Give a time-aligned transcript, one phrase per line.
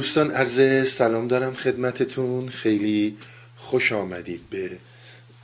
[0.00, 2.48] دوستان عرض سلام دارم خدمتتون.
[2.48, 3.16] خیلی
[3.56, 4.78] خوش آمدید به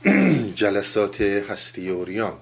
[0.61, 2.37] جلسات هستی اوریان.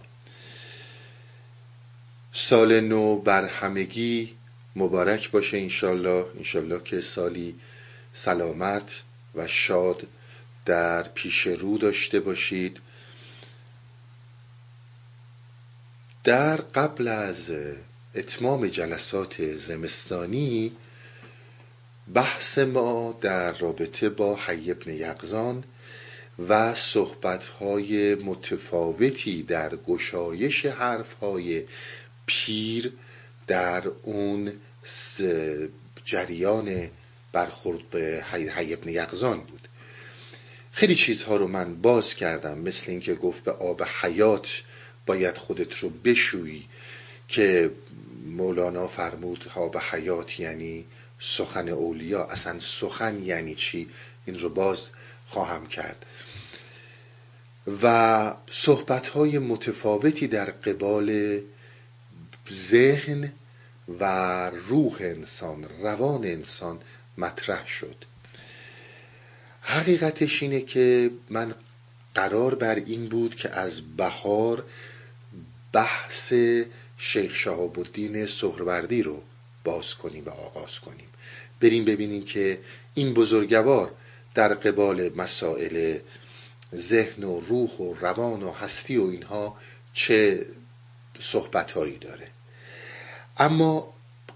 [2.34, 4.36] سال نو بر همگی
[4.76, 6.26] مبارک باشه انشالله.
[6.38, 7.56] انشالله که سالی
[8.14, 9.04] سلامت
[9.36, 10.08] و شاد
[10.66, 12.80] در پیش رو داشته باشید.
[16.24, 17.52] در قبل از
[18.16, 20.72] اتمام جلسات زمستانی
[22.14, 25.64] بحث ما در رابطه با حی ابن یقزان
[26.50, 31.64] و صحبتهای متفاوتی در گشایش حرفهای
[32.26, 32.94] پیر
[33.48, 34.54] در اون
[36.06, 36.90] جریان
[37.32, 39.68] برخورد به حی ابن یقزان بود.
[40.72, 44.64] خیلی چیزها رو من باز کردم مثل اینکه گفت به آب حیات
[45.06, 46.66] باید خودت رو بشویی
[47.28, 47.72] که
[48.26, 50.86] مولانا فرمود آب حیات یعنی
[51.20, 52.24] سخن اولیا.
[52.24, 53.90] اصلا سخن یعنی چی؟
[54.26, 54.90] این رو باز
[55.28, 56.06] خواهم کرد.
[57.84, 61.40] و صحبت های متفاوتی در قبال
[62.52, 63.34] ذهن
[64.00, 66.80] و روح انسان روان انسان
[67.18, 67.96] مطرح شد.
[69.62, 71.56] حقیقتش اینه که من
[72.16, 74.64] قرار بر این بود که از بهار
[75.74, 76.34] بحث
[76.98, 79.24] شیخ شهاب الدین سهروردی رو
[79.66, 81.08] باز کنیم و آغاز کنیم.
[81.62, 82.60] بریم ببینیم که
[82.94, 83.92] این بزرگوار
[84.36, 85.98] در قبال مسائل
[86.76, 89.58] ذهن و روح و روان و هستی و اینها
[89.94, 90.46] چه
[91.20, 92.28] صحبتهایی داره.
[93.38, 93.94] اما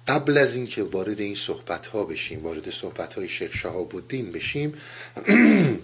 [0.07, 4.73] قبل از اینکه وارد این صحبت ها بشیم وارد صحبت های شیخ شهاب الدین بشیم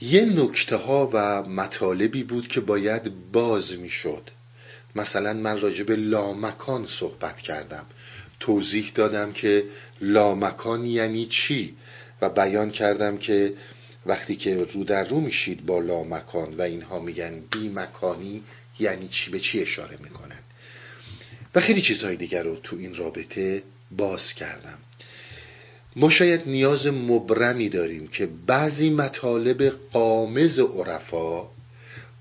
[0.00, 4.30] یه نکته ها و مطالبی بود که باید باز می‌شد.
[5.00, 7.86] مثلا من راجع به لامکان صحبت کردم.
[8.40, 9.64] توضیح دادم که
[10.00, 11.76] لامکان یعنی چی؟
[12.22, 13.54] و بیان کردم که
[14.06, 18.42] وقتی که رو در رو میشید با لامکان و اینها میگن بی مکانی
[18.78, 20.38] یعنی چی؟ به چی اشاره می‌کنن؟
[21.54, 24.78] و خیلی چیزهای دیگر رو تو این رابطه باز کردم.
[25.96, 31.48] ما شاید نیاز مبرمی داریم که بعضی مطالب قامز عرفا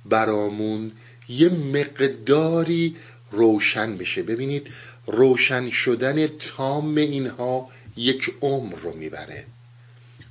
[0.05, 0.91] برامون
[1.29, 2.95] یه مقداری
[3.31, 4.23] روشن بشه.
[4.23, 4.67] ببینید
[5.07, 9.45] روشن شدن تام اینها یک عمر رو می‌بره.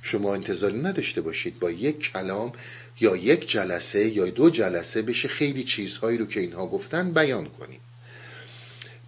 [0.01, 2.51] شما انتظاری نداشته باشید با یک کلام
[2.99, 7.79] یا یک جلسه یا دو جلسه بشه خیلی چیزهایی رو که اینها گفتن بیان کنید.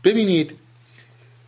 [0.03, 0.55] ببینید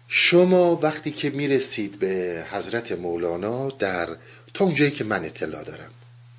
[0.08, 4.18] شما وقتی که می‌رسید به حضرت مولانا در
[4.54, 5.92] تا اونجایی که من اطلاع دارم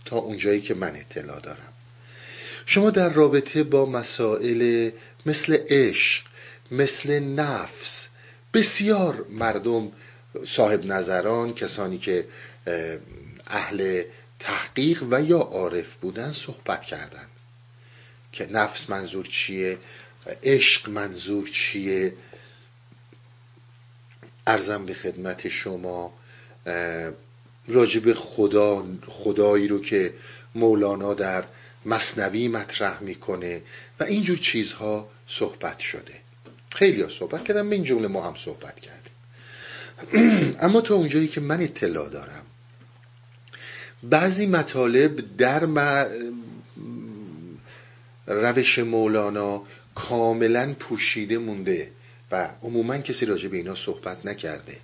[0.04, 1.72] تا اونجایی که من اطلاع دارم
[2.66, 4.90] شما در رابطه با مسائل
[5.26, 6.24] مثل عشق
[6.70, 8.08] مثل نفس
[8.54, 9.92] بسیار مردم
[10.46, 12.26] صاحب نظران کسانی که
[13.46, 14.02] اهل
[14.38, 17.26] تحقیق و یا عارف بودن صحبت کردن
[18.32, 19.78] که نفس منظور چیه؟
[20.42, 22.14] عشق منظور چیه؟
[24.46, 26.12] ارزم به خدمت شما
[27.68, 30.14] راجب خدا خدایی رو که
[30.54, 31.44] مولانا در
[31.86, 33.62] مصنوی مطرح می‌کنه
[34.00, 36.14] و اینجور چیزها صحبت شده.
[36.74, 39.12] خیلی ها صحبت کردم این جمله ما هم صحبت کردیم.
[40.64, 42.46] اما تا اونجایی که من اطلاع دارم
[44.02, 45.66] بعضی مطالب در
[48.26, 49.62] روش مولانا
[49.94, 51.90] کاملا پوشیده مونده
[52.30, 54.76] و عموما کسی راجع به اینا صحبت نکرده.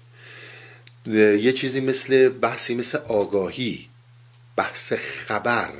[1.36, 3.88] یه چیزی مثل بحثی مثل آگاهی
[4.56, 5.70] بحث خبر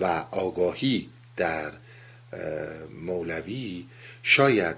[0.00, 1.72] و آگاهی در
[3.02, 3.84] مولوی
[4.22, 4.76] شاید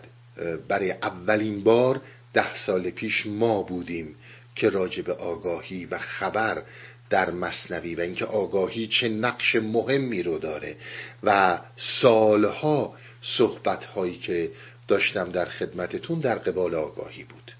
[0.68, 2.00] برای اولین بار
[2.32, 4.14] ده سال پیش ما بودیم
[4.54, 6.62] که راجع به آگاهی و خبر
[7.10, 10.76] در مصنوی و اینکه آگاهی چه نقش مهمی رو داره.
[11.22, 14.50] و سالها صحبت هایی که
[14.88, 17.52] داشتم در خدمتتون در قبال آگاهی بود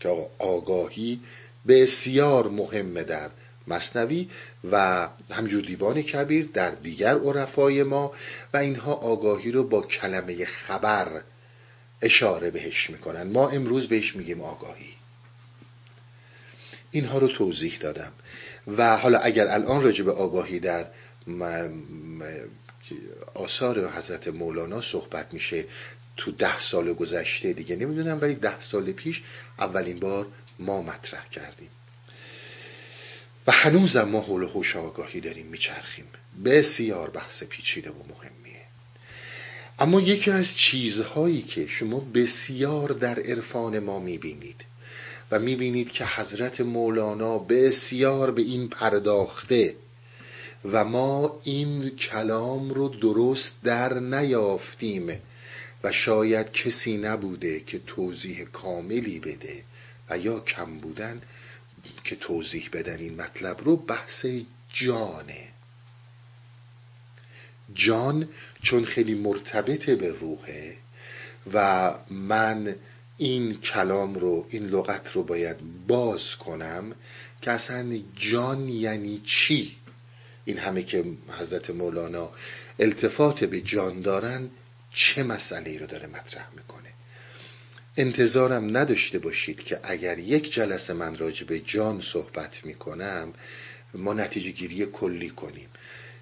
[0.00, 1.20] که آگاهی
[1.68, 3.30] بسیار مهمه در
[3.66, 4.28] مصنوی
[4.72, 8.12] و همجور دیوان کبیر در دیگر عرفای ما
[8.54, 11.22] و اینها آگاهی رو با کلمه خبر
[12.02, 13.22] اشاره بهش می‌کنن.
[13.22, 14.94] ما امروز بهش میگیم آگاهی.
[16.90, 18.12] اینها رو توضیح دادم.
[18.76, 20.86] و حالا اگر الان راجع به آگاهی در
[23.34, 25.64] آثار حضرت مولانا صحبت میشه
[26.16, 29.22] تو ده سال گذشته دیگه نمی‌دونم ولی ده سال پیش
[29.58, 30.26] اولین بار
[30.58, 31.68] ما مطرح کردیم.
[33.46, 36.04] و هنوزم ما حول هوش آگاهی داریم میچرخیم.
[36.44, 38.62] بسیار بحث پیچیده و مهمیه.
[39.78, 44.64] اما یکی از چیزهایی که شما بسیار در عرفان ما می‌بینید
[45.30, 49.76] و می‌بینید که حضرت مولانا بسیار به این پرداخته
[50.72, 55.18] و ما این کلام رو درست در نیافتیم
[55.84, 59.62] و شاید کسی نبوده که توضیح کاملی بده
[60.10, 61.22] و یا کم بودن
[62.04, 64.26] که توضیح بدن این مطلب رو بحث
[64.72, 65.48] جانه.
[67.74, 68.28] جان
[68.62, 70.76] چون خیلی مرتبط به روحه
[71.54, 72.76] و من
[73.18, 76.94] این کلام رو این لغت رو باید باز کنم
[77.42, 79.76] که اصلا جان یعنی چی؟
[80.44, 81.04] این همه که
[81.40, 82.30] حضرت مولانا
[82.78, 84.50] التفات به جان دارن
[84.94, 86.91] چه مسئله رو داره مطرح می‌کنه؟
[87.96, 93.32] انتظارم نداشته باشید که اگر یک جلسه من راجع به جان صحبت می‌کنم
[93.94, 95.68] ما نتیجه گیری کلی کنیم.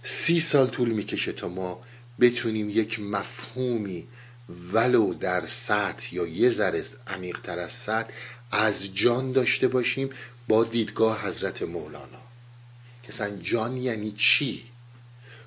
[0.04, 1.82] سی سال طول می‌کشه تا ما
[2.20, 4.08] بتونیم یک مفهومی
[4.72, 8.12] ولو در سطح یا یه ذره عمیقتر از سطح
[8.50, 10.10] از جان داشته باشیم
[10.48, 12.22] با دیدگاه حضرت مولانا.
[13.02, 13.12] که
[13.42, 14.64] جان یعنی چی؟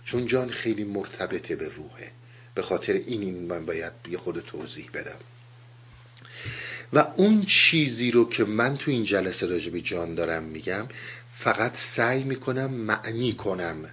[0.06, 2.12] چون جان خیلی مرتبطه به روحه.
[2.56, 5.20] به خاطر این, این من باید یه خود توضیح بدم.
[6.94, 10.88] و اون چیزی رو که من تو این جلسه راجع جان دارم میگم
[11.36, 13.90] فقط سعی می‌کنم معنی کنم.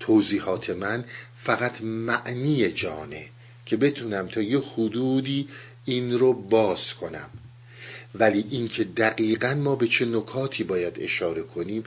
[0.00, 1.04] توضیحات من
[1.38, 3.28] فقط معنی جانه
[3.66, 5.48] که بتونم تا یه حدودی
[5.84, 7.30] این رو باز کنم.
[8.14, 11.84] ولی اینکه دقیقا ما به چه نکاتی باید اشاره کنیم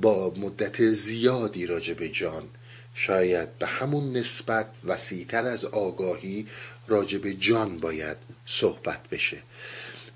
[0.00, 2.42] با مدت زیادی راجع به جان
[2.98, 6.46] شاید به همون نسبت وسیعتر از آگاهی
[6.86, 8.16] راجع به جان باید
[8.46, 9.36] صحبت بشه.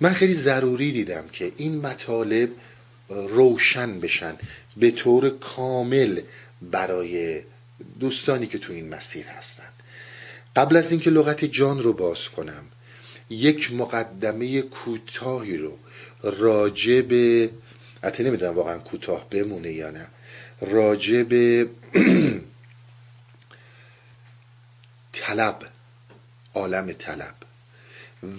[0.01, 2.51] من خیلی ضروری دیدم که این مطالب
[3.09, 4.35] روشن بشن
[4.77, 6.21] به طور کامل
[6.63, 7.43] برای
[8.01, 9.73] دوستانی که تو این مسیر هستند
[10.57, 12.65] قبل از اینکه لغت جان رو باز کنم
[13.31, 15.79] یک مقدمه کوتاهی رو
[16.23, 17.51] راجع به
[18.05, 20.07] حتی نمی‌دونم واقعا کوتاه بمونه یا نه
[20.61, 21.69] راجع به
[25.31, 25.67] طلب
[26.55, 27.35] عالم طلب.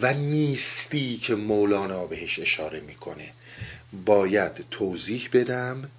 [0.01, 3.33] و نیستی که مولانا بهش اشاره می‌کنه.
[4.05, 5.89] باید توضیح بدم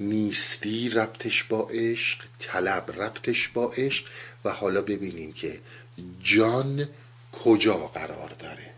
[0.00, 4.06] نیستی ربطش با عشق طلب ربطش با عشق.
[4.44, 5.60] و حالا ببینیم که
[6.22, 6.88] جان
[7.32, 8.73] کجا قرار داره.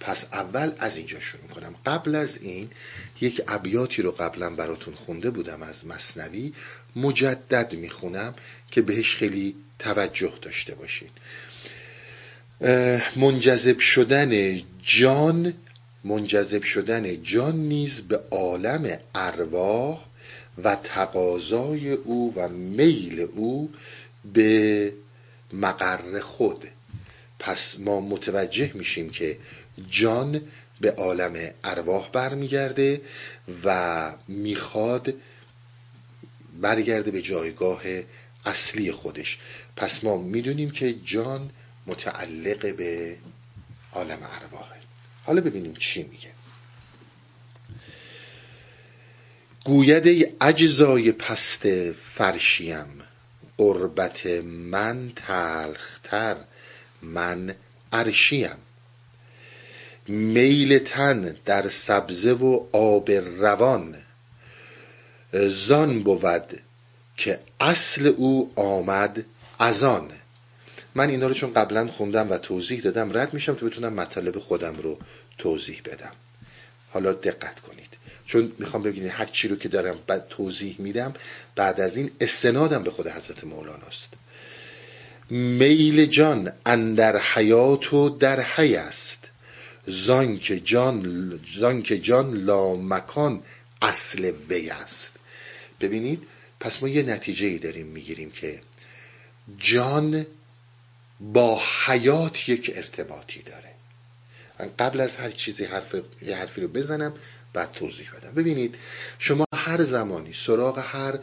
[0.00, 2.70] پس اول از اینجا شروع کنم قبل از این
[3.20, 6.52] یک ابیاتی رو قبلا براتون خونده بودم از مصنوی.
[6.96, 8.34] مجدد می‌خونم
[8.70, 11.10] که بهش خیلی توجه داشته باشید.
[13.16, 15.54] منجذب شدن جان
[16.04, 20.04] منجذب شدن جان نیز به عالم ارواح
[20.64, 23.70] و تقاضای او و میل او
[24.34, 24.92] به
[25.52, 26.68] مقر خود.
[27.38, 29.38] پس ما متوجه میشیم که
[29.90, 30.40] جان
[30.80, 33.00] به عالم ارواح برمیگرده
[33.64, 35.14] و می‌خواد
[36.60, 37.82] برگرده به جایگاه
[38.44, 39.38] اصلی خودش.
[39.76, 41.50] پس ما می‌دونیم که جان
[41.86, 43.18] متعلق به
[43.92, 44.80] عالم ارواحه.
[45.24, 46.30] حالا ببینیم چی میگه.
[49.64, 52.86] گوید ای اجزای پست فرشیم
[53.58, 56.36] قربت من تلختر
[57.02, 57.54] من
[57.92, 58.56] عرشیم.
[60.08, 63.94] میل تن در سبزه و آب روان.
[65.32, 66.60] زان بود
[67.16, 69.24] که اصل او آمد
[69.58, 70.08] از آن.
[70.94, 74.76] من اینا رو چون قبلا خوندم و توضیح دادم رد میشم تا بتونم مطالب خودم
[74.76, 74.98] رو
[75.38, 76.12] توضیح بدم.
[76.90, 77.88] حالا دقت کنید.
[78.26, 81.14] چون می‌خوام ببینید هر چی رو که دارم بعد توضیح میدم
[81.56, 83.86] بعد از این استنادم به خود حضرت مولانا
[85.30, 89.27] میل جان اندر حیات و در حی است.
[89.88, 93.42] زان که جان زان که جان لا مکان
[93.82, 95.12] اصل وی است.
[95.80, 96.22] ببینید
[96.60, 98.60] پس ما یه نتیجه ای داریم می‌گیریم که
[99.58, 100.26] جان
[101.20, 103.74] با حیات یک ارتباطی داره.
[104.60, 107.12] من قبل از هر چیزی حرف یه حرفی رو بزنم
[107.52, 108.30] بعد توضیح بدم.
[108.30, 108.74] ببینید
[109.18, 111.18] شما هر زمانی سراغ هر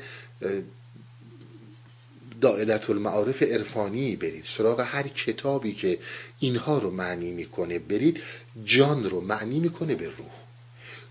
[2.45, 4.15] دائرت المعارف عرفانی.
[4.15, 5.99] برید سراغ هر کتابی که
[6.39, 7.79] اینها رو معنی می‌کنه.
[7.79, 8.21] برید
[8.65, 10.35] جان رو معنی می‌کنه به روح.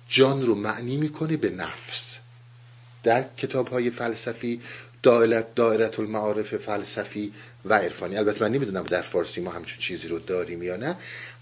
[0.08, 2.18] جان رو معنی می‌کنه به نفس.
[3.02, 4.60] در کتاب های فلسفی
[5.02, 7.32] دائرت دائرت المعارف فلسفی
[7.64, 8.16] و عرفانی.
[8.16, 10.96] البته من نمی‌دونم در فارسی ما همچون چیزی رو داریم یا نه.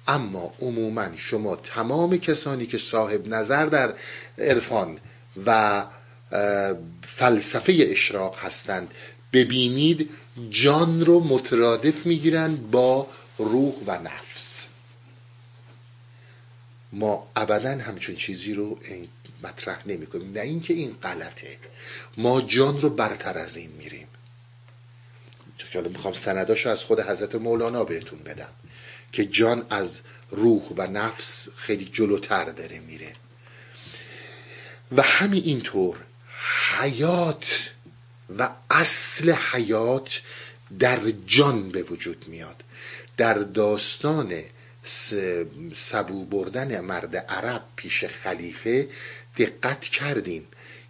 [0.09, 3.95] اما عموما شما تمام کسانی که صاحب نظر در
[4.39, 4.99] عرفان
[5.47, 5.85] و
[7.07, 8.95] فلسفه اشراق هستند
[9.33, 10.11] ببینید
[10.51, 13.07] جان رو مترادف می‌گیرن با
[13.39, 14.67] روح و نفس.
[16.93, 18.79] ما ابدا همچون چیزی رو
[19.43, 21.59] مطرح نمی کنیم نه اینکه این غلطه.
[22.17, 24.07] ما جان رو برتر از این میریم.
[25.59, 28.53] که حالا می‌خوام سنداشو از خود حضرت مولانا بهتون بدم
[29.13, 33.13] که جان از روح و نفس خیلی جلوتر داره میره.
[34.97, 35.97] و همین اینطور
[36.79, 37.72] حیات
[38.39, 40.23] و اصل حیات
[40.79, 42.65] در جان به وجود میاد.
[43.17, 44.43] در داستان
[45.75, 48.89] سبو بردن مرد عرب پیش خلیفه
[49.37, 50.45] دقت کردین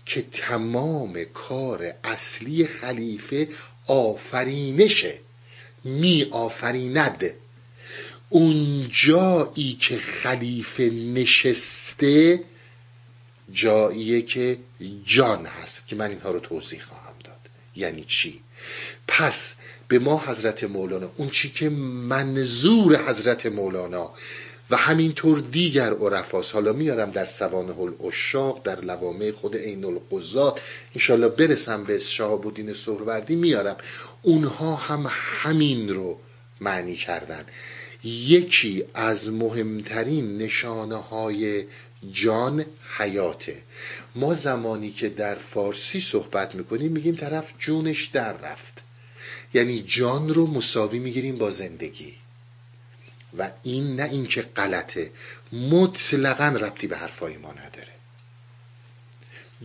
[0.07, 3.49] که تمام کار اصلی خلیفه
[3.87, 5.19] آفرینشه
[5.85, 7.31] می آفریند.
[8.29, 12.45] اون جایی که خلیفه نشسته
[13.53, 14.59] جاییه که
[15.05, 17.02] جان هست که من اینها رو توضیح خواهم.
[17.77, 18.41] یعنی چی؟
[19.09, 19.55] پس
[19.89, 24.11] به ما حضرت مولانا اون چی که منظور حضرت مولانا
[24.71, 30.61] و همینطور دیگر عرفاس حالا میارم در سوانه الاشاق در لوامه خود عین القضات
[30.95, 33.77] انشالله برسم به شهاب الدین سهروردی میارم.
[34.23, 36.19] اونها هم همین رو
[36.61, 37.45] معنی کردن.
[38.05, 41.65] یکی از مهمترین نشانه های
[42.11, 42.67] جان
[42.99, 43.63] حیاته.
[44.15, 48.83] ما زمانی که در فارسی صحبت می‌کنیم میگیم طرف جونش در رفت.
[49.55, 52.15] یعنی جان رو مساوی می‌گیریم با زندگی.
[53.39, 55.11] و این نه اینکه غلطه
[55.53, 57.93] مطلقا ربطی به حرفای ما نداره.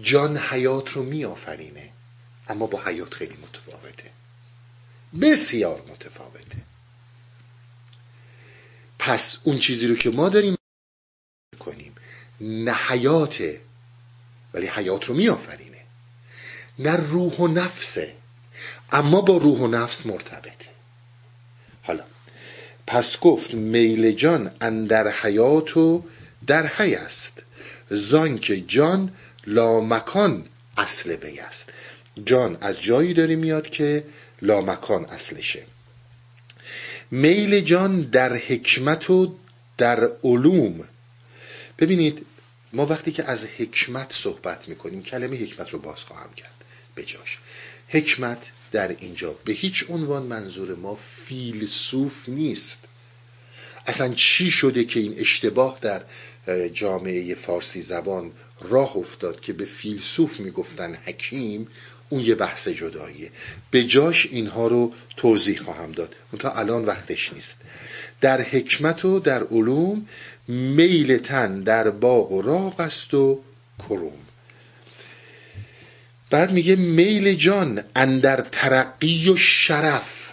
[0.02, 1.90] جان حیات رو میآفرینه
[2.48, 4.12] اما با حیات خیلی متفاوته.
[5.22, 6.58] بسیار متفاوته.
[9.00, 10.57] پس اون چیزی رو که ما داریم
[12.42, 13.62] نه حیاته
[14.54, 15.78] ولی حیات رو میآفرینه.
[16.80, 18.14] نه روح و نفسه
[18.92, 20.70] اما با روح و نفس مرتبطه.
[21.84, 22.04] حالا
[22.88, 26.04] پس گفت میل جان اندر حیات و
[26.48, 27.44] در حی است
[27.90, 29.14] زان که جان
[29.48, 30.46] لامکان
[30.78, 31.70] اصل وی است.
[32.26, 34.04] جان از جایی داره میاد که
[34.42, 35.64] لامکان اصلشه.
[37.12, 39.36] میل جان در حکمت و
[39.78, 40.88] در علوم.
[41.80, 42.26] ببینید
[42.74, 46.64] ما وقتی که از حکمت صحبت می‌کنیم کلمه حکمت رو باز خواهم کرد.
[46.96, 47.38] به جاش
[47.88, 52.80] حکمت در اینجا به هیچ عنوان منظور ما فیلسوف نیست.
[53.88, 56.02] اصلا چی شده که این اشتباه در
[56.74, 58.32] جامعه فارسی زبان
[58.62, 61.68] راه افتاد که به فیلسوف می‌گفتن حکیم
[62.10, 63.32] اون یه بحث جداییه.
[63.72, 66.16] به جاش اینها رو توضیح خواهم داد.
[66.40, 67.58] تا الان وقتش نیست.
[68.22, 70.08] در حکمت و در علوم
[70.48, 73.40] میل تن در باغ و راغ است و
[73.80, 74.20] کروم.
[76.30, 80.32] بعد میگه میل جان اندر ترقی و شرف.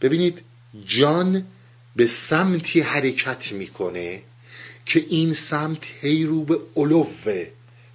[0.00, 0.40] ببینید
[0.86, 1.46] جان
[1.96, 4.22] به سمتی حرکت می‌کنه
[4.86, 7.46] که این سمت هی رو به علوه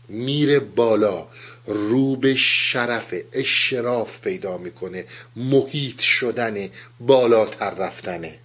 [0.08, 1.28] میره بالا
[1.66, 5.06] رو به شرف اشراف پیدا می‌کنه
[5.36, 6.70] محیط شدن
[7.00, 8.40] بالاتر رفتنه.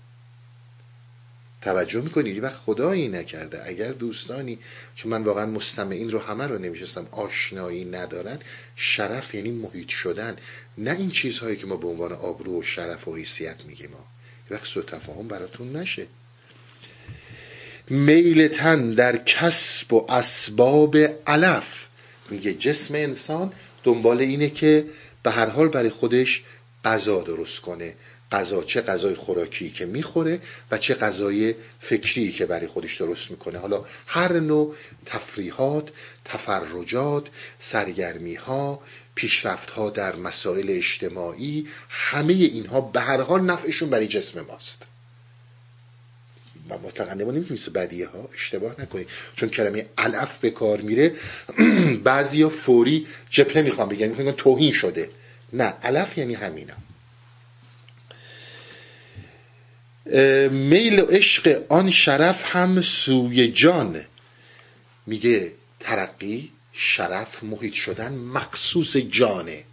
[1.64, 3.62] توجه می‌کنید وقت خدایی نکرده.
[3.66, 4.59] اگر دوستانی
[4.97, 8.38] چون من واقعا مستمعین رو همه رو نمیشستم آشنایی ندارن
[8.76, 10.37] شرف یعنی محیط شدن.
[10.78, 13.90] نه این چیزهایی که ما به عنوان آبرو و شرف و حیثیت میگیم.
[13.90, 14.06] ما
[14.50, 16.06] وقت سو تفاهم براتون نشه.
[17.90, 21.87] میل تن در کسب و اسباب علف.
[22.30, 23.52] میگه جسم انسان
[23.85, 24.87] دنبال اینه که
[25.23, 26.42] به هر حال برای خودش
[26.85, 27.94] غذا درست کنه.
[28.34, 33.58] غذا چه غذای خوراکی که می‌خوره و چه غذای فکری که برای خودش درست می‌کنه.
[33.58, 34.74] حالا هر نوع
[35.06, 35.88] تفریحات
[36.24, 37.26] تفرجات
[37.58, 38.80] سرگرمی ها
[39.14, 44.82] پیشرفت ها در مسائل اجتماعی همه اینها به هر حال نفعشون برای جسم ماست.
[46.70, 51.12] و مطلقا نمونیم که بدیه ها اشتباه نکنید چون کلمه علف به کار میره
[52.04, 55.08] بعضی ها فوری جبهه می‌خوام بگن می‌خوام توهین شده.
[55.52, 56.74] نه علف یعنی همینا.
[60.50, 64.04] میل و عشق آن شرف هم سوی جان.
[65.06, 69.64] میگه ترقی شرف محیط شدن مخصوص جانه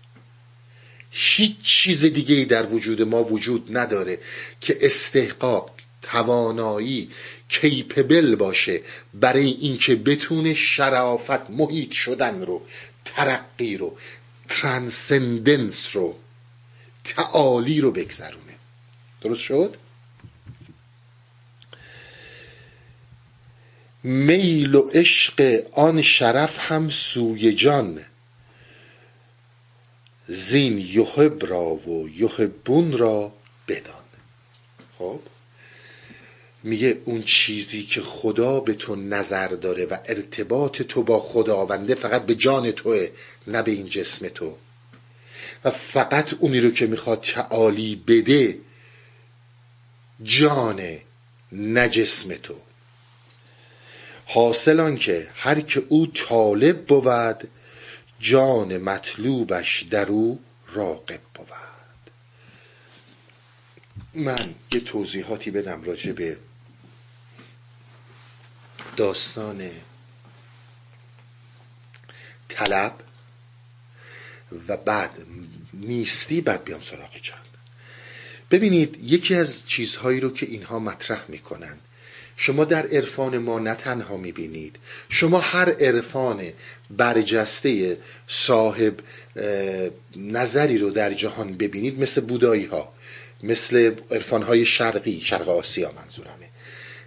[1.12, 4.20] هیچ چیز دیگه در وجود ما وجود نداره
[4.62, 7.10] که استحقاق توانایی
[7.50, 8.82] کیپبل باشه
[9.14, 12.62] برای اینکه بتونه شرافت محیط شدن رو
[13.06, 13.98] ترقی رو
[14.50, 16.16] ترانسندنس رو
[17.04, 18.56] تعالی رو بگذرونه.
[19.22, 19.78] درست شد؟
[24.04, 28.06] میل و عشق آن شرف هم سوی جان.
[30.28, 33.34] زین یحب را و یحبون را
[33.68, 34.04] بدان.
[34.98, 35.20] خب؟
[36.64, 42.26] میگه اون چیزی که خدا به تو نظر داره و ارتباط تو با خداونده فقط
[42.26, 43.08] به جان توه
[43.48, 44.58] نه به این جسم تو.
[45.64, 48.58] و فقط اونی رو که می‌خواد تعالی بده
[50.24, 50.82] جان
[51.52, 52.56] نه جسم تو.
[54.34, 57.50] حاصل که هر که او طالب بود
[58.20, 60.40] جان مطلوبش در او
[60.74, 61.48] راقب بود.
[64.14, 66.38] من یه توضیحاتی بدم راجع به
[68.98, 69.70] داستان
[72.50, 72.96] طلب
[74.68, 75.26] و بعد
[75.74, 77.38] نیستی بعد بیام سراغ چند
[78.52, 81.80] ببینید یکی از چیزهایی رو که اینها مطرح می‌کنن
[82.44, 84.76] شما در عرفان ما نه تنها می‌بینید
[85.10, 86.54] شما هر عرفان
[86.90, 88.94] برجسته صاحب
[90.16, 92.94] نظری رو در جهان ببینید مثل بودایی ها
[93.44, 96.50] مثل عرفان های شرقی شرق آسیا منظورمه.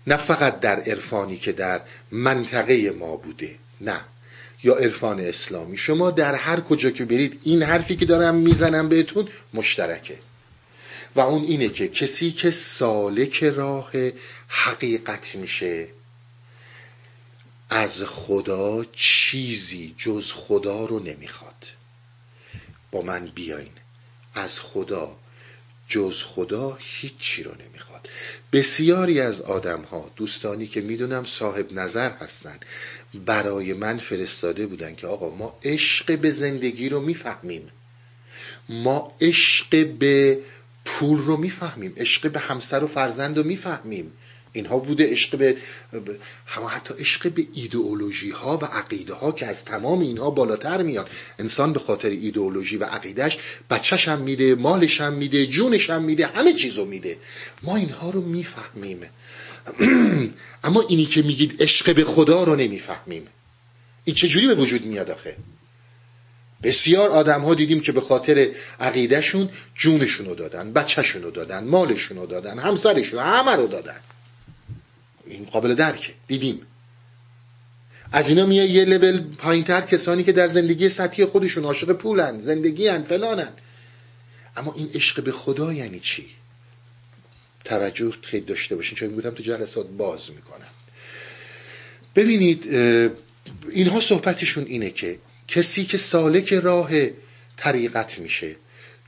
[0.06, 4.00] نه فقط در عرفانی که در منطقه ما بوده نه.
[4.62, 5.76] یا عرفان اسلامی.
[5.76, 10.18] شما در هر کجا که برید این حرفی که دارم می‌زنم بهتون مشترکه.
[11.16, 13.92] و اون اینه که کسی که سالک راه
[14.48, 15.88] حقیقت میشه
[17.70, 21.66] از خدا چیزی جز خدا رو نمی‌خواد.
[22.90, 23.72] با من بیاین.
[24.34, 25.18] از خدا
[25.88, 28.08] جز خدا هیچی رو نمی‌خواد.
[28.52, 32.58] بسیاری از آدم ها دوستانی که می‌دونم صاحب نظر هستن
[33.14, 37.70] برای من فرستاده بودن که آقا ما عشق به زندگی رو می‌فهمیم.
[38.68, 40.38] ما عشق به
[40.84, 41.92] پول رو می‌فهمیم.
[41.96, 44.12] عشق به همسر و فرزند رو می‌فهمیم.
[44.52, 45.56] اینها بوده عشق به
[46.46, 51.10] همه حتی عشق به ایدئولوژی ها و عقیده ها که از تمام اینها بالاتر میاد.
[51.38, 53.38] انسان به خاطر ایدئولوژی و عقیدهش
[53.70, 57.16] بچهش هم میده مالش هم میده جونش هم میده همه چیزو میده.
[57.62, 59.00] ما اینها رو می‌فهمیم.
[60.64, 63.26] اما اینی که میگید عشق به خدا رو نمی‌فهمیم.
[64.04, 65.36] این چجوری به وجود میاد آخه؟
[66.64, 68.48] بسیار آدم ها دیدیم که به خاطر
[68.80, 74.00] عقیدهشون جونشون رو دادن بچهشون رو دادن مالشون رو دادن همسرشون همه رو دادن.
[75.26, 76.14] این قابل درکه.
[76.26, 76.60] دیدیم.
[78.12, 82.88] از اینا میاد یه لول پایینتر کسانی که در زندگی سطحی خودشون عاشق پولن زندگی
[82.88, 83.52] هن فلانن.
[84.56, 86.26] اما این عشق به خدا یعنی چی؟
[87.64, 90.66] توجه خیلی داشته باشین چون میگم تو جلسات باز می‌کنم.
[92.16, 92.74] ببینید
[93.70, 96.90] اینها صحبتشون اینه که کسی که سالک راه
[97.56, 98.56] طریقت میشه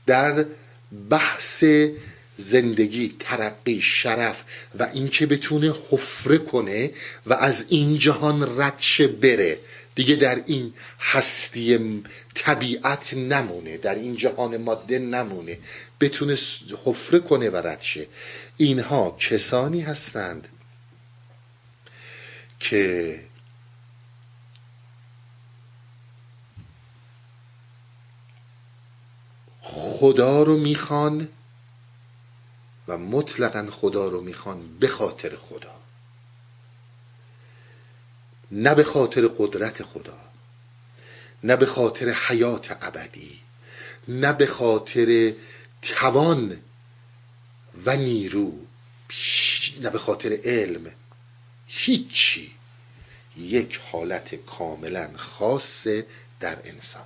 [0.05, 0.45] در
[1.09, 1.63] بحث
[2.37, 4.43] زندگی ترقی شرف
[4.79, 6.91] و اینکه بتونه حفره کنه
[7.25, 9.59] و از این جهان ردشه بره.
[9.95, 12.03] دیگه در این هستی
[12.35, 15.57] طبیعت نمونه در این جهان ماده نمونه.
[16.01, 16.37] بتونه
[16.85, 18.07] حفره کنه و ردشه
[18.57, 20.47] اینها کسانی هستند
[22.59, 23.19] که
[29.77, 31.27] خدا رو می‌خوان
[32.87, 35.75] و مطلقا خدا رو می‌خوان به خاطر خدا.
[38.51, 40.19] نه به خاطر قدرت خدا
[41.43, 43.39] نه به خاطر حیات ابدی
[44.07, 45.33] نه به خاطر
[45.81, 46.61] توان
[47.85, 48.53] و نیرو
[49.81, 50.91] نه به خاطر علم.
[51.67, 52.51] هیچی.
[53.37, 55.87] یک حالت کاملا خاص
[56.39, 57.05] در انسان.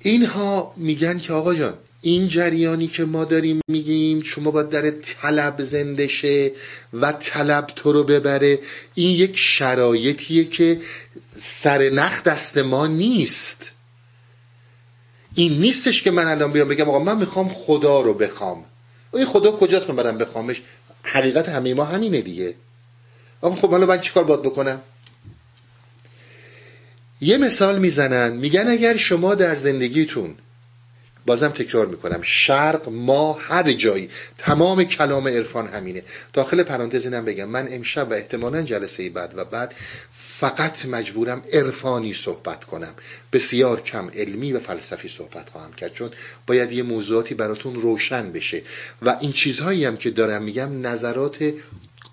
[0.00, 5.62] اینها میگن که آقا جان این جریانی که ما داریم میگیم شما باید در طلب
[5.62, 6.52] زنده شه
[6.92, 8.58] و طلب تو رو ببره.
[8.94, 10.80] این یک شرایطیه که
[11.36, 13.70] سر نخ دست ما نیست.
[15.34, 18.64] این نیستش که من الان بیام بگم آقا من می‌خوام خدا رو بخوام.
[19.14, 20.62] این خدا کجاست من برم بخوامش؟
[21.02, 22.54] حقیقت همه ما همینه دیگه.
[23.40, 24.80] آقا خب حالا من چیکار باید بکنم؟
[27.20, 30.34] یه مثال می‌زنن میگن اگر شما در زندگیتون
[31.26, 36.02] بازم تکرار می‌کنم شرق ما هر جایی تمام کلام عرفان همینه.
[36.32, 39.74] داخل پرانتز اینم بگم من امشب و احتمالا جلسه بعد و بعد
[40.40, 42.94] فقط مجبورم عرفانی صحبت کنم.
[43.32, 46.10] بسیار کم علمی و فلسفی صحبت خواهم کرد چون
[46.46, 48.62] باید یه موضوعاتی براتون روشن بشه.
[49.02, 51.52] و این چیزهایی هم که دارم میگم نظرات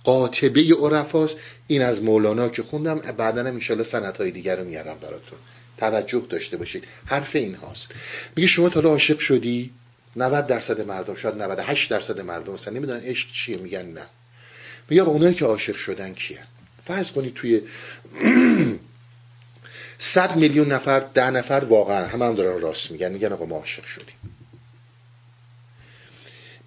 [0.05, 1.37] قاطبه عرفاست
[1.67, 2.99] این از مولانا که خوندم.
[2.99, 5.39] بعدا هم انشالله سنت های دیگر رو میارم براتون.
[5.77, 6.83] توجه داشته باشید.
[7.05, 7.87] حرف این هاست.
[8.35, 9.71] میگه شما تا عاشق شدی؟
[10.15, 14.05] 90 درصد مردم شاید 98 درصد مردم اصلا نمی‌دونن عشق چیه میگن نه.
[14.89, 16.39] میگه اونایی که عاشق شدن کیه
[16.87, 17.61] فرض کنید توی
[19.99, 23.11] 100 میلیون نفر ده نفر واقعا همه هم دارن راست میگن.
[23.11, 24.15] میگن آقا ما عاشق شدیم.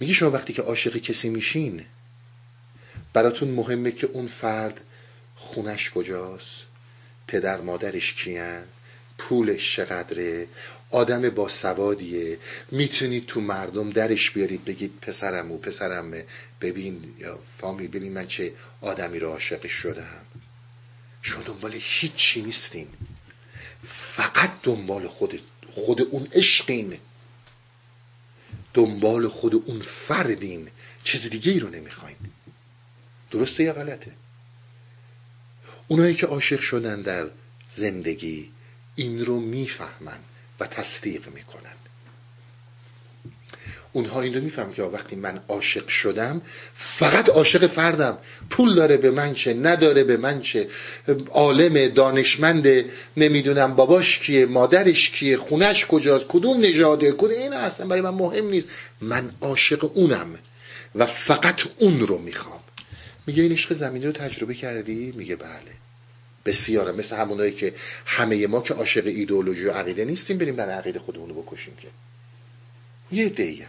[0.01, 1.85] میگی شما وقتی که عاشق کسی میشین
[3.13, 4.81] براتون مهمه که اون فرد
[5.37, 6.63] خونش کجاست؟
[7.27, 8.65] پدر مادرش کیان؟
[9.19, 10.49] پولش چقدره؟
[10.91, 12.39] آدم با سوادیه؟
[12.71, 16.25] می‌تونید تو مردم درش بیارید بگید پسرم و پسرمه؟
[16.61, 20.27] ببین یا فامی ببین من چه آدمی رو عاشق شدم.
[21.23, 22.89] شما دنبال هیچی نیستین.
[23.89, 26.99] فقط دنبال خود خود اون عشقین.
[28.75, 30.71] دنبال خود اون فردین.
[31.05, 32.17] چیز دیگه ای رو نمی‌خواین.
[33.31, 34.13] درسته یا غلطه؟
[35.89, 37.27] اونایی که عاشق شدن در
[37.71, 38.51] زندگی
[38.95, 40.19] این رو می‌فهمن
[40.61, 41.73] و تصدیق می‌کنن.
[43.93, 46.43] اونها این رو میفهم که وقتی من عاشق شدم
[46.75, 48.19] فقط عاشق فردم.
[48.51, 50.69] پول داره به من چه نداره به من چه.
[51.31, 52.85] عالم دانشمند
[53.17, 58.49] نمی‌دونم باباش کیه مادرش کیه خونش کجاست کدوم نژاده کدوم این اصلا برای من مهم
[58.49, 58.69] نیست.
[59.01, 60.39] من عاشق اونم
[60.95, 62.58] و فقط اون رو می‌خوام.
[63.29, 65.73] میگه این عشق زمینی رو تجربه کردی؟ میگه بله.
[66.45, 67.75] بسیاره مثل همونایی که
[68.07, 71.89] همه ما که عاشق ایدئولوژی و عقیده نیستیم بریم برای عقیده خودمون رو بکشیم که.
[73.13, 73.67] یه دیگه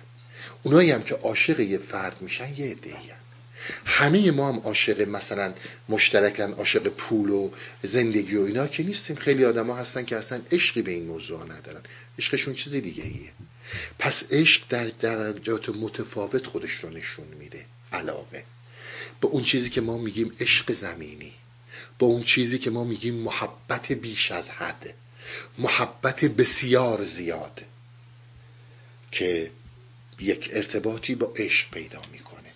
[0.63, 2.93] اونایی هم که عاشق یه فرد میشن یه عده
[3.85, 5.53] همه ما هم عاشق مثلا
[5.89, 7.49] مشترکن عاشق پول و
[7.83, 9.15] زندگی و اینا که نیستیم.
[9.15, 11.81] خیلی آدما هستن که اصلا عشقی به این موضوع ندارن.
[12.19, 13.31] عشقشون چیز دیگه ایه.
[13.99, 17.65] پس عشق در درجات متفاوت خودش رو نشون میده.
[17.93, 18.43] علاقه
[19.21, 21.33] به اون چیزی که ما میگیم عشق زمینی
[21.99, 24.93] با اون چیزی که ما میگیم محبت بیش از حد
[25.57, 27.61] محبت بسیار زیاد
[29.11, 29.51] که
[30.19, 32.49] یک ارتباطی با عشق پیدا می‌کنه.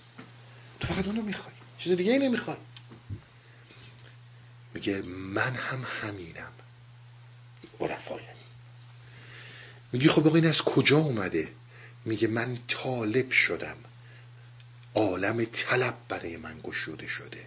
[0.79, 2.57] تو فقط اونو می‌خوای چیز دیگه ای نمی‌خوای.
[4.73, 6.51] میگه من هم همینم.
[7.79, 8.39] عرفا یعنی
[9.91, 11.51] میگه خب این از کجا اومده؟
[12.05, 13.77] میگه من طالب شدم.
[14.95, 17.45] عالم طلب برای من گشوده شده.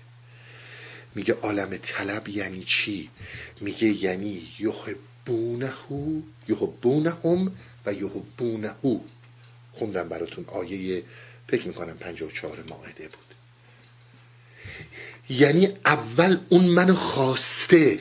[1.15, 3.11] میگه عالم طلب یعنی چی؟
[3.61, 5.73] میگه یعنی یحبونه
[6.49, 7.53] یحبونهم
[7.87, 8.75] و یحبونه
[9.73, 11.03] خوندم براتون آیه
[11.49, 13.35] فکر می‌کنم 54 ماهده بود.
[15.29, 18.01] یعنی اول اون منو خواسته.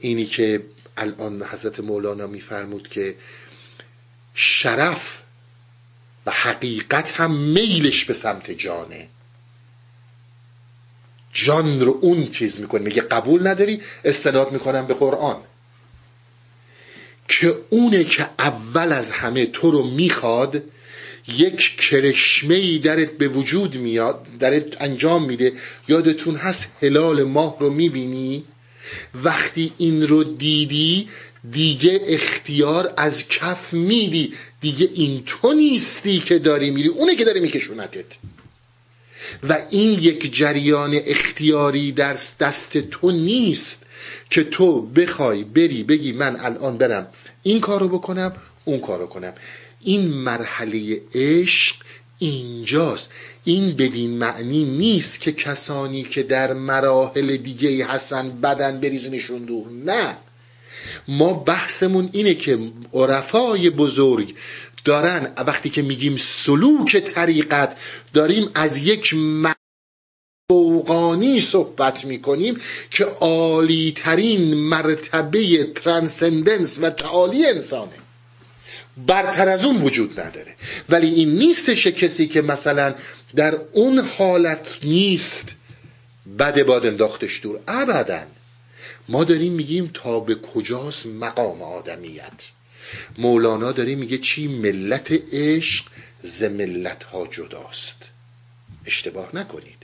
[0.00, 0.64] اینی که
[0.96, 3.16] الان حضرت مولانا میفرمود که
[4.34, 5.21] شرف
[6.26, 9.08] و حقیقت هم میلش به سمت جانه.
[11.32, 12.80] جان رو اون چیز می‌کنه.
[12.80, 15.36] میگه قبول نداری استناد می‌کنم به قرآن.
[17.28, 20.62] که اونه که اول از همه تو رو می‌خواد
[21.28, 25.52] یک کرشمه ای درت به وجود میاد درت انجام میده.
[25.88, 28.44] یادتون هست هلال ماه رو می‌بینی؟
[29.14, 31.08] وقتی این رو دیدی
[31.50, 34.34] دیگه اختیار از کف میدی.
[34.60, 36.88] دیگه این تو نیستی که داری میری.
[36.88, 38.04] اونه که داره میکشونتت.
[39.48, 43.82] و این یک جریان اختیاری در دست تو نیست
[44.30, 47.06] که تو بخوای بری بگی من الان برم
[47.42, 48.32] این کارو بکنم
[48.64, 49.32] اون کارو کنم.
[49.80, 51.76] این مرحله عشق
[52.18, 53.10] اینجاست.
[53.44, 59.66] این بدین معنی نیست که کسانی که در مراحل دیگه هستن بدن بریزنشون دور.
[59.70, 60.16] نه.
[61.08, 62.58] ما بحثمون اینه که
[62.92, 64.34] عرفای بزرگ
[64.84, 67.76] دارن وقتی که میگیم سلوک طریقت
[68.14, 69.14] داریم از یک
[70.52, 77.92] فوقانی صحبت می‌کنیم که عالی ترین مرتبه ترانسندنس و تعالی انسانه.
[79.06, 80.54] برتر از اون وجود نداره.
[80.88, 82.94] ولی این نیستش کسی که مثلا
[83.36, 85.48] در اون حالت نیست
[86.38, 87.60] بد باد انداختش دور.
[87.68, 88.20] ابدا.
[89.08, 92.50] ما داریم میگیم تا به کجاست مقام آدمیت؟
[93.18, 95.84] مولانا داره میگه چی ملت عشق
[96.22, 98.02] ز ملت ها جداست.
[98.86, 99.76] اشتباه نکنید.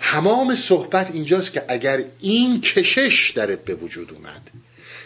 [0.00, 4.50] همام صحبت اینجاست که اگر این کشش درت به وجود اومد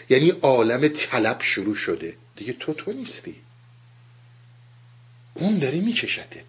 [0.09, 3.35] یعنی عالم طلب شروع شده دیگه تو تو نیستی.
[5.33, 6.45] اون داره میکشتت.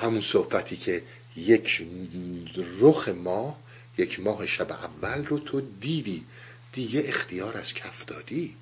[0.00, 1.02] همون صحبتی که
[1.36, 1.82] یک
[2.80, 3.61] رخ ماه
[3.98, 6.24] یک ماه شب اول رو تو دیدی.
[6.72, 8.56] دیگه اختیار از کف دادی.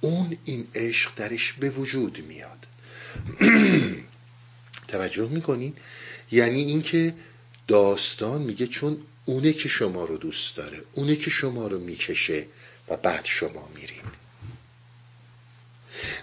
[0.00, 2.66] اون این عشق درش به وجود میاد.
[4.88, 5.74] توجه می‌کنین
[6.30, 7.14] یعنی اینکه
[7.68, 12.46] داستان میگه چون اونه که شما رو دوست داره اونه که شما رو می‌کشه
[12.88, 14.02] و بعد شما میرین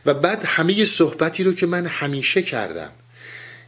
[0.05, 2.91] و بعد همه صحبتی رو که من همیشه کردم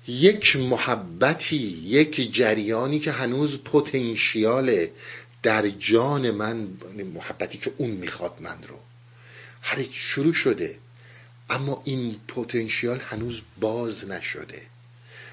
[0.07, 4.87] یک محبتی یک جریانی که هنوز پتانسیال
[5.43, 6.67] در جان من
[7.15, 8.79] محبتی که اون می‌خواد من رو.
[9.61, 10.77] هر شروع شده
[11.49, 14.61] اما این پتانسیال هنوز باز نشده.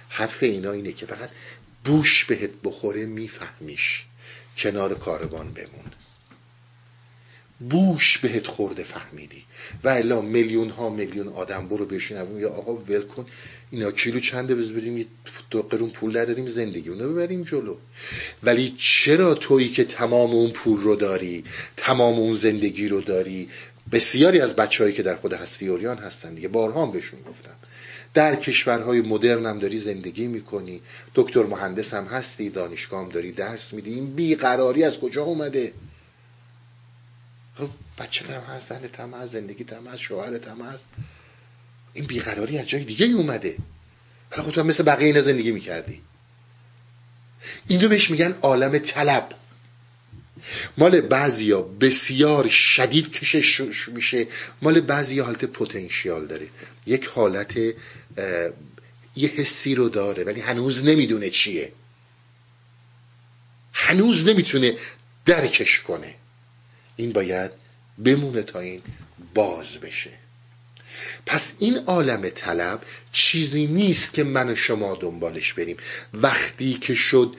[0.09, 1.31] حرف اینا اینه که فقط
[1.85, 4.05] بوش بهت بخوره میفهمیش.
[4.57, 5.85] کنار کاروان بمون.
[7.71, 9.45] بوش بهت خورده فهمیدی.
[9.85, 13.27] و الا میلیون ها میلیون آدم برو بشین یا آقا ول کن.
[13.75, 15.07] اینا کیلو چنده بز بریم
[15.51, 17.77] دو قرون پول داریم زندگی اونو ببریم جلو.
[18.43, 21.45] ولی چرا تویی که تمام اون پول رو داری
[21.77, 23.49] تمام اون زندگی رو داری؟
[23.93, 26.49] بسیاری از بچههایی که در خود هستی اوریان هستن دیگه.
[26.49, 27.55] بارها هم بهشون گفتم.
[28.15, 30.81] در کشورهای مدرن هم داری زندگی می‌کنی
[31.15, 33.95] دکتر مهندس هم هستی دانشگاه هم داری درس میدی.
[33.95, 35.73] این بیقراری از کجا اومده؟
[37.55, 40.87] خب بچه هم هست زن هست زندگی هم هست شوهر هم هست.
[41.95, 43.57] این بیقراری از جای دیگه اومده.
[44.33, 46.01] ولی خب تو مثل بقیه اینا زندگی می‌کردی.
[47.69, 49.29] این رو بهش میگن عالم طلب.
[50.79, 54.27] مال بعضیا بسیار شدید کشش میشه.
[54.63, 56.47] مال بعضی حالت پتانسیال داره.
[56.87, 57.57] یک حالت
[59.17, 61.73] یه حسی رو داره ولی هنوز نمی‌دونه چیه.
[63.73, 64.77] هنوز نمی‌تونه
[65.27, 66.15] درکش کنه.
[66.97, 67.51] این باید
[68.05, 68.83] بمونه تا این
[69.35, 70.11] باز بشه.
[71.27, 75.77] پس این عالم طلب چیزی نیست که من و شما دنبالش بریم.
[76.15, 77.37] وقتی که شد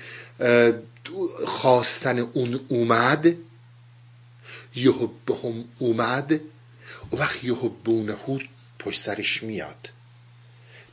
[1.47, 3.35] خواستن اون اومد
[4.75, 6.31] یحبهم اومد
[7.11, 8.15] و وقت یحبونه
[8.79, 9.89] پشت سرش میاد.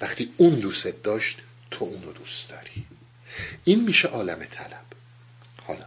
[0.01, 1.39] وقتی اون دوست داشت
[1.71, 2.87] تو اونو دوست داری.
[3.65, 4.85] این میشه عالم طلب
[5.67, 5.85] حالا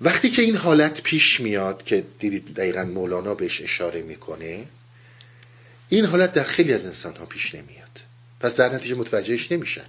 [0.00, 4.64] وقتی که این حالت پیش میاد که دیدید دقیقا مولانا بهش اشاره می‌کنه
[5.88, 8.00] این حالت در خیلی از انسان ها پیش نمیاد.
[8.40, 9.84] پس در نتیجه متوجهش نمیشن.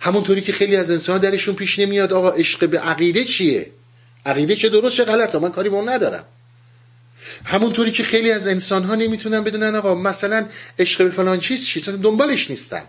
[0.00, 3.70] همونطوری که خیلی از انسان درشون پیش نمیاد آقا عشق به عقیده چیه؟
[4.26, 6.24] عقیده چه درست چه غلطه من کاری با اون ندارم.
[7.44, 11.80] همونطوری که خیلی از انسان ها نمی‌تونن بدونن آقا مثلا عشق به فلان چیز چی
[11.80, 12.84] دنبالش نیستن.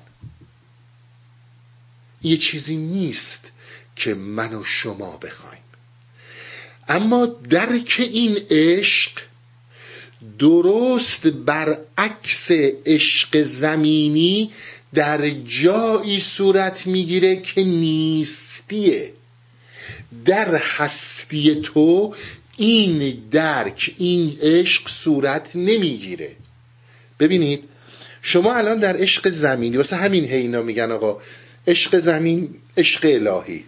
[2.21, 3.51] یه چیزی نیست
[3.95, 5.60] که من و شما بخوایم.
[6.87, 9.11] اما درک این عشق
[10.39, 12.51] درست برعکس
[12.85, 14.51] عشق زمینی
[14.93, 19.13] در جایی صورت می‌گیره که نیستیه.
[20.25, 22.15] در هستی تو
[22.57, 26.35] این درک این عشق صورت نمی‌گیره.
[27.19, 27.63] ببینید
[28.21, 31.21] شما الان در عشق زمینی واسه همین هینا میگن آقا
[31.67, 33.63] عشق زمین عشق الهی.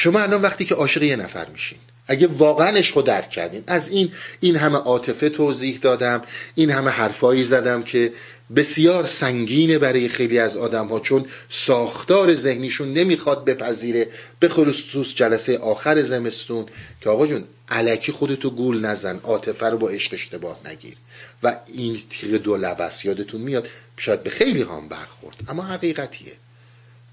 [0.00, 4.12] شما الان وقتی که عاشق یه نفر میشین اگه واقعا عشق درک کردین از این
[4.40, 6.22] این همه عاطفه توضیح دادم
[6.54, 8.12] این همه حرفایی زدم که
[8.56, 14.08] بسیار سنگینه برای خیلی از آدم ها چون ساختار ذهنیشون نمی‌خواد بپذیره
[14.40, 16.66] به خصوص جلسه آخر زمستون
[17.00, 20.94] که آقا جون علکی خودتو گول نزن عاطفه رو با عشق اشتباه نگیر.
[21.42, 26.32] و این تیغ دو لبس یادتون میاد شاید به خیلی هم برخورد اما حقیقتیه.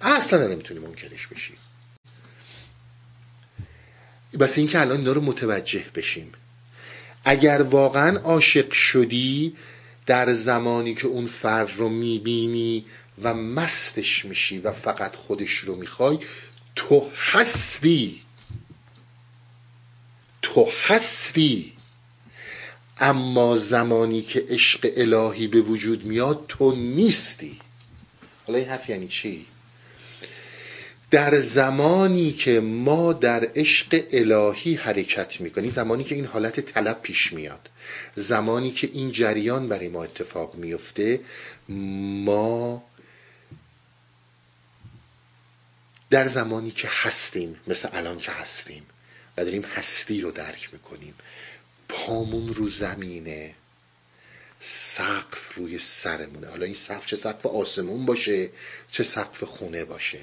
[0.02, 1.54] اصلا نمی‌تونی منکرش بشی.
[4.40, 6.32] بس اینکه الان اینا رو متوجه بشیم.
[7.26, 9.56] اگر واقعا عاشق شدی
[10.06, 12.86] در زمانی که اون فرد رو می‌بینی
[13.22, 16.20] و مستش میشی و فقط خودش رو می‌خوای
[16.76, 18.22] تو هستی.
[20.42, 21.74] تو هستی.
[22.98, 27.60] اما زمانی که عشق الهی به وجود میاد تو نیستی.
[28.48, 29.46] حالا این حرف یعنی چی؟
[31.12, 37.34] در زمانی که ما در عشق الهی حرکت می‌کنیم زمانی که این حالت طلب پیش
[37.34, 37.70] میاد
[38.16, 41.20] زمانی که این جریان برای ما اتفاق میفته
[41.70, 42.84] ما
[46.10, 48.84] در زمانی که هستیم مثل الان که هستیم
[49.38, 51.14] و داریم هستی رو درک می‌کنیم
[51.90, 53.56] پامون رو زمینه
[54.60, 56.48] سقف روی سرمونه.
[56.48, 58.50] حالا این سقف چه سقف آسمون باشه
[58.92, 60.20] چه سقف خونه باشه.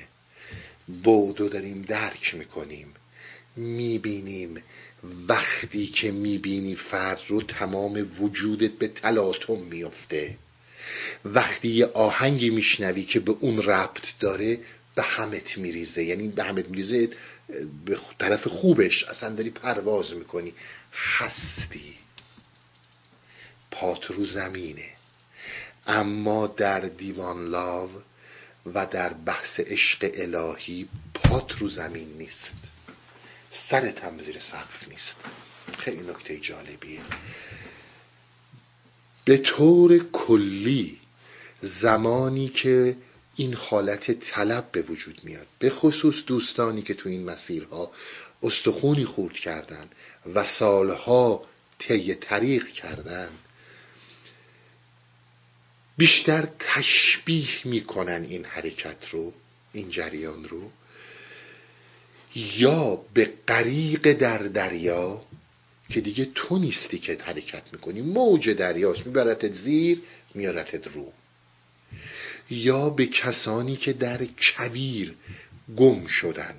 [0.87, 2.95] بودو داریم درک می‌کنیم.
[3.57, 4.63] می‌بینیم.
[5.29, 10.39] وقتی که می‌بینی فرد رو تمام وجودت به تلاطم میفته
[11.25, 14.59] وقتی یه آهنگی میشنوی که به اون ربط داره
[14.95, 16.05] به همت میریزه.
[16.05, 17.09] یعنی به همت میریزه
[17.85, 19.05] به طرف خوبش.
[19.05, 20.55] اصلا داری پرواز می‌کنی.
[20.93, 21.95] هستی.
[23.71, 24.89] پات رو زمینه.
[25.87, 27.91] اما در دیوان لاو
[28.75, 32.55] و در بحث عشق الهی پات رو زمین نیست.
[33.51, 35.17] سرت هم زیر سقف نیست.
[35.79, 37.01] خیلی نکته جالبیه.
[39.25, 41.01] به طور کلی
[41.61, 42.97] زمانی که
[43.37, 47.91] این حالت طلب به وجود میاد به خصوص دوستانی که تو این مسیرها
[48.43, 49.89] استخونی خورد کردن
[50.35, 51.45] و سالها
[51.79, 53.29] طی طریق کردن
[55.97, 59.33] بیشتر تشبیه می‌کنن این حرکت رو
[59.73, 60.71] این جریان رو
[62.35, 65.23] یا به غریق در دریا
[65.89, 70.03] که دیگه تو نیستی که حرکت می‌کنی موج دریاست میبرتت زیر
[70.35, 71.13] میارتت رو.
[72.51, 75.15] یا به کسانی که در کویر
[75.77, 76.55] گم شدن.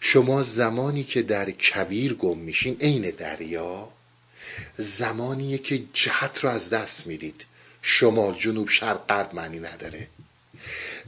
[0.00, 3.88] شما زمانی که در کویر گم میشین عین دریا
[4.78, 7.44] زمانیه که جهت رو از دست می‌دید.
[7.82, 10.08] شمال جنوب شرق غرب معنی نداره.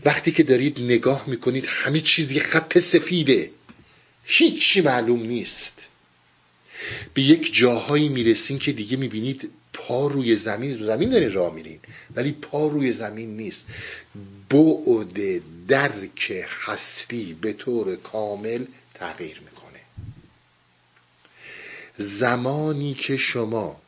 [0.05, 3.51] وقتی که دارید نگاه می‌کنید همه چیز یه خط سفیده.
[4.25, 5.89] هیچی معلوم نیست.
[7.15, 11.81] به یک جاهایی می‌رسین که دیگه می‌بینید پا روی زمین رو زمین دارین راه میرین
[12.15, 13.67] ولی پا روی زمین نیست.
[14.49, 19.52] بعد درک هستی به طور کامل تغییر می‌کنه.
[22.03, 23.81] زمانی که شما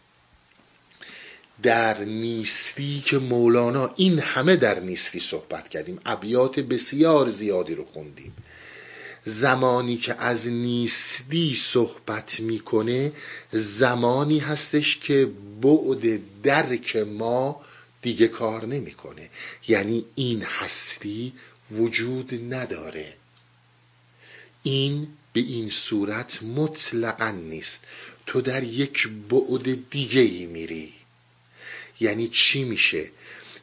[1.63, 8.37] در نیستی که مولانا این همه در نیستی صحبت کردیم ابیات بسیار زیادی رو خوندیم.
[9.25, 13.13] زمانی که از نیستی صحبت می‌کنه
[13.53, 15.31] زمانی هستش که
[15.63, 17.61] بعد درک ما
[18.03, 19.31] دیگه کار نمی‌کنه.
[19.69, 21.33] یعنی این هستی
[21.71, 23.15] وجود نداره.
[24.63, 27.85] این به این صورت مطلقا نیست.
[28.27, 30.93] تو در یک بعد دیگه ای میری.
[32.01, 33.11] یعنی چی میشه؟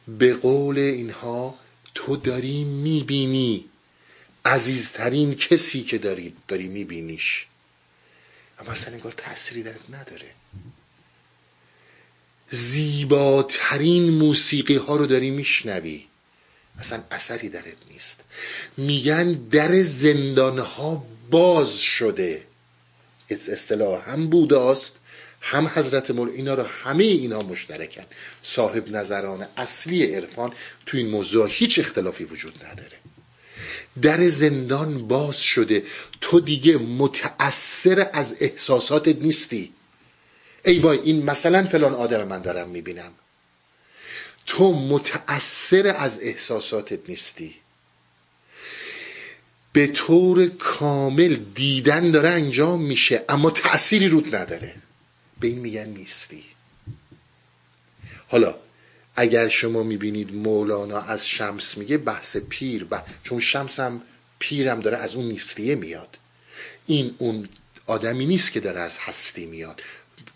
[0.08, 1.58] به قول اینها
[1.94, 3.64] تو داری می‌بینی.
[4.44, 7.46] عزیزترین کسی که داری داری میبینیش.
[8.58, 10.30] اما اصلا انگار تأثیری درت نداره.
[12.50, 16.06] زیباترین موسیقی ها رو داری میشنوی.
[16.78, 18.20] اصلا اثری درت نیست.
[18.76, 22.46] میگن در زندان ها باز شده.
[23.30, 24.92] اصطلاح هم بوداست
[25.40, 28.04] هم حضرت مول اینا رو همه اینا مشترکن.
[28.42, 30.52] صاحب نظران اصلی عرفان
[30.86, 32.96] تو این موضوع هیچ اختلافی وجود نداره.
[34.02, 35.82] در زندان باز شده.
[36.20, 39.72] تو دیگه متأثر از احساساتت نیستی.
[40.64, 43.12] ای وای این مثلا فلان آدم من دارم می‌بینم.
[44.46, 47.54] تو متأثر از احساساتت نیستی.
[49.72, 54.74] به طور کامل دیدن داره انجام میشه اما تأثیری رود نداره.
[55.40, 56.44] به این میگن نیستی.
[58.28, 58.54] حالا
[59.16, 63.02] اگر شما می‌بینید مولانا از شمس میگه بحث پیر بح...
[63.24, 64.02] چون شمس هم
[64.38, 66.18] پیرم داره از اون نیستیه میاد.
[66.86, 67.48] این اون
[67.86, 69.82] آدمی نیست که داره از هستی میاد.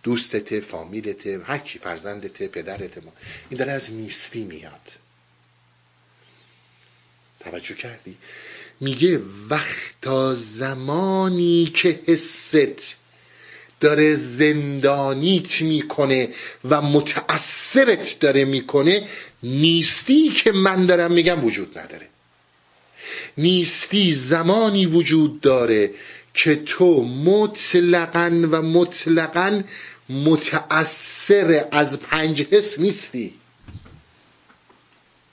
[0.03, 3.13] دوستته فامیلته هر کی فرزندته پدرت ما.
[3.51, 4.93] این داره از نیستی میاد.
[7.41, 8.17] توجه کردی؟
[8.81, 12.97] میگه وقتا زمانی که حست
[13.81, 16.29] داره زندانیت می‌کنه
[16.65, 19.09] و متأثرت داره می‌کنه
[19.43, 22.09] نیستی که من دارم میگم وجود نداره.
[23.39, 25.91] نیستی زمانی وجود داره
[26.35, 29.63] که تو مطلقا و مطلقا
[30.09, 33.35] متأثر از پنج حس نیستی.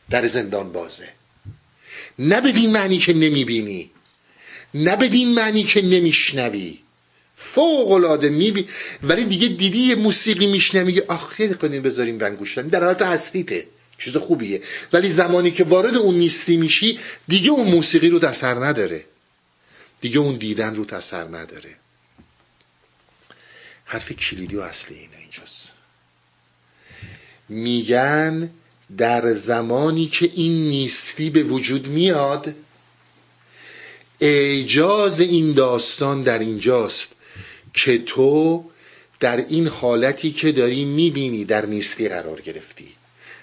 [0.10, 1.10] در زندان بازه.
[2.19, 3.91] نه بدین معنی که نمی‌بینی
[4.73, 6.80] نه بدین معنی که نمیشنوی.
[7.36, 8.67] فوق العاده میبی
[9.04, 13.67] ولی دیگه دیدی یه موسیقی میشنه میگه آخ خیلی کنیم بذاریم ون در حالت هستیته
[13.97, 14.62] چیز خوبیه.
[14.93, 19.06] ولی زمانی که وارد اون نیستی میشی دیگه اون موسیقی رو اثر نداره.
[20.02, 21.76] دیگه اون دیدن رو اثر نداره.
[23.86, 25.71] حرف کلیدی و اصلی اینه اینجاست.
[27.49, 28.49] میگن
[28.97, 32.56] در زمانی که این نیستی به وجود میاد
[34.19, 37.10] اعجاز این داستان در اینجاست
[37.73, 38.65] که تو
[39.19, 42.93] در این حالتی که داری می‌بینی در نیستی قرار گرفتی.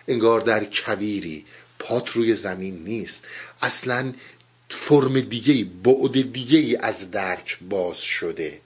[0.08, 1.44] انگار در کویری
[1.78, 3.24] پات روی زمین نیست.
[3.62, 4.12] اصلا
[4.68, 8.60] فرم دیگه بعد دیگه از درک باز شده.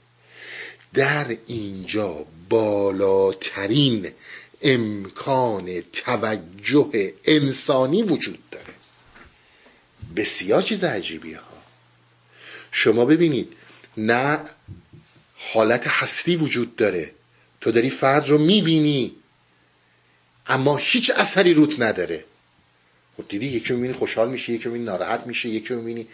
[0.95, 4.09] در اینجا بالاترین
[4.65, 8.75] امکان توجه انسانی وجود داره.
[10.17, 11.62] بسیار چیز عجیبیه ها.
[12.73, 13.53] شما ببینید
[13.97, 14.41] نه
[15.37, 17.11] حالت هستی وجود داره.
[17.61, 19.17] تو داری فرد رو می‌بینی
[20.47, 22.25] اما هیچ اثری روت نداره.
[23.17, 26.09] خب دیدی یکی می‌بینی خوشحال میشه یکی می‌بینی ناراحت میشه یکی می‌بینی.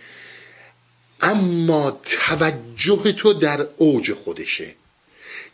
[1.20, 4.74] اما توجه تو در اوج خودشه.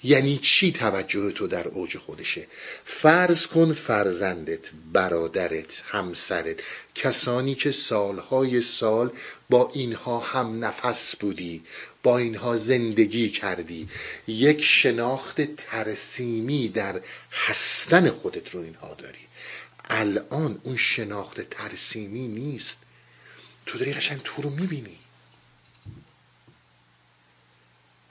[0.03, 2.47] یعنی چی توجه تو در اوج خودشه؟
[2.85, 6.61] فرض کن فرزندت برادرت همسرت
[6.95, 9.13] کسانی که سالهای سال
[9.51, 11.63] با اینها هم نفس بودی
[12.03, 13.89] با اینها زندگی کردی
[14.27, 17.01] یک شناخت ترسیمی در
[17.33, 19.19] هستن خودت رو اینها داری.
[19.85, 22.79] الان اون شناخت ترسیمی نیست.
[23.67, 24.99] تو داری قشنگ تو رو می‌بینی.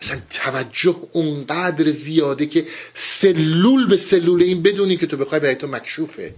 [0.06, 5.68] اصلا توجه اونقدر زیاده که سلول به سلول این بدونی که تو بخوای برای تو
[5.68, 6.36] مکشوفه.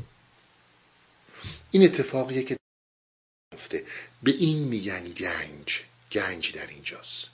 [1.71, 2.57] این اتفاقیه که
[3.53, 3.83] افته
[4.23, 5.79] به این میگن گنج.
[6.11, 7.29] گنج در اینجاست.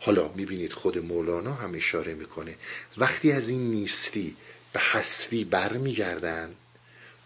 [0.00, 2.56] حالا می‌بینید خود مولانا هم اشاره می‌کنه.
[2.96, 4.36] وقتی از این نیستی
[4.72, 6.54] به هستی برمیگردن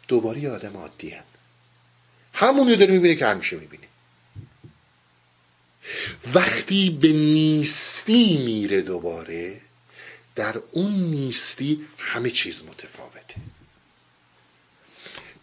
[0.09, 1.25] دوباره آدم عادی هم.
[2.33, 3.92] همونی داره می‌بینه که همیشه می‌بینه.
[6.35, 9.61] وقتی به نیستی میره دوباره
[10.37, 13.35] در اون نیستی همه چیز متفاوته.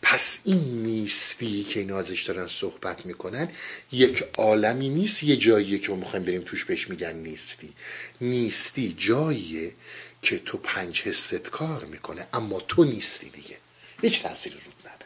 [0.02, 3.50] پس این نیستی که اینا ازش دارن صحبت می‌کنن
[3.92, 7.74] یک عالمی نیست یه جاییه که ما می‌خوایم بریم توش بهش میگن نیستی.
[8.22, 9.74] نیستی جاییه
[10.22, 13.58] که تو پنج حست کار می‌کنه اما تو نیستی دیگه.
[14.02, 14.99] هیچ تاثیری رود نداره.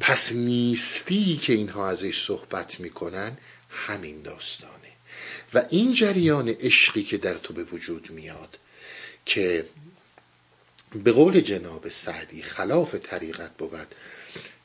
[0.00, 3.36] پس نیستی که اینها ازش صحبت می‌کنن
[3.70, 4.92] همین داستانه.
[5.54, 8.58] و این جریان عشقی که در تو به وجود میاد
[9.26, 9.68] که
[11.04, 13.94] به قول جناب سعدی خلاف طریقت بود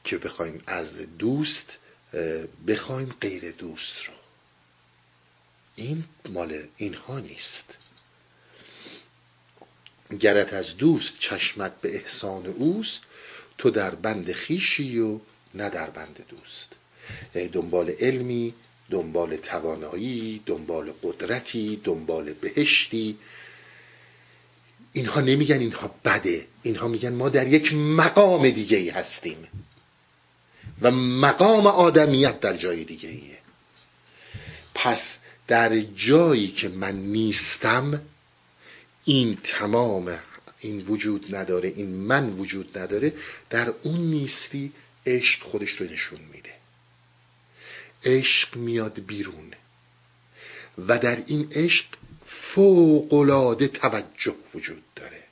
[0.03, 1.77] که بخوایم از دوست
[2.67, 4.13] بخوایم غیر دوست رو.
[5.75, 7.77] این مال اینها نیست.
[10.19, 13.01] گرت از دوست چشمت به احسان اوست
[13.57, 15.19] تو در بند خیشی و
[15.53, 16.67] نه در بند دوست.
[17.35, 18.53] یعنی دنبال علمی
[18.89, 23.17] دنبال توانایی دنبال قدرتی دنبال بهشتی.
[24.93, 29.47] اینها نمیگن اینها بده اینها میگن ما در یک مقام دیگه ای هستیم.
[30.81, 33.37] و مقام آدمیت در جای دیگه ایه
[34.75, 38.01] پس در جایی که من نیستم
[39.05, 40.19] این تمام
[40.59, 43.13] این وجود نداره این من وجود نداره
[43.49, 44.73] در اون نیستی
[45.05, 46.53] عشق خودش رو نشون میده.
[48.03, 49.53] عشق میاد بیرون
[50.77, 51.85] و در این عشق
[52.25, 55.23] فوقلاده توجه وجود داره.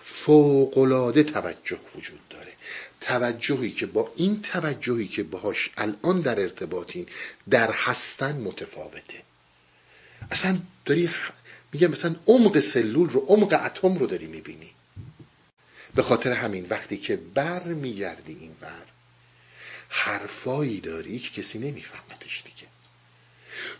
[0.00, 2.52] فوقلاده توجه وجود داره.
[3.00, 7.06] توجهی که با این توجهی که باهاش الان در ارتباطین
[7.50, 9.22] در هستن متفاوته.
[10.30, 11.10] اصلا داری
[11.72, 14.70] میگه مثلا عمق سلول رو عمق اتم رو داری می‌بینی.
[15.94, 18.82] به خاطر همین وقتی که بر میگردی این بر
[19.88, 22.66] حرفایی داری که کسی نمیفهمتش دیگه.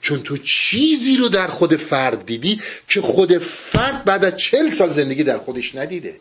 [0.01, 4.91] چون تو چیزی رو در خود فرد دیدی که خود فرد بعد از چل سال
[4.91, 6.21] زندگی در خودش ندیده.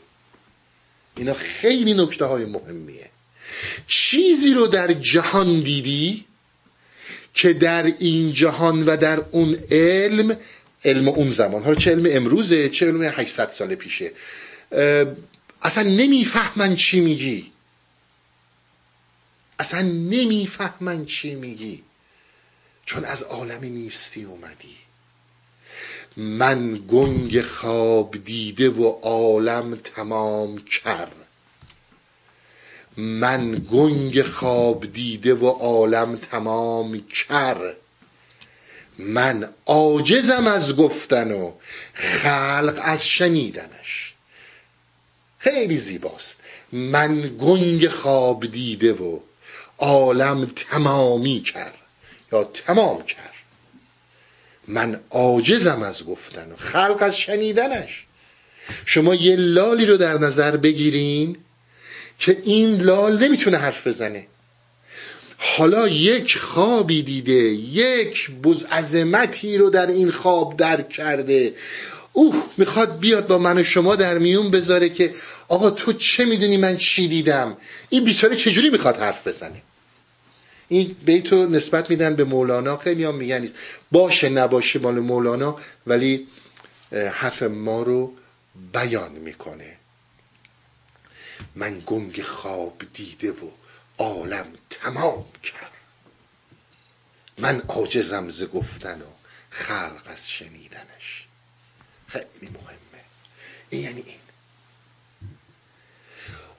[1.17, 3.09] اینا خیلی نکته های مهمیه.
[3.87, 6.25] چیزی رو در جهان دیدی
[7.33, 10.37] که در این جهان و در اون علم
[10.85, 11.63] علم اون زمان.
[11.63, 14.11] حالا چه علم امروزه چه علم 800 سال پیشه.
[15.61, 17.51] اصلا نمی‌فهمن چی میگی.
[19.59, 21.83] اصلا نمی‌فهمن چی میگی.
[22.85, 24.75] چون از عالم نیستی اومدی.
[26.17, 31.07] من گنگ خواب دیده و عالم تمام کر.
[32.97, 37.73] من گنگ خواب دیده و عالم تمام کر.
[39.01, 41.51] من عاجزم از گفتن و
[41.93, 44.13] خلق از شنیدنش.
[45.39, 46.39] خیلی زیباست.
[46.71, 49.19] من گنگ خواب دیده و
[49.77, 51.73] عالم تمامی کرد
[52.31, 53.31] یا تمام کرد
[54.67, 58.05] من عاجزم از گفتن و خلق از شنیدنش.
[58.85, 61.37] شما یه لالی رو در نظر بگیرین
[62.19, 64.27] که این لال نمی‌تونه حرف بزنه.
[65.43, 71.53] حالا یک خوابی دیده یک بز عظمتی رو در این خواب درک کرده.
[72.13, 75.13] اوه می‌خواد بیاد با من و شما در میون بذاره که
[75.47, 77.57] آقا تو چه می‌دونی من چی دیدم؟
[77.89, 79.61] این بیچاره چجوری می‌خواد حرف بزنه؟
[80.67, 83.55] این بیتو نسبت میدن به مولانا خیلی هم میگن نیست.
[83.91, 86.27] باشه نباشه مال مولانا ولی
[86.91, 88.13] حرف ما رو
[88.73, 89.77] بیان می‌کنه.
[91.55, 93.60] من گنگ خواب دیده و
[94.01, 95.71] عالم تمام کرد.
[97.37, 99.05] من عاجزم ز گفتن و
[99.49, 101.25] خلق از شنیدنش.
[102.07, 103.03] خیلی مهمه.
[103.69, 104.19] این یعنی این.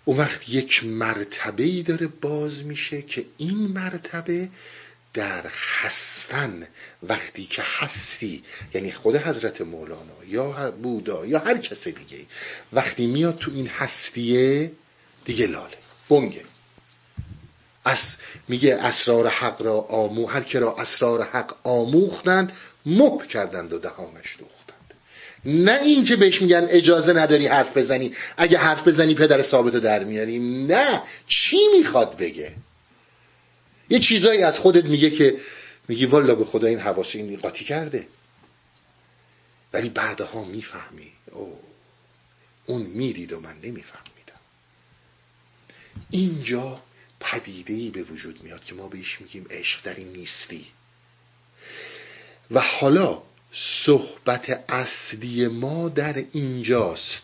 [0.05, 4.49] اون وقت یک مرتبه ای داره باز میشه که این مرتبه
[5.15, 6.67] در هستن.
[7.03, 12.27] وقتی که هستی یعنی خود حضرت مولانا یا بودا یا هر کس دیگه
[12.73, 14.73] وقتی میاد تو این هستیه
[15.25, 15.77] دیگه لاله
[16.09, 16.52] بنگه.
[17.87, 18.17] اس
[18.49, 22.53] میگه اسرار حق را آمو هر که را اسرار حق آموختند
[22.87, 24.95] مهر کردند و دهانش دوختند.
[25.45, 28.15] نه اینکه بهش میگن اجازه نداری حرف بزنی.
[28.37, 31.03] اگه حرف بزنی پدر ثابت در میاریم نه.
[31.27, 32.55] چی می‌خواد بگه؟
[33.91, 35.37] یه چیزایی از خودت میگه که
[35.89, 38.07] میگی والا به خدا این حواس این قاطی کرده.
[39.73, 41.13] ولی بعدها می‌فهمی.
[41.33, 41.59] او
[42.67, 44.41] اون می‌دید و من نمیفهمیدم.
[46.11, 46.81] اینجا
[47.23, 49.83] پدیده ای به وجود میاد که ما بهش میگیم عشق.
[49.83, 50.67] در این نیستی.
[52.51, 57.23] و حالا صحبت اصلی ما در اینجاست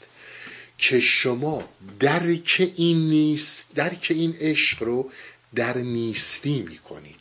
[0.78, 1.68] که شما
[2.01, 5.11] درک این نیست درک این عشق رو
[5.55, 7.20] در نیستی می‌کنید.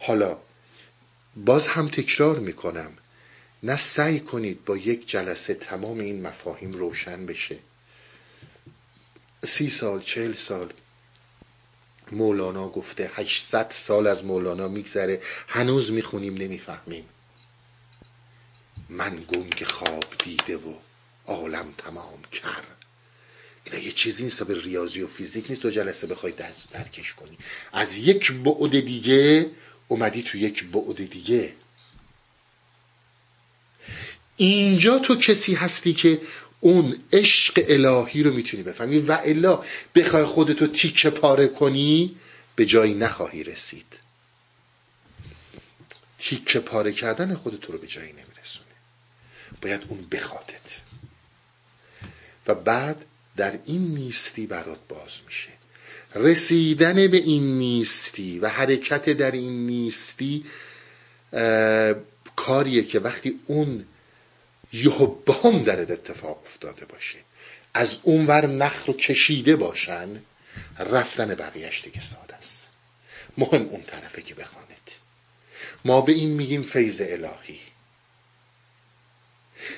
[0.00, 0.38] حالا
[1.36, 2.92] باز هم تکرار می‌کنم
[3.62, 7.58] نه سعی کنید با یک جلسه تمام این مفاهیم روشن بشه.
[9.44, 10.72] سی سال چهل سال
[12.12, 15.20] مولانا گفته 800 سال از مولانا میگذره.
[15.48, 17.04] هنوز می‌خونیم نمی‌فهمیم.
[18.88, 20.74] من گنگ خواب دیده و
[21.26, 22.62] عالم تمام کر.
[23.64, 25.62] اینا یه چیزی نیست به ریاضی و فیزیک نیست.
[25.62, 26.32] دو جلسه بخوای
[26.72, 27.38] درکش کنی.
[27.72, 29.50] از یک بعد دیگه
[29.88, 31.54] اومدی تو یک بعد دیگه.
[34.36, 36.20] اینجا تو کسی هستی که
[36.60, 39.62] اون عشق الهی رو می‌تونی بفهمی و الا
[39.94, 42.16] بخوای خودتو تیکه پاره کنی
[42.56, 43.86] به جایی نخواهی رسید.
[46.18, 48.66] تیکه پاره کردن خودتو رو به جایی نمیرسونه.
[49.62, 50.80] باید اون بخوادت.
[52.46, 53.04] و بعد
[53.36, 55.48] در این نیستی برات باز میشه.
[56.14, 60.44] رسیدن به این نیستی و حرکت در این نیستی
[62.36, 63.86] کاریه که وقتی اون
[64.84, 67.18] یهبام در اتفاق افتاده باشه.
[67.74, 70.08] از اونور نخ رو کشیده باشن
[70.78, 72.68] رفتن بقیهش دیگه ساده است.
[73.38, 74.66] مهم اون طرفه که بخواند
[75.84, 77.58] ما به این میگیم فیض الهی.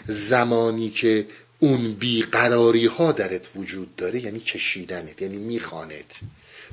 [0.07, 1.27] زمانی که
[1.59, 6.15] اون بیقراری ها درت وجود داره یعنی کشیدنت یعنی می‌خواند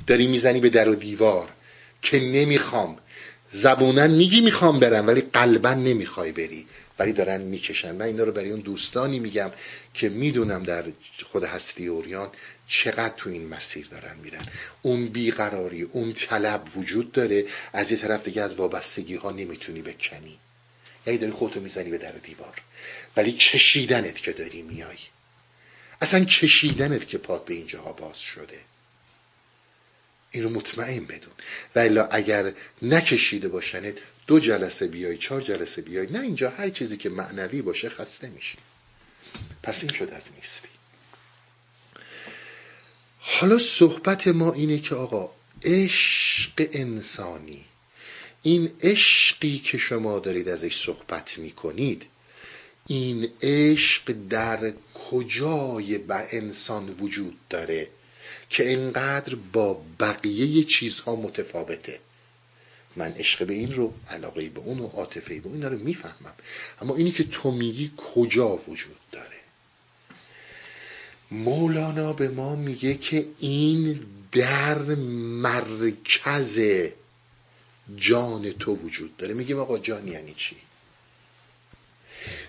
[0.08, 1.50] داری می‌زنی به در و دیوار
[2.02, 2.98] که نمی‌خوام.
[3.52, 6.68] زبونن میگی می‌خوام برم ولی قلبا نمی‌خوای بری.
[7.00, 7.96] ولی دارن می‌کشن.
[7.96, 9.52] من اینا رو برای اون دوستانی میگم
[9.94, 10.86] که می‌دونم در
[11.24, 12.32] خود هستی اوریان
[12.68, 14.46] چقدر تو این مسیر دارن میرن.
[14.82, 17.46] اون بیقراری اون طلب وجود داره.
[17.74, 20.40] از یه طرف دیگه از وابستگی ها نمی‌تونی بکنی.
[21.06, 22.62] یعنی داری خودتو می‌زنی به در و دیوار.
[23.18, 24.98] ولی کشیدنت که داری میای.
[26.02, 28.60] اصلا کشیدنت که پاک به اینجاها باز شده.
[30.32, 31.34] این رو مطمئن بدون.
[31.76, 33.96] و اگر نکشیده باشنت
[34.28, 38.58] دو جلسه بیای چهار جلسه بیای نه اینجا هر چیزی که معنوی باشه خسته میشی.
[39.64, 40.68] پس این شد از نیستی.
[43.20, 45.30] حالا صحبت ما اینه که آقا
[45.64, 47.66] عشق انسانی
[48.42, 52.04] این عشقی که شما دارید ازش صحبت می‌کنید
[52.88, 57.88] این عشق در کجای به انسان وجود داره
[58.50, 62.00] که اینقدر با بقیه چیزها متفاوته؟
[62.96, 66.34] من عشق به این رو علاقه به اون و عاطفه به اون رو می‌فهمم.
[66.82, 69.36] اما اینی که تو میگی کجا وجود داره؟
[71.32, 74.00] مولانا به ما میگه که این
[74.32, 74.78] در
[75.42, 76.60] مرکز
[77.98, 79.34] جان تو وجود داره.
[79.34, 80.56] میگه آقا جان یعنی چی؟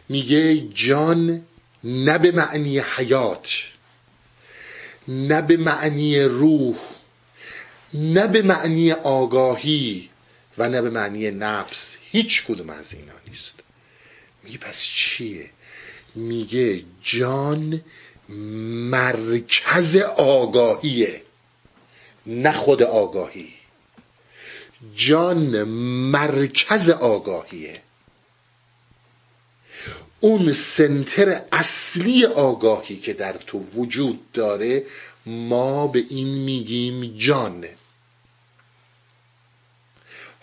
[0.08, 1.46] میگه جان
[1.84, 3.64] نه به معنی حیات
[5.08, 6.76] نه به معنی روح
[7.94, 10.10] نه به معنی آگاهی
[10.58, 11.96] و نه به معنی نفس.
[12.10, 13.54] هیچ کدوم از اینا نیست.
[14.42, 15.50] میگه پس چیه؟
[16.14, 17.80] میگه جان
[18.90, 21.22] مرکز آگاهیه
[22.26, 23.52] نه خود آگاهی.
[24.94, 27.82] جان مرکز آگاهیه.
[30.20, 34.84] اون سنتر اصلی آگاهی که در تو وجود داره
[35.26, 37.64] ما به این میگیم جان.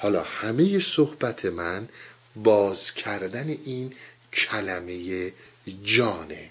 [0.03, 1.87] حالا همه صحبت من
[2.35, 3.93] باز کردن این
[4.33, 5.31] کلمه
[5.83, 6.49] جانه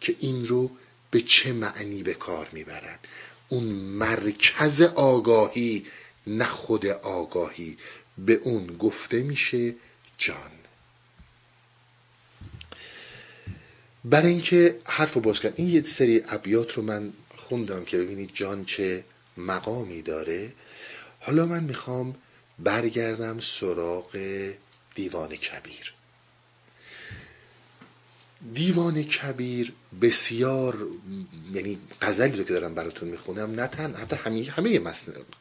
[0.00, 0.70] که این رو
[1.10, 2.98] به چه معنی به کار می‌برن؟
[3.48, 5.86] اون مرکز آگاهی
[6.26, 7.78] نه خود آگاهی.
[8.18, 9.74] به اون گفته میشه
[10.18, 10.50] جان.
[14.04, 18.64] برای اینکه حرف باز کرد این یه سری ابیات رو من خوندم که ببینید جان
[18.64, 19.04] چه
[19.36, 20.52] مقامی داره.
[21.20, 22.16] حالا من می‌خوام
[22.58, 24.16] برگردم سراغ
[24.94, 25.94] دیوان کبیر.
[28.54, 30.86] دیوان کبیر بسیار
[31.54, 34.92] یعنی غزلی رو که دارم براتون می‌خونم نه تن حتی همه همه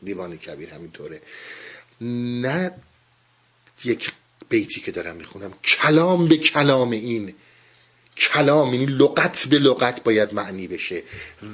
[0.04, 1.22] دیوان کبیر همینطوره.
[2.02, 2.72] نه
[3.84, 4.12] یک
[4.50, 5.54] بیتی که دارم می‌خونم.
[5.64, 7.36] کلام به کلام این.
[8.18, 11.04] کلام یعنی لغت به لغت باید معنی بشه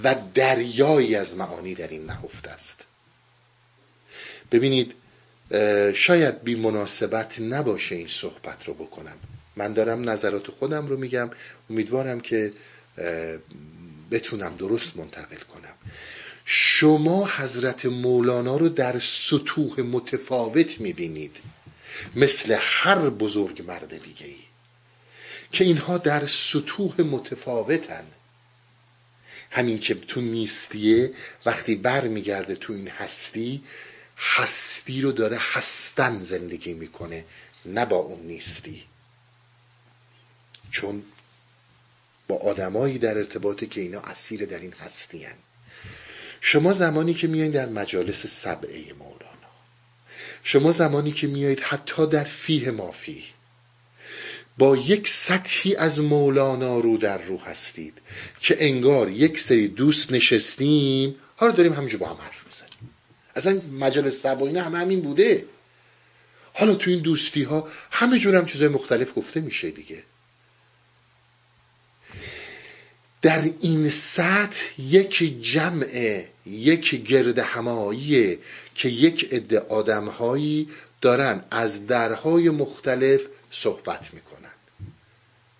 [0.04, 2.86] و دریایی از معانی در این نهفته است.
[4.52, 4.94] ببینید
[5.96, 9.18] شاید بی مناسبت نباشه این صحبت رو بکنم.
[9.56, 11.30] من دارم نظرات خودم رو میگم.
[11.70, 12.54] امیدوارم که
[14.12, 15.74] بتونم درست منتقل کنم.
[16.46, 21.38] شما حضرت مولانا رو در سطوح متفاوت می‌بینید.
[22.16, 24.36] مثل هر بزرگ مرد دیگه ای.
[25.52, 28.04] که اینها در سطوح متفاوتن.
[29.52, 31.14] همین که تو نیستیه
[31.46, 33.64] وقتی بر میگرده تو این هستی
[34.20, 37.26] هستی رو داره هستن زندگی می‌کنه
[37.66, 38.84] نه با اون نیستی.
[40.72, 41.04] چون
[42.28, 45.36] با آدمایی در ارتباطه که اینا اسیر در این هستی هن.
[46.42, 49.50] شما زمانی که میایید در مجالس سبعه مولانا.
[50.44, 53.24] شما زمانی که میایید حتی در فیه مافی.
[54.58, 57.94] با یک سطحی از مولانا رو در رو هستید
[58.40, 62.39] که انگار یک سری دوست نشستیم حالا داریم همینجا با هم حرف
[63.40, 65.46] اصلا مجالس سبعه همه همین بوده.
[66.54, 70.04] حالا تو این دوستی ها همه جور هم چیزای مختلف گفته میشه دیگه.
[73.22, 78.40] در این سطح یک جمع یک گرد همایی
[78.76, 80.70] که یک عده آدمهایی
[81.02, 83.22] دارن از درهای مختلف
[83.52, 84.50] صحبت می‌کنن.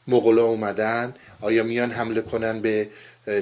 [0.08, 2.90] مغلا اومدن آیا میان حمله کنن به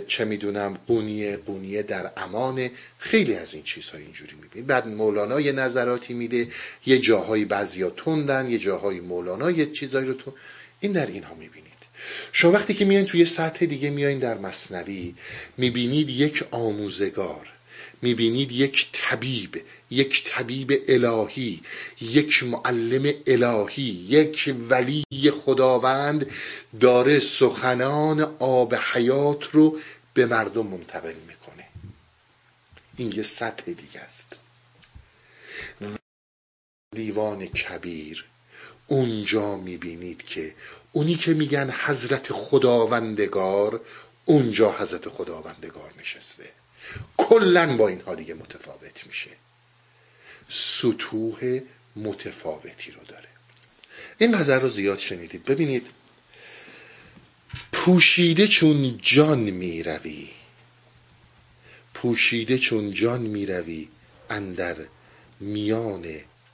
[0.08, 5.52] چه می‌دونم قونیه قونیه در امان خیلی از این چیزها اینجوری می‌بینید بعد مولانا یه
[5.52, 6.48] نظراتی میده
[6.86, 10.34] یه جاهایی بعضیا تندن یه جاهایی مولانا یه چیزایی رو تون
[10.80, 11.68] این در اینها می‌بینید.
[12.32, 15.16] شما وقتی که میایین توی سطح دیگه میایین در مصنوی
[15.58, 17.48] می‌بینید یک آموزگار
[18.02, 21.62] می‌بینید یک طبیب یک طبیب الهی
[22.02, 26.32] یک معلم الهی یک ولی خداوند
[26.80, 29.80] داره سخنان آب حیات رو
[30.14, 31.68] به مردم منتقل می‌کنه.
[32.98, 34.36] این یه سطح دیگه است.
[36.96, 38.26] دیوان کبیر
[38.88, 40.56] اونجا می‌بینید که
[40.92, 43.82] اونی که میگن حضرت خداوندگار
[44.26, 46.52] اونجا حضرت خداوندگار نشسته.
[47.18, 49.30] کلا با اینها دیگه متفاوت میشه.
[50.50, 51.60] سطوح
[51.96, 53.28] متفاوتی رو داره.
[54.18, 55.44] این نظر رو زیاد شنیدید.
[55.44, 55.88] ببینید
[57.72, 60.30] پوشیده چون جان می‌روی
[61.94, 63.88] پوشیده چون جان می‌روی
[64.30, 64.76] اندر
[65.40, 66.06] میان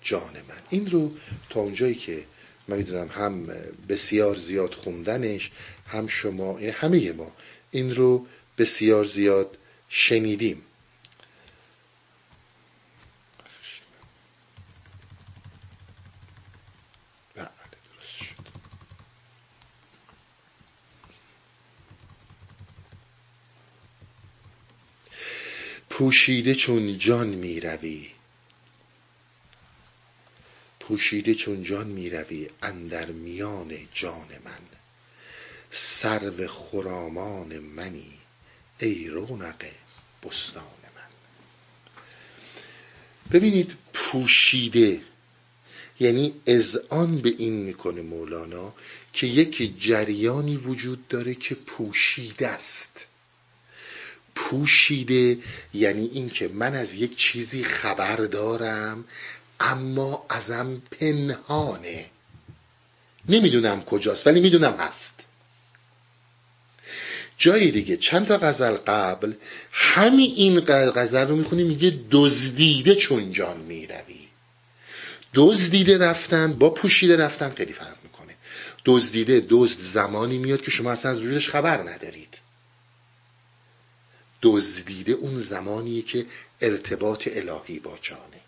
[0.02, 0.62] جان من.
[0.70, 1.14] این رو
[1.50, 2.26] تا اونجایی که
[2.68, 3.48] من می‌دونم هم
[3.90, 5.52] بسیار زیاد خوندنش
[5.88, 7.32] هم شما یعنی همه ما
[7.72, 8.28] این رو
[8.58, 9.58] بسیار زیاد
[9.96, 10.66] شنیدیم.
[25.90, 28.12] پوشیده چون جان می روی
[30.80, 34.62] پوشیده چون جان می روی اندر میان جان من.
[35.72, 38.20] سرو خرامان منی
[38.80, 39.66] ای رونق
[40.26, 41.12] بستان من.
[43.32, 45.02] ببینید پوشیده
[46.00, 48.74] یعنی اذعان به این می‌کنه مولانا
[49.14, 53.06] که یک جریانی وجود داره که پوشیده است.
[54.36, 55.38] پوشیده
[55.74, 59.06] یعنی اینکه من از یک چیزی خبر دارم
[59.60, 62.10] اما ازم پنهانه.
[63.30, 65.14] نمی‌دونم کجاست ولی می‌دونم هست.
[67.38, 69.34] جای دیگه چند تا غزل قبل
[69.72, 70.60] همین این
[70.96, 74.28] غزل رو می‌خونی میگه دزدیده چون جان می‌روی.
[75.34, 78.36] دزدیده رفتن با پوشیده رفتن خیلی فرق می‌کنه.
[78.86, 82.38] دزدیده دزد زمانی میاد که شما اصلا از وجودش خبر ندارید.
[84.42, 86.26] دزدیده اون زمانیه که
[86.62, 88.42] ارتباط الهی با جانه.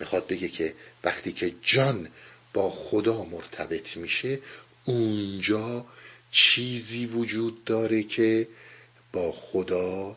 [0.00, 0.74] می‌خواد بگه که
[1.04, 2.08] وقتی که جان
[2.52, 4.38] با خدا مرتبط میشه
[4.84, 5.86] اونجا
[6.30, 8.48] چیزی وجود داره که
[9.12, 10.16] با خدا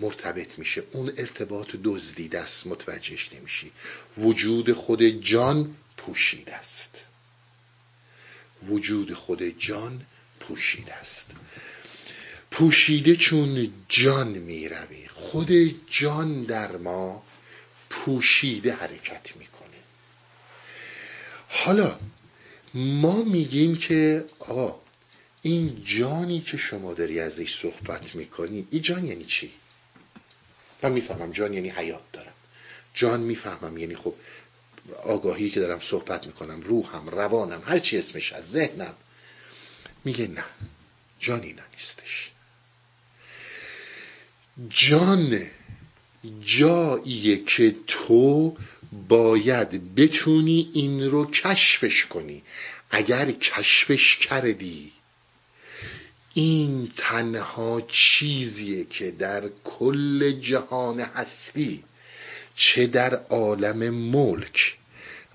[0.00, 0.82] مرتبط میشه.
[0.92, 3.72] اون ارتباط دزدیده است متوجهش نمیشی.
[4.18, 7.04] وجود خود جان پوشیده است.
[8.68, 10.06] وجود خود جان
[10.40, 11.26] پوشیده است.
[12.50, 15.08] پوشیده چون جان می‌روی.
[15.08, 15.50] خود
[15.90, 17.22] جان در ما
[17.90, 19.68] پوشیده حرکت می‌کنه.
[21.48, 21.98] حالا
[22.74, 24.83] ما میگیم که آقا
[25.46, 29.52] این جانی که شما داری ازش صحبت می‌کنی این جان یعنی چی؟
[30.82, 32.32] من می‌فهمم جان یعنی حیات دارم.
[32.94, 34.14] جان می‌فهمم یعنی خب
[35.02, 38.94] آگاهی که دارم صحبت می‌کنم روحم روانم هر چی اسمش از ذهنم.
[40.04, 40.44] میگه نه
[41.18, 42.30] جانی نیستش
[44.68, 45.46] جان
[46.40, 48.56] جاییه که تو
[49.08, 52.42] باید بتونی این رو کشفش کنی.
[52.90, 54.92] اگر کشفش کردی
[56.36, 61.84] این تنها چیزیه که در کل جهان هستی
[62.54, 64.76] چه در عالم ملک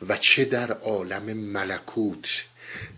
[0.08, 2.46] و چه در عالم ملکوت.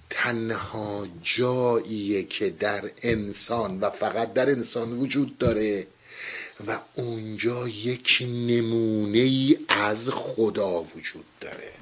[0.09, 5.87] تنها جاییه که در انسان و فقط در انسان وجود داره
[6.67, 11.80] و اونجا یک نمونه ای از خدا وجود داره.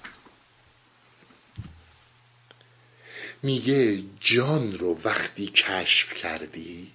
[3.44, 6.88] میگه جان رو وقتی کشف کردی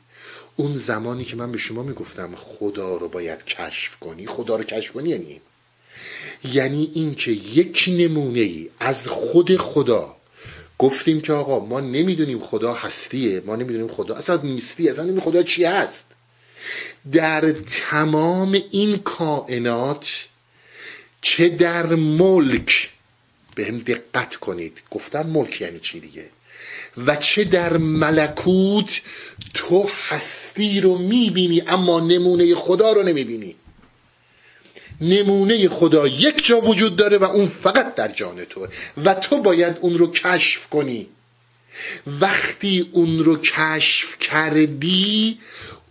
[0.57, 4.93] اون زمانی که من به شما می‌گفتم خدا رو باید کشف کنی خدا رو کشف
[4.93, 5.41] کنی یعنی؟
[6.45, 10.17] یعنی اینکه یک نمونه ای از خود خدا
[10.79, 15.43] گفتیم که آقا ما نمی‌دونیم خدا هستیه ما نمی‌دونیم خدا اصلا نیستی اصلا نمی‌دونیم خدا
[15.43, 16.05] چی هست.
[17.13, 20.29] در تمام این کائنات
[21.23, 22.91] چه در ملک؟
[23.55, 24.79] به هم دقت کنید.
[24.91, 26.31] گفتم ملک یعنی چی دیگه؟
[27.07, 29.01] و چه در ملکوت
[29.55, 33.55] تو هستی رو می‌بینی اما نمونه خدا رو نمی‌بینی.
[35.01, 38.67] نمونه خدا یک جا وجود داره و اون فقط در جان تو.
[39.05, 41.09] و تو باید اون رو کشف کنی.
[42.07, 45.39] وقتی اون رو کشف کردی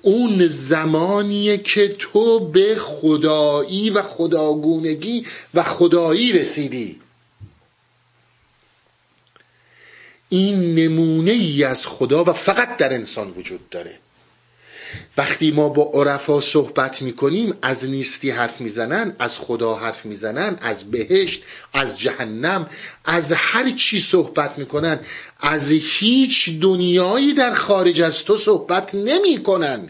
[0.01, 6.99] اون زمانیه که تو به خدایی و خداگونگی و خدایی رسیدی.
[10.33, 13.99] این نمونه ای از خدا و فقط در انسان وجود داره.
[15.17, 20.91] وقتی ما با عرفا صحبت می‌کنیم از نیستی حرف می‌زنن از خدا حرف می‌زنن از
[20.91, 22.69] بهشت از جهنم
[23.05, 24.99] از هر چی صحبت می‌کنن
[25.39, 29.89] از هیچ دنیایی در خارج از تو صحبت نمی‌کنن.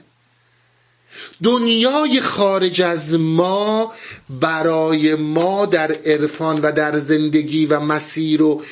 [1.43, 3.93] دنیای خارج از ما
[4.29, 8.63] برای ما در عرفان و در زندگی و مسیر و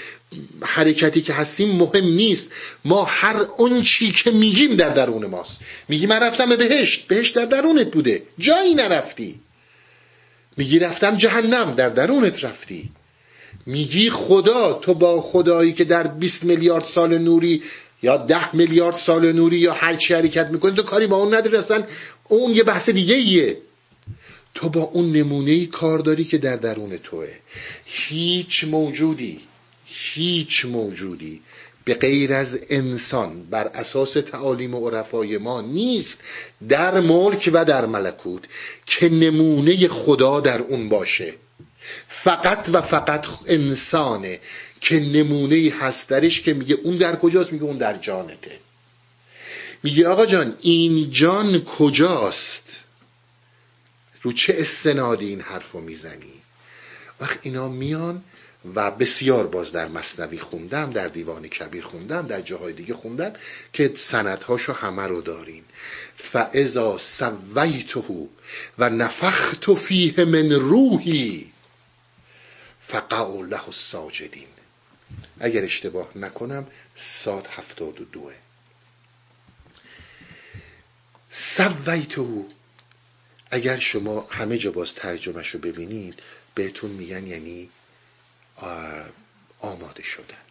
[0.61, 2.51] حرکتی که هستیم مهم نیست.
[2.85, 5.59] ما هر اون چی که میگیم در درون ماست.
[5.87, 7.07] میگی من رفتم به بهشت.
[7.07, 8.23] بهشت در درونت بوده.
[8.39, 9.39] جایی نرفتی.
[10.57, 11.75] میگی رفتم جهنم.
[11.75, 12.89] در درونت رفتی.
[13.65, 17.63] میگی خدا تو با خدایی که در 20 میلیارد سال نوری
[18.03, 21.57] یا ده میلیارد سال نوری یا هر چی حرکت می‌کنی تو کاری با اون نداری.
[21.57, 21.83] اصلا
[22.23, 23.57] اون یه بحث دیگه ایه
[24.53, 27.27] تو با اون نمونه ای کار داری که در درون توه.
[27.85, 29.39] هیچ موجودی
[30.01, 31.41] هیچ موجودی
[31.85, 36.19] به غیر از انسان بر اساس تعالیم و عرفای ما نیست
[36.69, 38.43] در ملک و در ملکوت
[38.85, 41.33] که نمونه خدا در اون باشه.
[42.07, 44.39] فقط و فقط انسانه
[44.81, 48.59] که نمونه هست درش که میگه اون در کجاست؟ میگه اون در جانته.
[49.83, 52.77] میگه آقا جان این جان کجاست؟
[54.21, 56.41] رو چه استنادی این حرف می‌زنی؟
[57.19, 58.23] وقت اینا میان
[58.75, 63.33] و بسیار باز در مصنوی خوندم در دیوان کبیر خوندم در جاهای دیگه خوندم
[63.73, 65.63] که سندهاشو همه رو دارین.
[66.17, 68.27] فعضا سویته
[68.77, 71.51] و نفخت فیه من روحی
[72.87, 74.47] فقعوا له الساجدین.
[75.39, 78.33] اگر اشتباه نکنم ساد هفتاد و دوه
[81.29, 82.45] سویته
[83.51, 86.19] اگر شما همه جا باز ترجمهش رو ببینید
[86.55, 87.69] بهتون میگن یعنی
[89.59, 90.41] آماده شدن.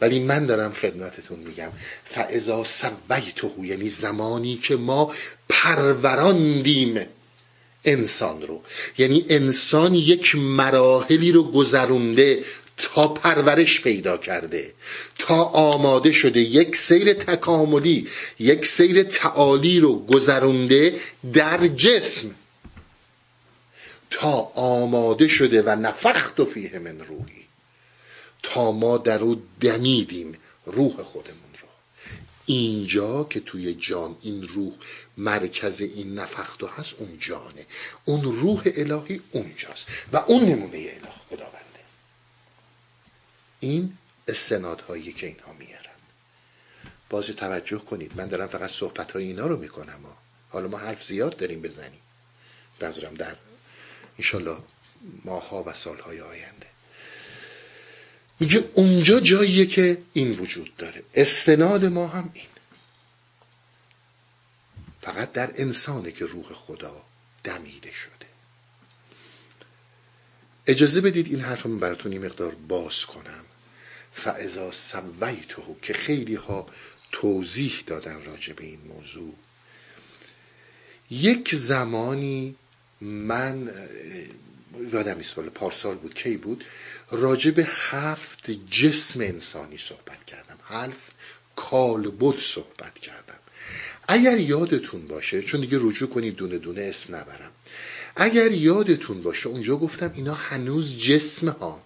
[0.00, 1.70] ولی من دارم خدمتتون میگم
[2.04, 5.12] فعضا سویته یعنی زمانی که ما
[5.48, 7.06] پروراندیم
[7.84, 8.62] انسان رو.
[8.98, 12.44] یعنی انسان یک مراحلی رو گذرونده
[12.76, 14.72] تا پرورش پیدا کرده
[15.18, 20.94] تا آماده شده یک سیر تکاملی یک سیر تعالی رو گذرونده
[21.32, 22.30] در جسم.
[24.14, 27.44] تا آماده شده و نفخت و فیه من روحی.
[28.42, 31.68] تا ما در او دمیدیم روح خودمون رو.
[32.46, 34.72] اینجا که توی جان این روح
[35.16, 37.66] مرکز این نفخت و هست اون جانه.
[38.04, 41.84] اون روح الهی اونجاست و اون نمونه اله خداونده.
[43.60, 43.98] این
[44.28, 45.94] استنادهایی که اینها میارن.
[47.10, 50.00] باز توجه کنید من دارم فقط صحبت های اینا رو می‌کنم.
[50.48, 52.00] حالا ما حرف زیاد داریم بزنیم.
[52.80, 53.36] نظرم در
[54.18, 54.58] انشالله
[55.24, 56.66] ماها و سالهای آینده.
[58.40, 61.02] میگه اونجا جاییه که این وجود داره.
[61.14, 62.46] استناد ما هم این.
[65.02, 67.02] فقط در انسانه که روح خدا
[67.44, 68.26] دمیده شده.
[70.66, 73.44] اجازه بدید این حرف من براتون این مقدار باز کنم.
[74.12, 76.66] فعضا سویتهو که خیلی ها
[77.12, 79.34] توضیح دادن راجع به این موضوع.
[81.10, 82.56] یک زمانی
[83.04, 83.70] من
[84.92, 86.64] یادم نیست پارسال بود کی بود
[87.10, 90.56] راجع به هفت جسم انسانی صحبت کردم.
[90.64, 91.12] هفت
[91.56, 93.38] کالبد صحبت کردم.
[94.08, 97.50] اگر یادتون باشه چون دیگه رجوع کنید دونه دونه اسم نبرم.
[98.16, 101.82] اگر یادتون باشه اونجا گفتم اینا هنوز جسم ها.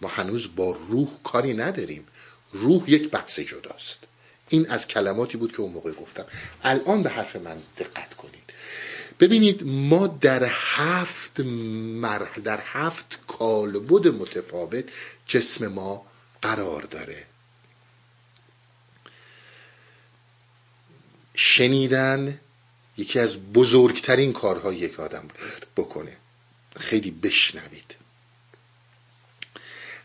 [0.00, 2.06] ما هنوز با روح کاری نداریم.
[2.52, 3.98] روح یک بحث جداست.
[4.48, 6.24] این از کلماتی بود که اون موقع گفتم.
[6.62, 8.37] الان به حرف من دقت کنید.
[9.20, 14.84] ببینید ما در هفت مرحله در هفت کالبد متفاوت
[15.26, 16.06] جسم ما
[16.42, 17.26] قرار داره.
[21.34, 22.40] شنیدن
[22.96, 25.28] یکی از بزرگترین کارهای یک آدم
[25.76, 26.16] بکنه.
[26.80, 27.94] خیلی بشنوید.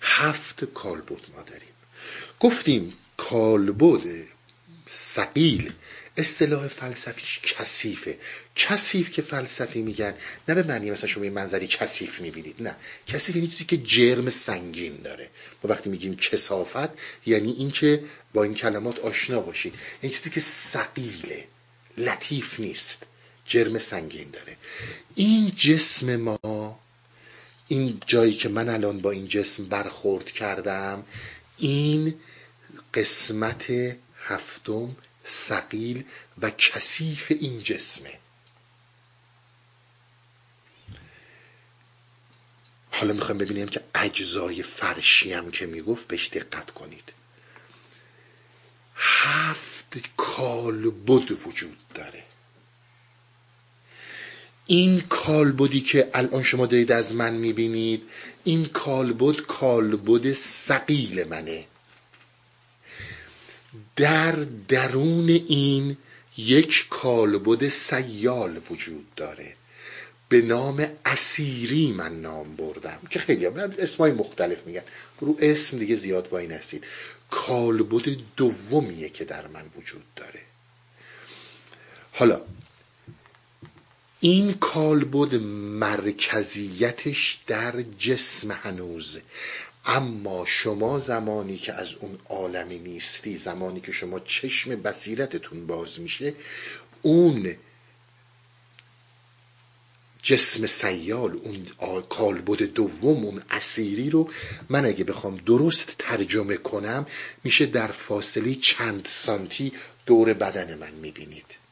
[0.02, 1.74] هفت کالبد ما داریم.
[2.40, 4.28] گفتیم کالبد
[4.88, 5.74] سقیل.
[6.18, 8.18] اصطلاح فلسفیش کثیفه.
[8.56, 10.14] کثیف که فلسفی میگن
[10.48, 12.76] نه به معنی مثلا شما یه منظری کثیف می‌بینید نه.
[13.08, 15.30] کثیف یعنی چیزی که جرم سنگین داره.
[15.64, 16.90] ما وقتی میگیم کسافت
[17.26, 18.04] یعنی اینکه
[18.34, 19.74] با این کلمات آشنا باشید.
[20.04, 21.48] یعنی چیزی که سقیله
[21.98, 23.04] لطیف نیست.
[23.46, 24.58] جرم سنگین داره.
[25.16, 26.80] این جسم ما
[27.68, 31.04] این جایی که من الان با این جسم برخورد کردم
[31.58, 32.16] این
[32.94, 33.66] قسمت
[34.26, 36.04] هفتم سقیل
[36.42, 38.20] و کثیف این جسمه.
[42.92, 47.14] حالا می‌خوایم ببینیم که اجزای فرشی هم که می‌گفت بهش دقت کنید.
[48.96, 52.24] هفت کالبد وجود داره.
[54.66, 58.10] این کالبدی که الان شما دارید از من می‌بینید
[58.44, 61.66] این کالبد کالبد سقیل منه.
[63.96, 64.32] در
[64.68, 65.98] درون این
[66.38, 69.54] یک کالبد سیال وجود داره.
[70.30, 74.82] به نام اسیری من نام بردم که خیلی هم اسمای مختلف میگن.
[75.20, 76.84] رو اسم دیگه زیاد وای نستید.
[77.32, 80.40] کالبد دومیه که در من وجود داره.
[82.12, 82.42] حالا
[84.20, 85.36] این کالبد
[85.80, 89.18] مرکزیتش در جسم هنوز.
[89.86, 96.34] اما شما زمانی که از اون عالمی نیستی زمانی که شما چشم بصیرتتون باز میشه
[97.02, 97.56] اون
[100.24, 101.68] جسم سیال اون
[102.10, 104.30] کالبد دوم اون اسیری رو
[104.70, 107.06] من اگه بخوام درست ترجمه کنم
[107.44, 109.72] میشه در فاصله چند سانتی
[110.06, 111.63] دور بدن من می‌بینید.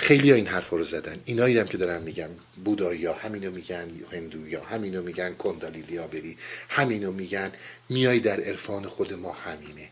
[0.00, 1.20] خیلی ها این حرف رو زدن.
[1.24, 2.28] اینایی هم که دارم میگم
[2.64, 6.36] بودایی همینو میگن هندوی ها همینو میگن کندالیلیا بری
[6.68, 7.52] همینو میگن
[7.88, 9.88] میای در عرفان خود ما همینه.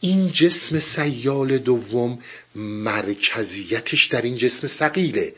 [0.00, 2.18] این جسم سیال دوم
[2.54, 5.34] مرکزیتش در این جسم سقیله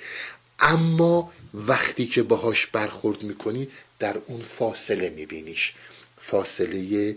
[0.58, 5.72] اما وقتی که باهاش برخورد می‌کنی در اون فاصله میبینیش.
[6.20, 7.16] فاصله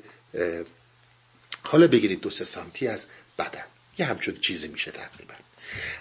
[1.64, 3.06] حالا بگیرید دو سه سانتی از
[3.40, 3.66] بدن.
[3.98, 5.34] یه همچون چیزی میشه تقریبا.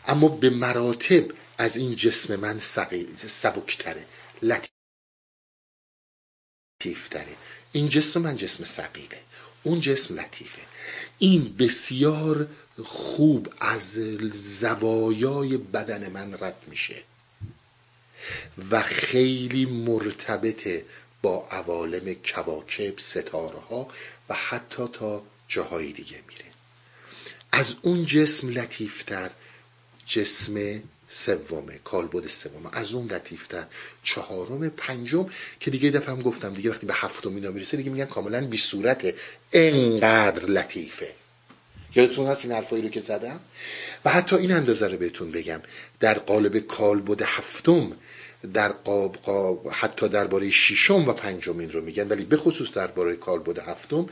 [0.07, 2.61] اما به مراتب از این جسم من
[3.29, 4.07] سبکتره
[6.83, 7.37] لطیفتره.
[7.73, 9.21] این جسم من جسم سقیله
[9.63, 10.63] اون جسم لطیفه.
[11.19, 12.49] این بسیار
[12.85, 13.93] خوب از
[14.35, 17.03] زوایای بدن من رد میشه
[18.71, 20.85] و خیلی مرتبط
[21.23, 23.87] با عوالم کواکب ستاره
[24.29, 26.45] و حتی تا جاهای دیگه میره.
[27.53, 29.31] از اون جسم لطیفتر
[30.09, 32.69] جسم سومه کالبد سومه.
[32.73, 33.67] از اون لطیفتر.
[34.03, 35.27] چهارم پنجم
[35.61, 38.59] که دیگه دفعه هم گفتم دیگه وقتی به هفتم اینا می‌رسه دیگه میگن کاملا بی
[38.59, 39.15] صورت.
[39.53, 41.15] انقدر لطیفه.
[41.95, 43.41] یادتون هست این حرفایی رو که زدم؟
[44.05, 45.61] و حتی این اندازه رو بهتون بگم.
[46.01, 47.93] در قالب کالبد هفتم
[48.55, 52.09] در قاب, قاب حتی درباره ششم و پنجم رو میگن.
[52.09, 54.09] ولی به خصوص درباره کالبد هفتم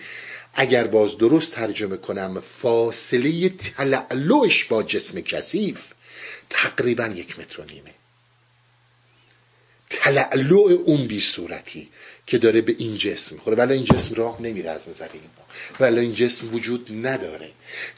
[0.55, 5.93] اگر باز درست ترجمه کنم فاصله تلعلوش با جسم کثیف
[6.51, 7.95] تقریبا یک متر و نیمه.
[9.91, 11.89] تلعلو اون بی صورتی
[12.27, 13.57] که داره به این جسم می‌خوره.
[13.57, 15.47] ولی این جسم راه نمیره از نظر اینها
[15.81, 17.51] ولی این جسم وجود نداره.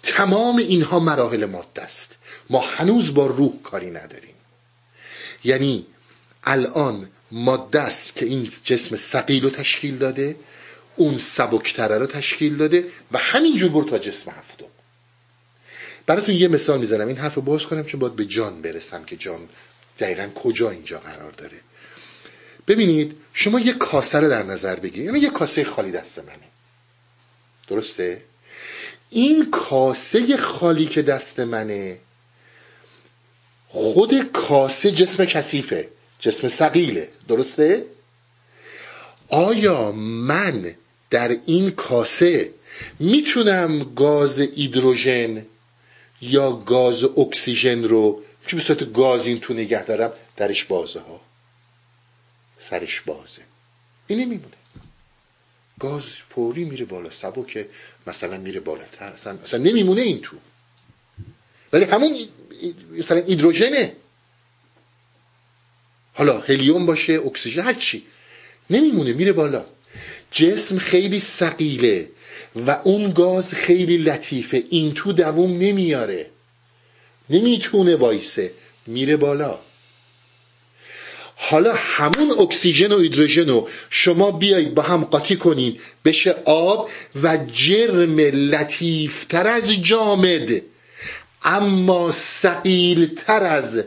[0.02, 2.14] تمام اینها مراحل ماده است
[2.50, 4.34] ما هنوز با روح کاری نداریم.
[5.44, 5.86] یعنی
[6.48, 10.36] الان ماده است که این جسم سقیل رو تشکیل داده
[10.96, 14.64] اون سبکتره رو تشکیل داده و همینجور برو تا جسم هفتم.
[16.06, 17.08] براتون یه مثال می‌زنم.
[17.08, 19.48] این حرف رو باز کنم چون باید به جان برسم که جان
[19.98, 21.60] دقیقا کجا اینجا قرار داره.
[22.68, 25.06] ببینید شما یه کاسه رو در نظر بگیرید.
[25.06, 26.48] یعنی یه کاسه خالی دست منه.
[27.68, 28.22] درسته؟
[29.10, 31.98] این کاسه خالی که دست منه
[33.68, 35.88] خود کاسه جسم کثیفه.
[36.20, 37.84] جسم سقیله درسته؟
[39.28, 40.74] آیا من
[41.10, 42.50] در این کاسه
[42.98, 45.46] می‌تونم گاز ایدروژن
[46.20, 51.20] یا گاز اکسیژن رو که به صورت گاز این تو نگه دارم درش بازه ها؟
[52.58, 53.42] سرش بازه.
[54.06, 54.54] این نمیمونه
[55.80, 57.10] گاز فوری میره بالا.
[57.48, 57.68] که
[58.06, 59.04] مثلا میره بالاتر.
[59.04, 60.36] اصلا, اصلا نمیمونه این تو.
[61.72, 62.18] ولی همون
[62.92, 63.96] مثلا ایدروژنه.
[66.18, 68.02] حالا هلیوم باشه اکسیژن هر چی.
[68.70, 69.66] نمیمونه میره بالا.
[70.30, 72.08] جسم خیلی سقیله
[72.66, 74.64] و اون گاز خیلی لطیفه.
[74.70, 76.26] این تو دووم نمیاره.
[77.30, 78.52] نمی‌تونه وایسه.
[78.86, 79.58] میره بالا.
[81.36, 86.90] حالا همون اکسیژن و هیدروژن رو شما بیایید با هم قاطی کنین بشه آب
[87.22, 90.62] و جرم لطیفتر از جامد
[91.42, 92.12] اما
[93.16, 93.82] تر از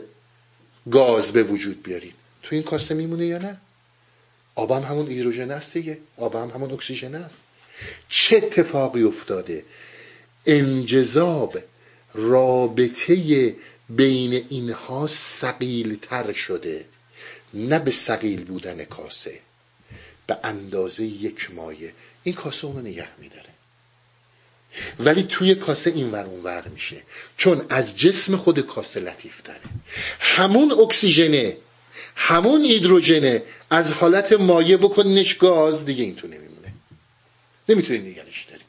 [0.90, 2.12] گاز به وجود بیاریم
[2.52, 3.56] تو این کاسه میمونه یا نه؟
[4.54, 5.98] آب هم همون هیدروژن است دیگه.
[6.16, 7.42] آب هم همون اکسیژن است.
[8.08, 9.64] چه اتفاقی افتاده؟
[10.46, 11.58] انجذاب
[12.14, 13.56] رابطه
[13.88, 16.84] بین اینها سقیل تر شده.
[17.54, 19.40] نه به سقیل بودن کاسه.
[20.26, 21.92] به اندازه یک مایه
[22.22, 23.50] این کاسه اونو نگه میداره.
[24.98, 27.02] ولی توی کاسه این ور اون ور میشه.
[27.36, 29.60] چون از جسم خود کاسه لطیف داره
[30.20, 31.56] همون اکسیژنه
[32.16, 33.42] همون هیدروژنه.
[33.70, 36.72] از حالت مایه بکنینش گاز دیگه این تو نمیمونه.
[37.68, 38.62] نمی‌تونی نگرش داری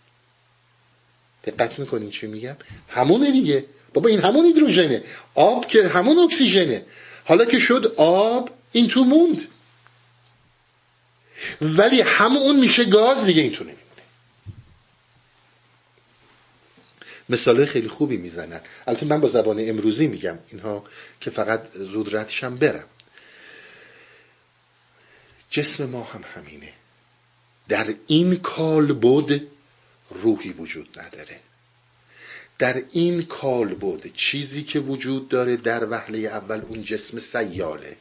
[1.43, 2.55] دقت می‌کنین چی میگم؟
[2.89, 3.65] همونه دیگه.
[3.93, 5.03] بابا این همون هیدروژنه.
[5.35, 6.85] آب که همون اکسیژنه.
[7.25, 9.47] حالا که شد آب این تو موند.
[11.61, 13.83] ولی همون میشه گاز دیگه این تو نمیمونه.
[17.29, 18.61] مثال خیلی خوبی می‌زنن.
[18.87, 20.83] البته من با زبان امروزی میگم اینها
[21.21, 22.83] که فقط زود ردشم برم.
[25.53, 26.73] جسم ما هم همینه.
[27.69, 29.47] در این کال بود
[30.09, 31.39] روحی وجود نداره.
[32.59, 37.97] در این کال بود چیزی که وجود داره در وهله اول اون جسم سیاله.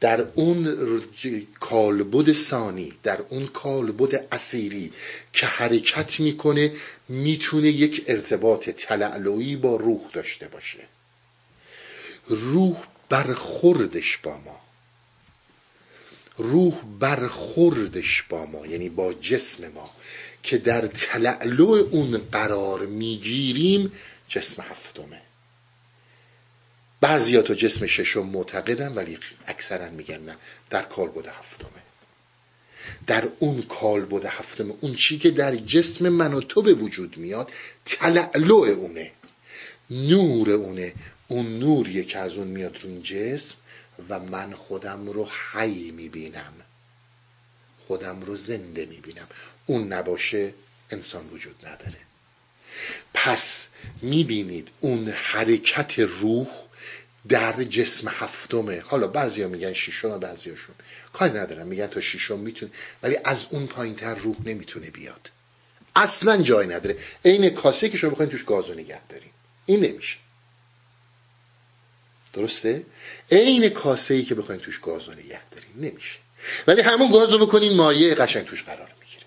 [0.00, 0.76] در اون
[1.60, 4.92] کالبد ثانی در اون کالبد اسیری
[5.32, 6.72] که حرکت می‌کنه
[7.08, 10.88] می‌تونه یک ارتباط تلعلوی با روح داشته باشه.
[12.26, 14.63] روح برخوردش با ما.
[16.38, 19.90] روح برخوردش با ما یعنی با جسم ما
[20.42, 23.92] که در تلعلو اون قرار می‌گیریم
[24.28, 25.20] جسم هفتمه.
[27.00, 30.36] بعضی تا جسم ششم معتقدن ولی اکثرا میگن نه
[30.70, 31.68] در کالبد هفتمه.
[33.06, 37.50] در اون کالبد هفتمه اون چی که در جسم من و تو به وجود میاد
[37.84, 39.10] تلعلو اونه
[39.90, 40.92] نور اونه.
[41.28, 43.54] اون نوریه که از اون میاد رو این جسم
[44.08, 46.52] و من خودم رو حی می‌بینم.
[47.86, 49.26] خودم رو زنده می‌بینم.
[49.66, 50.54] اون نباشه
[50.90, 51.98] انسان وجود نداره.
[53.14, 53.66] پس
[54.02, 56.48] می‌بینید اون حرکت روح
[57.28, 58.80] در جسم هفتمه.
[58.80, 60.74] حالا بعضیا میگن شیشم و بعضیاشون.
[61.12, 62.72] کاری ندارم میگن تا شیشم می‌تونه
[63.02, 65.30] ولی از اون پایین تر روح نمی‌تونه بیاد.
[65.96, 66.98] اصلا جای نداره.
[67.24, 69.30] عین کاسه که شما بخواین توش گازو نگه داریم
[69.66, 70.16] این نمیشه.
[72.34, 72.86] درسته؟
[73.30, 76.18] عین کاسه ای که بخواین توش گازو نگه داریم نمیشه.
[76.66, 79.24] ولی همون گازو بکنین مایه قشنگ توش قرار می‌گیره.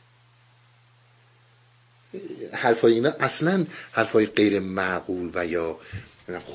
[2.54, 5.80] حرفای اینا اصلا حرفای غیر معقول و یا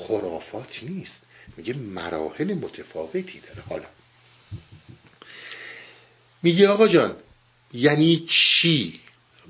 [0.07, 1.21] خرافات نیست.
[1.57, 3.61] میگه مراحل متفاوتی داره.
[3.69, 3.85] حالا.
[6.43, 7.15] میگه آقا جان
[7.73, 8.99] یعنی چی؟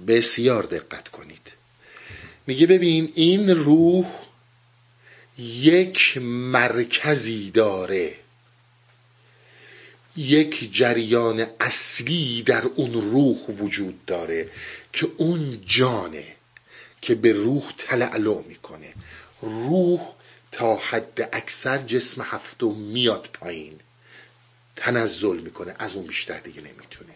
[0.08, 1.52] بسیار دقت کنید.
[2.48, 4.06] میگه ببین این روح
[5.38, 8.16] یک مرکزی داره.
[10.18, 14.50] یک جریان اصلی در اون روح وجود داره
[14.94, 16.36] که اون جانه
[17.02, 18.94] که به روح تلعلو می‌کنه.
[19.42, 20.14] روح
[20.52, 23.80] تا حد اکثر جسم هفتم میاد پایین.
[24.76, 27.14] تنزل می‌کنه از اون بیشتر دیگه نمی‌تونه.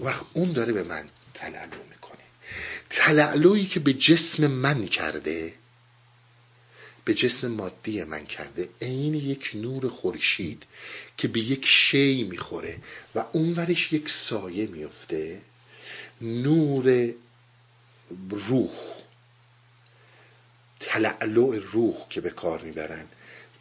[0.00, 2.20] وقت اون داره به من تلعلو می‌کنه.
[2.90, 5.54] تلعلویی که به جسم من کرده
[7.04, 8.68] به جسم مادی من کرده.
[8.80, 10.62] عین یک نور خورشید
[11.16, 12.78] که به یک شی می‌خوره
[13.14, 15.40] و اونورش یک سایه میفته.
[16.20, 17.12] نور
[18.30, 18.70] روح
[20.80, 23.06] تلعلع روح که به کار می‌برن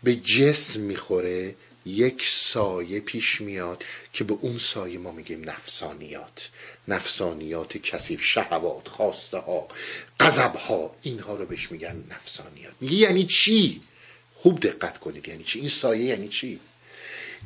[0.04, 6.50] به جسم می‌خوره یک سایه پیش میاد که به اون سایه ما میگیم نفسانیات.
[6.88, 9.68] نفسانیات کثیف شهوات خواسته ها
[10.20, 12.74] غضب ها اینها رو بهش میگن نفسانیات.
[12.82, 13.82] میگه یعنی چی؟
[14.36, 16.60] خوب دقت کنید یعنی چی؟ این سایه یعنی چی؟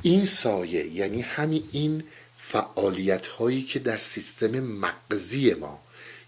[0.02, 2.04] این سایه یعنی همین این
[2.38, 5.82] فعالیت هایی که در سیستم مغزی ما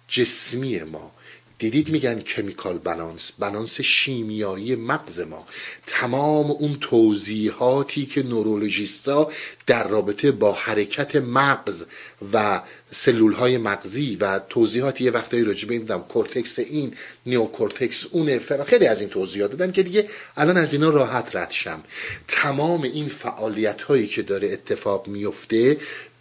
[0.09, 1.15] جسمی ما
[1.59, 5.47] دیدید میگن chemical balance بالانس شیمیایی مغز ما.
[5.87, 9.31] تمام اون توضیحاتی که نورولوژیستا
[9.67, 11.85] در رابطه با حرکت مغز
[12.33, 15.79] و سلول های مغزی و توضیحاتی یه وقتایی راجع به
[16.09, 16.95] کورتکس این
[17.27, 18.07] نیوکورتکس
[18.41, 21.83] فرا خیلی از این توضیحات دادن که دیگه الان از اینا راحت رد شم.
[22.29, 25.77] تمام این فعالیت هایی که داره اتفاق میفته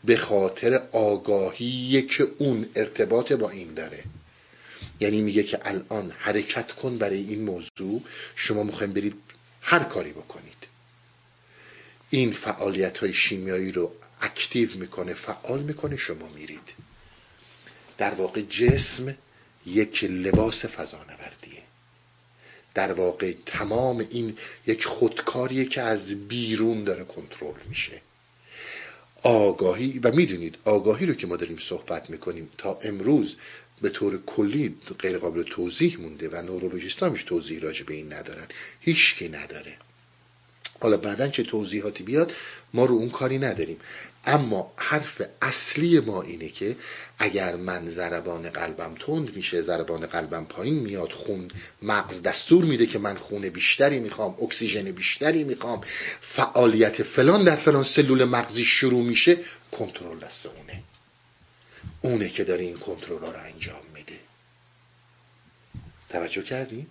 [0.05, 4.03] به خاطر آگاهی که اون ارتباط با این داره.
[4.99, 8.01] یعنی میگه که الان حرکت کن برای این موضوع
[8.35, 9.15] شما می‌خوایم برید
[9.61, 10.67] هر کاری بکنید.
[12.09, 13.91] این فعالیت های شیمیایی رو
[14.21, 16.73] اکتیو می‌کنه فعال می‌کنه شما میرید.
[17.97, 19.17] در واقع جسم
[19.65, 21.63] یک لباس فضانوردیه.
[22.73, 24.37] در واقع تمام این
[24.67, 28.01] یک خودکاریه که از بیرون داره کنترل میشه.
[29.23, 33.35] آگاهی و می‌دونید آگاهی رو که ما داریم صحبت می‌کنیم تا امروز
[33.81, 38.47] به طور کلی غیر قابل توضیح مونده و نورولوژیست همیش توضیح راجع به این ندارن.
[38.79, 39.77] هیچکی نداره.
[40.79, 42.33] حالا بعدا چه توضیحاتی بیاد
[42.73, 43.77] ما رو اون کاری نداریم.
[44.25, 46.75] اما حرف اصلی ما اینه که
[47.19, 51.47] اگر من ضربان قلبم تند میشه ضربان قلبم پایین میاد خون
[51.81, 55.81] مغز دستور میده که من خون بیشتری می‌خوام اکسیژن بیشتری می‌خوام
[56.21, 59.37] فعالیت فلان در فلان سلول مغزی شروع میشه
[59.71, 60.83] کنترل دست اونه.
[62.01, 64.19] اونه که داره این کنترل رو انجام میده.
[66.09, 66.87] توجه کردین؟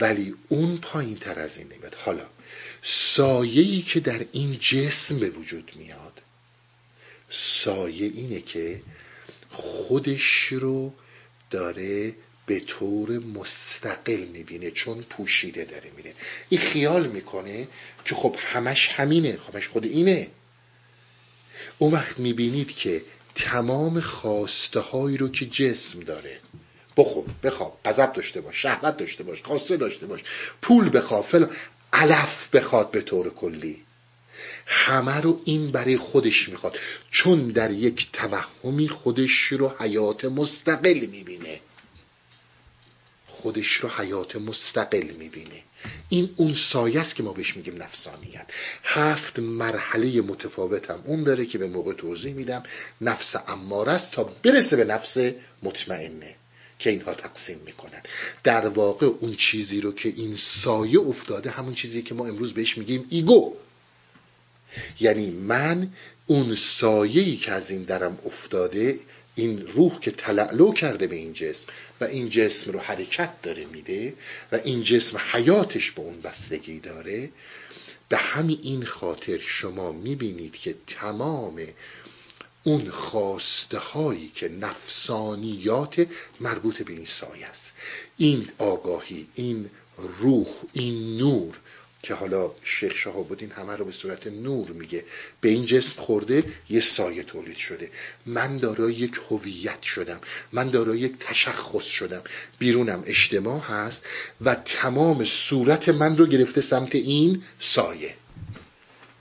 [0.00, 2.26] ولی اون پایین تر از این نمیاد حالا
[2.82, 6.20] سایه‌ای که در این جسم به وجود میاد
[7.30, 8.82] سایه اینه که
[9.50, 10.94] خودش رو
[11.50, 12.14] داره
[12.46, 16.14] به طور مستقل می‌بینه چون پوشیده داره میره.
[16.48, 17.68] این خیال می‌کنه
[18.04, 20.30] که خب همش همینه خبش خود اینه.
[21.78, 23.02] اون وقت می‌بینید که
[23.34, 26.38] تمام خواسته هایی رو که جسم داره.
[26.96, 30.20] بخور بخواب غضب داشته باش شهوت داشته باش خواسته داشته باش
[30.62, 31.50] پول بخواه فلان.
[31.92, 33.82] علف بخواد به طور کلی.
[34.66, 36.78] همه رو این برای خودش می‌خواد.
[37.10, 41.60] چون در یک توهمی خودش رو حیات مستقل می‌بینه.
[43.42, 45.62] خودش رو حیات مستقل می‌بینه.
[46.08, 48.46] این اون سایه است که ما بهش میگیم نفسانیت.
[48.82, 52.62] هفت مرحله متفاوت هم اون داره که به موقع توضیح میدم.
[53.00, 55.16] نفس اماره است تا برسه به نفس
[55.62, 56.34] مطمئنه
[56.78, 58.02] که اینها تقسیم می‌کنن.
[58.44, 62.78] در واقع اون چیزی رو که این سایه افتاده همون چیزی که ما امروز بهش
[62.78, 63.56] میگیم ایگو.
[65.00, 65.92] یعنی من
[66.26, 68.98] اون سایه‌ای که از این درم افتاده
[69.34, 71.66] این روح که تلعلو کرده به این جسم
[72.00, 74.14] و این جسم رو حرکت داره میده
[74.52, 77.30] و این جسم حیاتش به اون بستگی داره
[78.08, 81.60] به همین این خاطر شما می‌بینید که تمام
[82.64, 86.06] اون خواسته هایی که نفسانیات
[86.40, 87.72] مربوط به این سایه است.
[88.16, 91.58] این آگاهی این روح این نور
[92.02, 95.04] که حالا شیخ شهاب همه رو به صورت نور میگه.
[95.40, 97.90] به این جسم خورده یه سایه تولید شده.
[98.26, 100.20] من دارای یک هویت شدم.
[100.52, 102.22] من دارای یک تشخص شدم.
[102.58, 104.04] بیرونم اجتماع هست
[104.40, 108.14] و تمام صورت من رو گرفته سمت این سایه.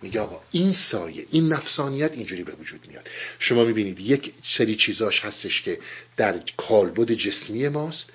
[0.02, 3.10] میگه آقا این سایه این نفسانیت اینجوری به وجود میاد.
[3.40, 5.80] شما می‌بینید یک سری چیزاش هستش که
[6.18, 8.10] در کالبد جسمی ماست.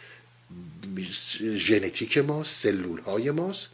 [1.40, 3.70] ژنتیک ماست سلول های ماست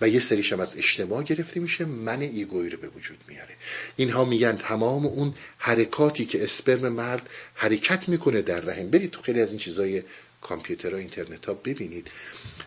[0.00, 3.54] و یه سریش هم از اجتماع گرفته میشه من ایگویی رو به وجود میاره.
[3.96, 8.90] اینها میگن تمام اون حرکاتی که اسپرم مرد حرکت می‌کنه در رحم.
[8.90, 10.02] برید تو خیلی از این چیزای
[10.40, 12.10] کامپیوتر و اینترنت ها ببینید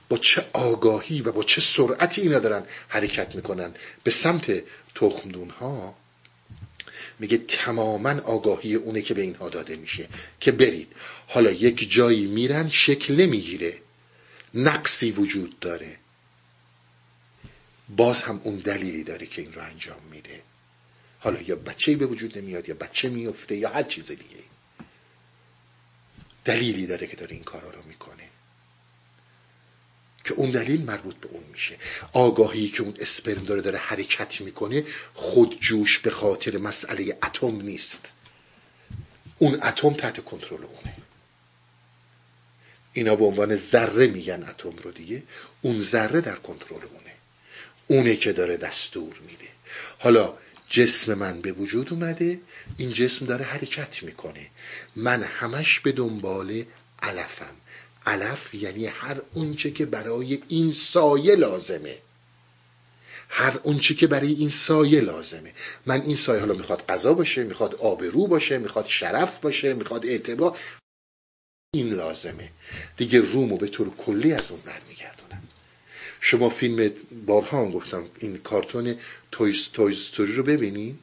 [0.10, 3.74] با چه آگاهی و با چه سرعتی اینا دارن حرکت می‌کنن.
[4.04, 4.64] به سمت
[4.96, 5.96] تخمدون ها
[7.20, 10.08] میگه تماما آگاهی اونه که به اینها داده میشه.
[10.40, 10.94] که برید.
[11.28, 13.82] حالا یک جایی میرن شکل نمی‌گیره
[14.54, 15.98] نقصی وجود داره.
[17.90, 20.42] باز هم اون دلیلی داره که این رو انجام میده.
[21.20, 24.44] حالا یا بچه به وجود نمیاد یا بچه میفته یا هر چیز دیگه.
[26.46, 28.29] دلیلی داره که داره این کارا رو می‌کنه.
[30.30, 31.78] که اون دلیل مربوط به اون میشه.
[32.14, 34.84] آگاهی که اون اسپرم داره داره حرکت می‌کنه
[35.14, 38.12] خود جوش به خاطر مسئله اتم نیست.
[39.38, 40.96] اون اتم تحت کنترل اونه.
[42.94, 45.24] اینا به عنوان ذره میگن اتم رو دیگه.
[45.62, 47.14] اون ذره در کنترل اونه.
[47.88, 49.48] اونه که داره دستور میده.
[50.00, 50.34] حالا
[50.70, 52.40] جسم من به وجود اومده
[52.78, 54.48] این جسم داره حرکت می‌کنه.
[54.96, 56.64] من همش به دنبال
[57.02, 57.56] علفم.
[58.10, 61.98] علف یعنی هر اونچه که برای این سایه لازمه.
[63.30, 65.54] هر اونچه که برای این سایه لازمه.
[65.86, 70.58] من این سایه حالا می‌خواد غذا باشه می‌خواد آبرو باشه می‌خواد شرف باشه می‌خواد اعتبار
[71.74, 72.52] این لازمه.
[72.98, 75.44] دیگه رومو به طور کلی از اون برمیگردونم.
[76.22, 76.92] شما فیلم
[77.26, 78.96] بارها هم گفتم این کارتون
[79.32, 81.00] تویز تویستوری رو ببینین.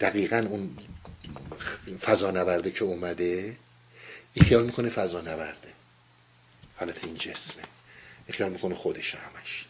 [0.00, 0.76] دقیقا اون
[2.00, 3.56] فضانورده که اومده
[4.34, 5.72] این خیال می‌کنه فضانورده.
[6.76, 7.62] حالت این جسمه.
[8.26, 9.64] این خیال می‌کنه خودش همش.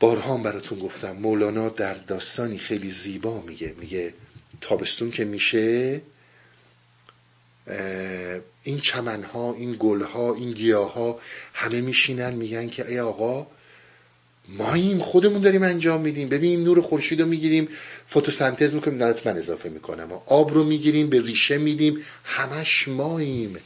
[0.00, 3.74] بارها هم براتون گفتم مولانا در داستانی خیلی زیبا میگه.
[3.78, 4.14] میگه
[4.60, 6.00] تابستون که میشه
[8.62, 11.20] این چمنها این گلها این گیاها
[11.54, 13.46] همه میشینن میگن که ای آقا
[14.48, 16.28] ما این خودمون داریم انجام میدیم.
[16.28, 17.68] ببین نور خورشید رو می‌گیریم
[18.10, 20.12] فتوسنتز می‌کنیم نرات من اضافه می‌کنم.
[20.26, 23.56] آب رو می‌گیریم به ریشه میدیم همش ماییم.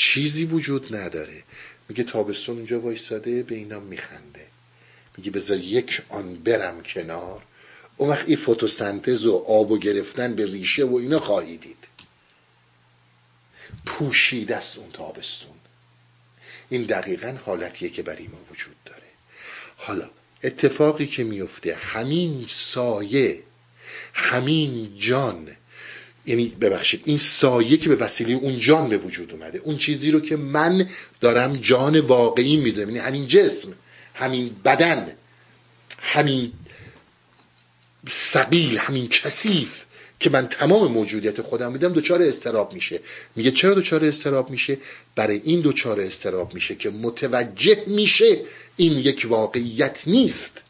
[0.00, 1.42] چیزی وجود نداره.
[1.88, 4.46] میگه تابستون اونجا وایساده به اینا میخنده.
[5.16, 7.42] میگه بذار یک آن برم کنار.
[7.96, 11.88] اون وقت این فتوسنتز و آب و گرفتن به ریشه و اینا خواهی دید.
[13.86, 15.54] پوشیده است اون تابستون.
[16.68, 19.08] این دقیقا حالتیه که برای ما وجود داره.
[19.76, 20.10] حالا
[20.42, 23.42] اتفاقی که میفته همین سایه
[24.12, 25.56] همین جان
[26.30, 30.20] یعنی ببخشید این سایه که به وسیله اون جان به وجود اومده اون چیزی رو
[30.20, 30.88] که من
[31.20, 33.68] دارم جان واقعی می‌دونم یعنی همین جسم
[34.14, 35.12] همین بدن
[35.98, 36.52] همین
[38.08, 39.84] سقیل همین کثیف
[40.20, 43.00] که من تمام موجودیت خودم میدم دوچار استراب میشه.
[43.36, 44.78] میگه چرا دوچار استراب میشه؟
[45.14, 48.40] برای این دوچار استراب میشه که متوجه میشه
[48.76, 50.62] این یک واقعیت نیست.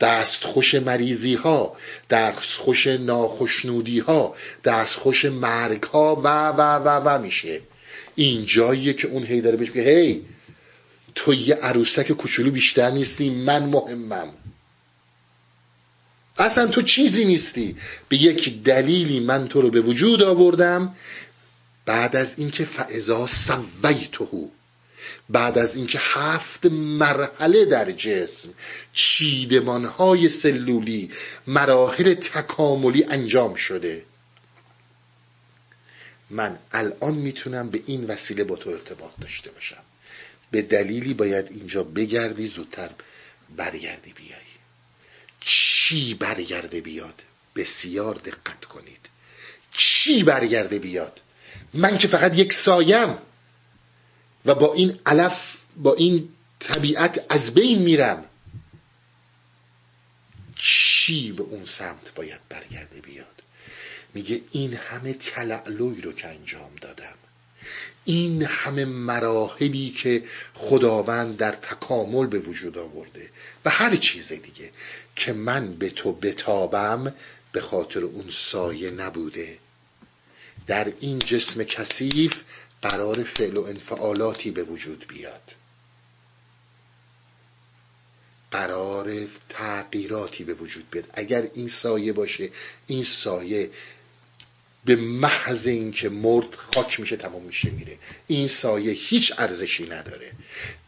[0.00, 1.76] دست خوش مریضی ها
[2.10, 7.60] دست خوش ناخشنودی ها دست خوش مرگ ها و و و و میشه.
[8.14, 10.22] این جاییه که اون هی داره بهش میگه هی
[11.14, 14.28] تو یه عروسک کوچولو بیشتر نیستی من مهمم.
[16.38, 17.76] اصلا تو چیزی نیستی.
[18.08, 20.94] به یک دلیلی من تو رو به وجود آوردم.
[21.86, 24.48] بعد از اینکه فعضا سویتهو.
[25.28, 28.48] بعد از اینکه هفت مرحله در جسم
[28.92, 31.10] چیدمانهای سلولی
[31.46, 34.04] مراحل تکاملی انجام شده.
[36.30, 39.82] من الان می‌تونم به این وسیله با تو ارتباط داشته باشم.
[40.50, 42.90] به دلیلی باید اینجا بگردی زودتر
[43.56, 44.40] برگردی بیای.
[45.40, 47.22] چی برگرده بیاد؟
[47.56, 49.08] بسیار دقت کنید.
[49.72, 51.20] چی برگرده بیاد؟
[51.74, 53.18] من که فقط یک سایم.
[54.46, 56.28] و با این علف با این
[56.60, 58.24] طبیعت از بین میرم.
[60.56, 63.42] چی به اون سمت باید برگرده بیاد؟
[64.14, 67.14] میگه این همه تلعلوی رو که انجام دادم.
[68.04, 70.24] این همه مراحلی که
[70.54, 73.30] خداوند در تکامل به وجود آورده
[73.64, 74.70] و هر چیز دیگه
[75.16, 77.14] که من به تو بتابم
[77.52, 79.58] به خاطر اون سایه نبوده.
[80.66, 82.40] در این جسم کثیف
[82.88, 85.52] قرار فعل و انفعالاتی به وجود بیاد.
[88.50, 89.12] قرار
[89.48, 91.04] تغییراتی به بیاد.
[91.14, 92.50] اگر این سایه باشه
[92.86, 93.70] این سایه
[94.84, 97.98] به محض اینکه مرد خاک میشه تمام میشه میره.
[98.26, 100.32] این سایه هیچ ارزشی نداره.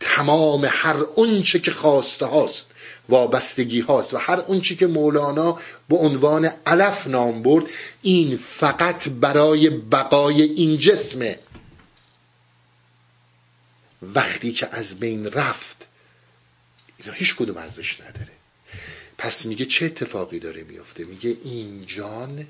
[0.01, 2.67] تمام هر اونچه که خواسته هاست
[3.09, 5.59] وابستگی هاست و هر اونچه که مولانا
[5.89, 7.65] به عنوان علف نام برد
[8.03, 11.39] این فقط برای بقای این جسمه
[14.03, 15.87] وقتی که از بین رفت
[16.99, 18.33] اینا هیچ کدوم ارزش نداره.
[19.19, 22.47] پس میگه چه اتفاقی داره میفته؟ میگه این جان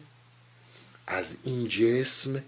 [1.06, 2.44] از این جسم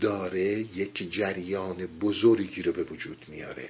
[0.00, 0.42] داره
[0.76, 3.68] یک جریان بزرگی رو به وجود میاره.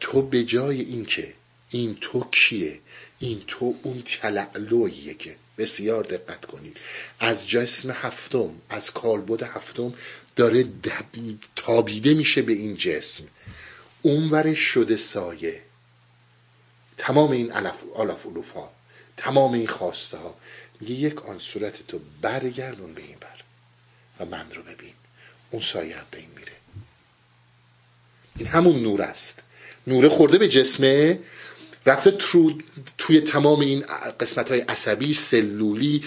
[0.00, 1.34] تو به جای اینکه
[1.70, 2.80] این تو کیه؟
[3.18, 6.76] این تو اون تلعلویه که بسیار دقت کنید.
[7.20, 9.94] از جسم هفتم از کالبد هفتم
[10.36, 10.68] داره
[11.56, 13.24] تابیده میشه به این جسم.
[14.04, 15.62] اونور شده سایه.
[16.98, 18.72] تمام این علف علف ها
[19.16, 20.34] تمام این خواسته ها.
[20.80, 23.40] میگه یک آن صورت تو برگردون به این بر
[24.20, 24.92] و من رو ببین.
[25.50, 26.52] اون سایه به این میره.
[28.36, 29.38] این همون نور است.
[29.86, 31.20] نوره خورده به جسمه
[31.86, 32.18] رفته
[32.98, 33.84] توی تمام این
[34.20, 36.04] قسمت های عصبی سلولی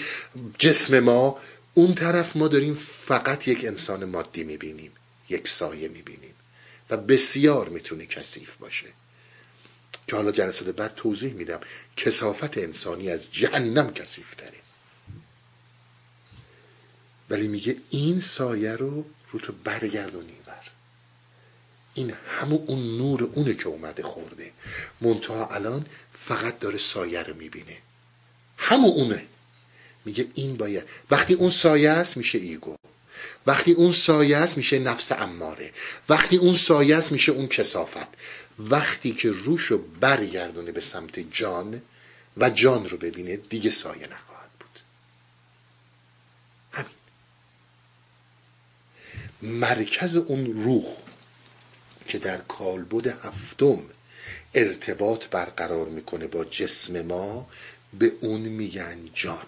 [0.58, 1.38] جسم ما.
[1.74, 2.74] اون طرف ما داریم
[3.06, 4.92] فقط یک انسان مادی می‌بینیم
[5.28, 6.34] یک سایه می‌بینیم.
[6.90, 8.86] و بسیار می‌تونه کثیف باشه.
[10.06, 11.60] که حالا جلسات بعد توضیح میدم
[11.96, 14.58] کسافت انسانی از جهنم کثیف تره
[17.30, 20.70] ولی میگه این سایه رو رو تو برگردونی بر
[21.94, 24.52] این همون اون نور اونه که اومده خورده.
[25.00, 27.76] منتها الان فقط داره سایه رو می‌بینه.
[28.58, 29.26] همون اونه.
[30.04, 30.84] میگه این باید.
[31.10, 32.77] وقتی اون سایه است میشه ایگو.
[33.46, 35.72] وقتی اون سایه است میشه نفس اماره.
[36.08, 38.08] وقتی اون سایه است میشه اون کسافت.
[38.58, 41.82] وقتی که روشو برگردونه به سمت جان
[42.36, 44.80] و جان رو ببینه دیگه سایه نخواهد بود.
[46.72, 46.90] همین.
[49.60, 50.96] مرکز اون روح
[52.08, 53.82] که در کالبد هفتم
[54.54, 57.48] ارتباط برقرار می‌کنه با جسم ما
[57.98, 59.46] به اون میگن جان.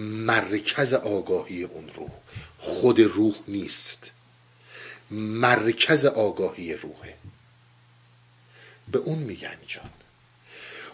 [0.00, 2.10] مرکز آگاهی اون روح.
[2.58, 4.10] خود روح نیست.
[5.10, 7.16] مرکز آگاهی روحه.
[8.88, 9.90] به اون میگن جان.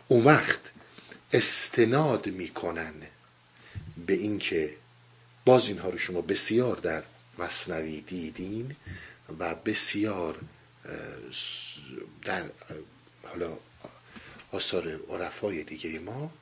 [0.08, 0.60] اون وقت
[1.32, 2.94] استناد می‌کنن
[4.06, 4.76] به اینکه
[5.44, 7.02] باز اینها رو شما بسیار در
[7.38, 8.76] مصنوی دیدین
[9.38, 10.40] و بسیار
[12.24, 12.44] در
[13.22, 13.58] حالا
[14.52, 16.32] آثار عرفای دیگه ما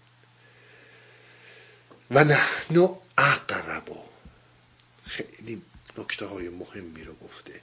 [2.10, 2.88] و نحن
[3.18, 3.98] اقرب
[5.06, 5.62] خیلی
[5.98, 7.60] نکته های مهمی رو گفته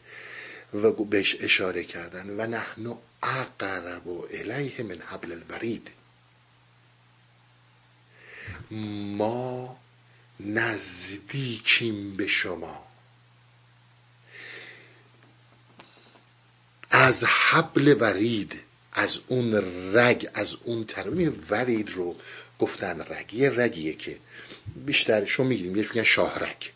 [0.73, 2.29] و بهش اشاره کردن.
[2.29, 5.89] و نحن اقرب الیه من حبل الورید.
[9.17, 9.77] ما
[10.39, 12.85] نزدیکیم به شما.
[16.89, 18.61] از حبل ورید
[18.91, 19.53] از اون
[19.95, 22.15] رگ از اون طرف ورید رو
[22.59, 23.33] گفتن رگ.
[23.33, 24.17] یه رگیه که
[24.85, 26.71] بیشتر شما می‌گیریم یه میگن شاه رگ.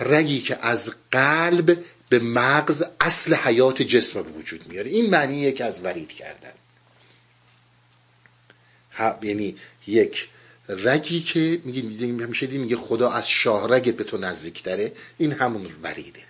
[0.00, 4.90] رگی که از قلب به مغز اصل حیات جسم به وجود میاره.
[4.90, 6.52] این معنیه که از ورید کردن.
[9.22, 10.28] یعنی یک
[10.68, 14.92] رگی که میگیم همیشه میگه خدا از شاه رگت به تو نزدیکتره.
[15.18, 16.22] این همون وریده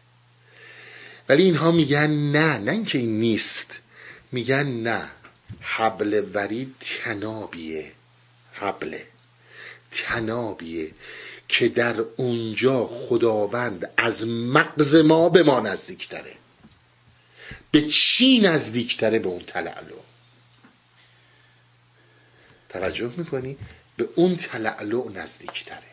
[1.28, 2.58] ولی اینها میگن نه.
[2.58, 3.78] نه اینکه این نیست.
[4.32, 5.10] میگن نه.
[5.60, 7.92] حبل ورید تنابیه.
[8.52, 9.06] حبله.
[9.90, 10.90] تنابیه
[11.48, 16.36] که در اونجا خداوند از مغز ما به ما نزدیکتره
[17.70, 19.96] به چی نزدیکتره به اون تلعلو؟
[22.68, 23.56] توجه می‌کنی؟
[23.96, 25.92] به اون تلعلو نزدیکتره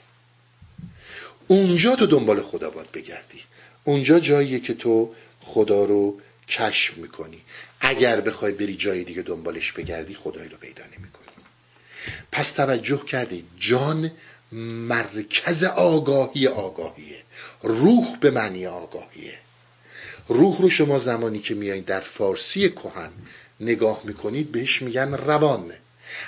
[1.48, 3.42] اونجا تو دنبال خدا باید بگردی.
[3.84, 7.42] اونجا جاییه که تو خدا رو کشف می‌کنی.
[7.80, 11.19] اگر بخوای بری جای دیگه دنبالش بگردی خدایی رو پیدا نمی‌کنی.
[12.32, 14.12] پس توجه کردی جان
[14.52, 17.24] مرکز آگاهی آگاهیه.
[17.64, 19.38] روح به معنی آگاهیه.
[20.28, 23.10] روح رو شما زمانی که میایید در فارسی کهن
[23.60, 25.74] نگاه می‌کنید بهش میگن روان.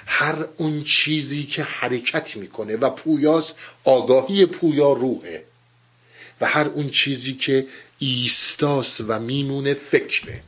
[0.05, 3.53] هر اون چیزی که حرکت می‌کنه و پویاس
[3.83, 5.43] آگاهی پویا روحه.
[6.41, 7.67] و هر اون چیزی که
[7.99, 10.43] ایستاس و میمونه فکره.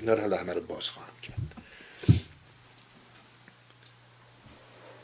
[0.00, 1.61] اینا رو همه رو باز خواهم کرد.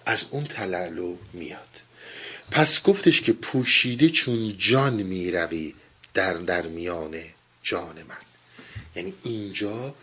[0.09, 1.69] از اون تلالو میاد.
[2.51, 5.75] پس گفتش که پوشیده چون جان می‌روی
[6.15, 7.17] در در میان
[7.63, 8.17] جان من.
[8.97, 9.95] یعنی اینجا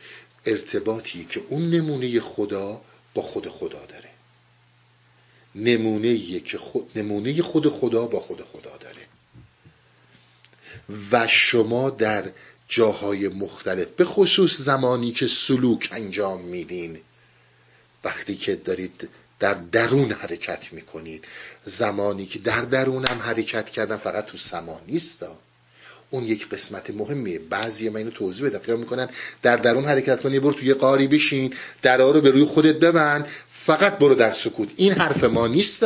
[0.45, 2.81] ارتباطی که اون نمونه خدا
[3.13, 4.09] با خود خدا داره.
[5.55, 9.05] نمونه که خود نمونه خود خدا با خود خدا داره.
[11.11, 12.31] و شما در
[12.67, 16.99] جاهای مختلف به خصوص زمانی که سلوک انجام میدین
[18.03, 19.09] وقتی که دارید
[19.39, 21.25] در درون حرکت می‌کنید.
[21.65, 25.25] زمانی که در درون هم حرکت کردن فقط تو سما نیست.
[26.09, 28.59] اون یک قسمت مهمیه بعضی من اینو توضیح بدم.
[28.59, 29.09] خیال می‌کنن
[29.41, 33.97] در درون حرکت کنی برو توی قاری بشین درا رو به روی خودت ببند فقط
[33.97, 34.69] برو در سکوت.
[34.75, 35.83] این حرف ما نیست.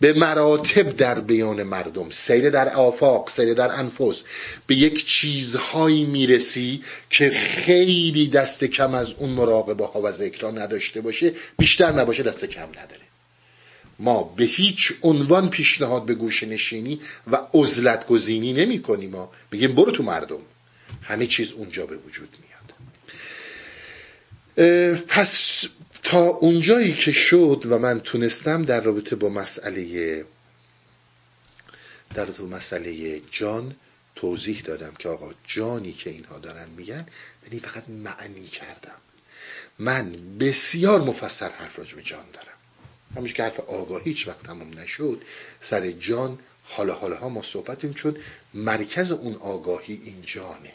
[0.00, 4.22] به مراتب در بیان مردم سیر در آفاق سیر در انفس
[4.66, 11.00] به یک چیزهایی می‌رسی که خیلی دست کم از اون مراقبه ها و ذکرها نداشته
[11.00, 13.06] باشه بیشتر نباشه دست کم نداره.
[13.98, 17.00] ما به هیچ عنوان پیشنهاد به گوش نشینی
[17.32, 19.10] و عزلت گزینی نمی کنیم.
[19.10, 20.40] ما بگیم برو تو مردم.
[21.02, 22.56] همه چیز اونجا به وجود میاد.
[25.08, 25.64] پس
[26.06, 30.24] تا اونجایی که شد و من تونستم در رابطه با مسئله
[32.14, 33.76] در رابطه با مسئله جان
[34.14, 37.06] توضیح دادم که آقا جانی که اینها دارن میگن
[37.44, 38.94] یعنی فقط معنی کردم.
[39.78, 42.56] من بسیار مفسر حرف راجع به جان دارم.
[43.16, 45.22] همش که حرف آگاهی هیچ وقت تمام نشد
[45.60, 48.16] سر جان حالا حالا ها ما صحبتیم چون
[48.54, 50.72] مرکز اون آگاهی این جانه.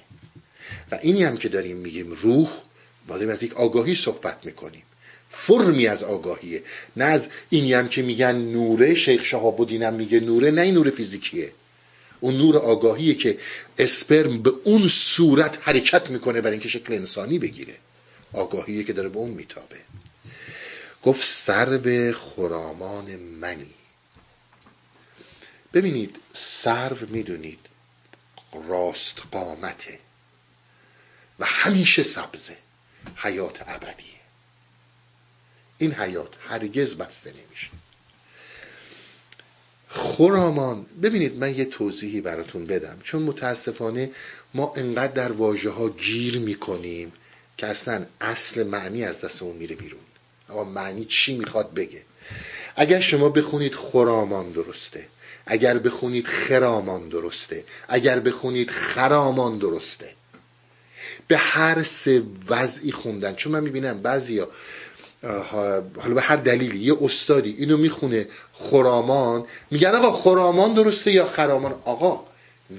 [0.92, 2.50] و اینی هم که داریم میگیم روح
[3.08, 4.84] با از یک آگاهی صحبت می‌کنیم.
[5.32, 6.64] فرمی از آگاهیه.
[6.98, 10.90] نه از اینی هم که میگن نوره شیخ شهاب هم میگه نوره نه این نور
[10.90, 11.54] فیزیکیه.
[12.20, 13.38] اون نور آگاهیه که
[13.78, 17.76] اسپرم به اون صورت حرکت می‌کنه برای اینکه شکل انسانی بگیره.
[18.34, 19.78] آگاهیه که داره به اون میتابه.
[21.04, 23.74] گفت سر به خرامان منی.
[25.74, 27.60] ببینید سرو می‌دونید
[28.68, 30.00] راست قامته
[31.40, 32.56] و همیشه سبزه
[33.16, 34.21] حیات ابدیه.
[35.82, 37.68] این حیات هرگز بسته نمیشه.
[39.90, 43.00] خرامان ببینید من یه توضیحی براتون بدم.
[43.04, 44.12] چون متاسفانه
[44.54, 47.12] ما انقدر در واژه ها گیر می‌کنیم
[47.58, 50.02] که اصلا اصل معنی از دستمون میره بیرون.
[50.50, 52.02] آقا معنی چی می‌خواد بگه؟
[52.76, 55.08] اگر شما بخونید خرامان درسته.
[55.46, 57.64] اگر بخونید خرامان درسته.
[57.88, 60.14] اگر بخونید خرامان درسته.
[61.28, 63.34] به هر سه وضعی خوندن.
[63.34, 64.50] چون من می‌بینم بعضیا
[65.24, 71.74] حالا به هر دلیلی یه استادی اینو می‌خونه خرامان میگن آقا خرامان درسته یا خرامان؟
[71.86, 72.24] آقا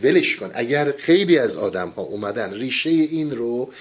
[0.02, 0.50] ولش کن.
[0.54, 3.72] اگر خیلی از آدم ها اومدن ریشه این رو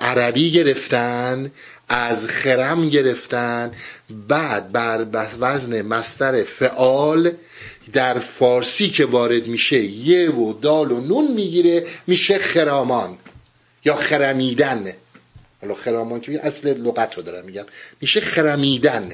[0.00, 1.50] عربی گرفتن
[1.88, 3.70] از خرم گرفتن
[4.28, 5.06] بعد بر
[5.40, 7.32] وزن مستر فعال
[7.92, 13.18] در فارسی که وارد میشه یه و دال و نون می‌گیره میشه خرامان
[13.84, 14.92] یا خرمیدن.
[15.60, 17.64] حالا خرامان که اصل لغت رو دارم میگم
[18.00, 19.12] میشه خرمیدن.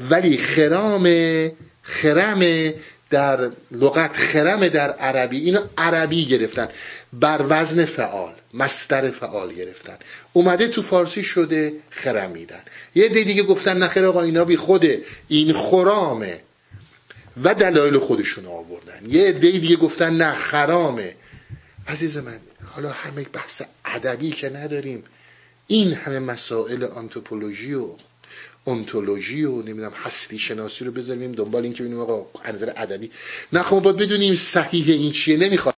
[0.00, 1.04] ولی خرام
[1.82, 2.72] خرم
[3.10, 6.68] در لغت خرم در عربی اینو عربی گرفتن.
[7.12, 9.96] بر وزن فعال مستر فعال گرفتن.
[10.32, 12.62] اومده تو فارسی شده خرمیدن.
[12.94, 15.02] یه دی دیگه گفتن نخیر آقا اینا بی خوده.
[15.28, 16.40] این خرامه.
[17.42, 19.00] و دلایل خودشون آوردن.
[19.06, 21.14] یه دی دیگه گفتن نه خرامه.
[21.88, 22.40] عزیز من
[22.74, 25.04] حالا همه بحث ادبی که نداریم.
[25.70, 27.88] این همه مسائل آنتوپولوژی و
[28.64, 33.10] اونتولوژی و نمی‌دونم هستی شناسی رو بذاریم دنبال این که ببینیم آقا نظر ادبی.
[33.52, 35.36] نه خب باید بدونیم صحیح این چیه.
[35.36, 35.74] نمی‌خواد.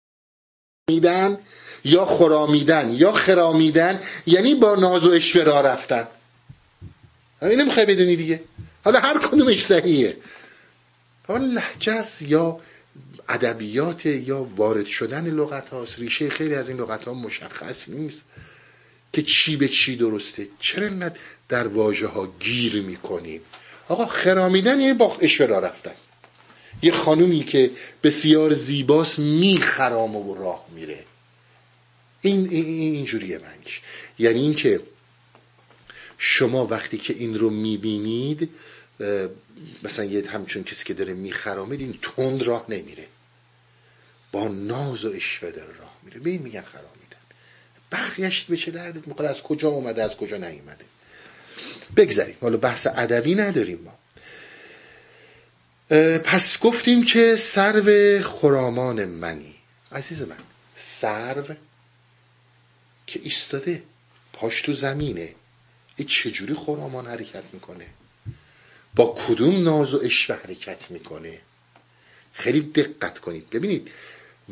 [0.90, 1.38] میدن
[1.84, 6.08] یا خرامیدن یا خرامیدن یعنی با ناز و اشورا رفتن.
[7.42, 8.44] این نمی‌خوای بدونی دیگه؟
[8.84, 10.18] حالا هر کدومش صحیحه.
[11.28, 12.60] حالا لحجه یا
[13.30, 18.24] ادبیات یا وارد شدن لغت هاست ریشه خیلی از این لغت ها مشخص نیست.
[19.14, 20.48] که چی به چی درسته.
[20.60, 21.16] چرا انقدر
[21.50, 23.42] در واژه ها گیر می‌کنیم؟
[23.88, 25.94] آقا خرامیدن یعنی با اشورا رفتن.
[26.82, 27.72] یه خانومی که
[28.04, 31.06] بسیار زیباست میخرام و راه میره.
[32.22, 33.82] این اینجوریه منش
[34.20, 34.82] یعنی اینکه
[36.18, 38.50] شما وقتی که این رو می‌بینید
[39.84, 43.08] مثلا یه همچون کسی که داره میخرامید این تند راه نمیره.
[44.32, 46.20] با ناز و اشوه داره راه میره.
[46.20, 46.99] به این میگن خرامیدن
[47.92, 50.86] بقیهش به چه دردت می‌خوره؟ از کجا اومده از کجا نیومده؟
[51.96, 54.00] بگذاریم حالا بحث ادبی نداریم ما.
[56.18, 59.56] پس گفتیم که سرو خرامان منی.
[59.92, 60.38] عزیز من
[60.76, 61.56] سرو
[63.08, 63.84] که ایستاده
[64.34, 65.36] پاش تو زمینه.
[65.96, 67.86] این چجوری خرامان حرکت می‌کنه؟
[68.96, 71.40] با کدوم ناز و اشوه حرکت می‌کنه؟
[72.34, 73.50] خیلی دقت کنید.
[73.50, 73.92] ببینید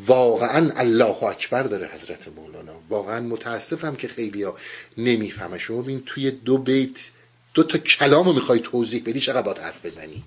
[0.05, 2.81] واقعا الله اکبر داره حضرت مولانا.
[2.89, 4.57] واقعا متاسفم که خیلی ها
[4.97, 6.99] نمی‌فهمه شما ببین توی دو بیت
[7.53, 10.23] دو تا کلامو می‌خوای توضیح بدی چقدر باید حرف بزنی؟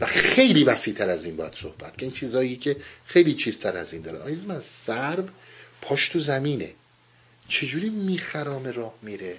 [0.00, 2.76] و خیلی وسیع تر از این باید صحبت که این چیزایی که
[3.06, 4.18] خیلی چیزتر از این داره.
[4.18, 5.28] آیز من سرب
[5.82, 6.74] پاش تو زمینه.
[7.48, 9.36] چجوری میخرام راه میره؟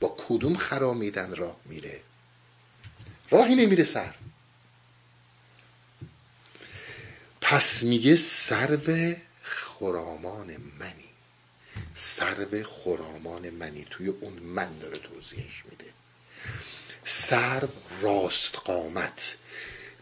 [0.00, 2.00] با کدوم خرامیدن راه میره؟
[3.30, 4.14] راهی نمیره سر
[7.50, 10.46] پس میگه سرو خرامان
[10.80, 11.10] منی.
[11.94, 13.86] سرو خرامان منی.
[13.90, 15.90] توی اون من داره توضیحش میده.
[17.04, 17.68] سرو
[18.00, 19.36] راست قامت.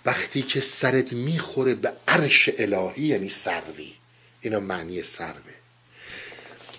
[0.04, 3.92] وقتی که سرت می‌خوره به عرش الهی یعنی سروی.
[4.40, 5.54] اینا معنی سروه.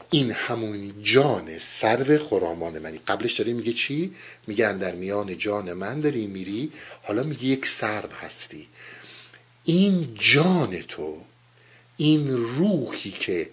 [0.09, 2.97] این همون جان سرو خرامان منی.
[3.07, 4.15] قبلش داره میگه چی؟
[4.47, 6.71] میگه در میان جان من داری میری.
[7.03, 8.67] حالا میگه یک سرو هستی.
[9.69, 11.17] این جان تو
[11.97, 13.49] این روحی که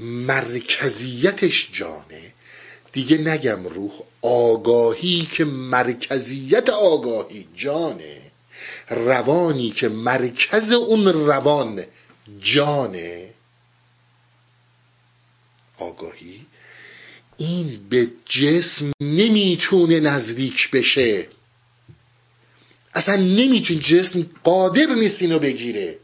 [0.00, 2.32] مرکزیتش جانه.
[2.92, 8.20] دیگه نگم روح آگاهی که مرکزیت آگاهی جانه.
[8.88, 11.84] روانی که مرکز اون روان
[12.40, 13.30] جانه.
[15.78, 16.46] آگاهی؟
[17.36, 21.26] این به جسم نمی‌تونه نزدیک بشه.
[22.96, 25.96] اصلا نمی‌تونی جسم قادر نیست اینو بگیره.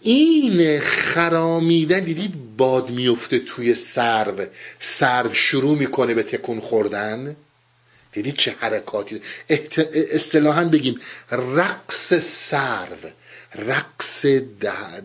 [0.00, 4.46] این خرامیدن دیدید باد میفته توی سرو.
[4.80, 7.36] سرو شروع می‌کنه به تکون خوردن.
[8.12, 9.20] دیدید چه حرکاتی؟
[10.12, 11.00] اصطلاحا بگیم
[11.30, 13.10] رقص سرو.
[13.54, 14.26] رقص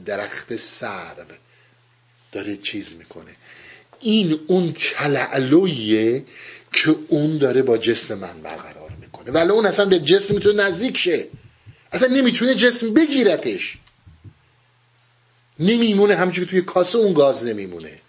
[0.05, 1.25] درخت سرو
[2.31, 3.35] داره چیز می‌کنه.
[3.99, 6.23] این اون تلعلویه
[6.73, 8.82] که اون داره با جسم من برقرار.
[9.25, 9.41] می‌کنه.
[9.41, 11.27] ولی اون اصلا به جسم می‌تونه نزدیک شه.
[11.91, 13.77] اصلا نمی‌تونه جسم بگیرتش.
[15.59, 17.99] نمیمونه همچون که توی کاسه اون گاز نمیمونه.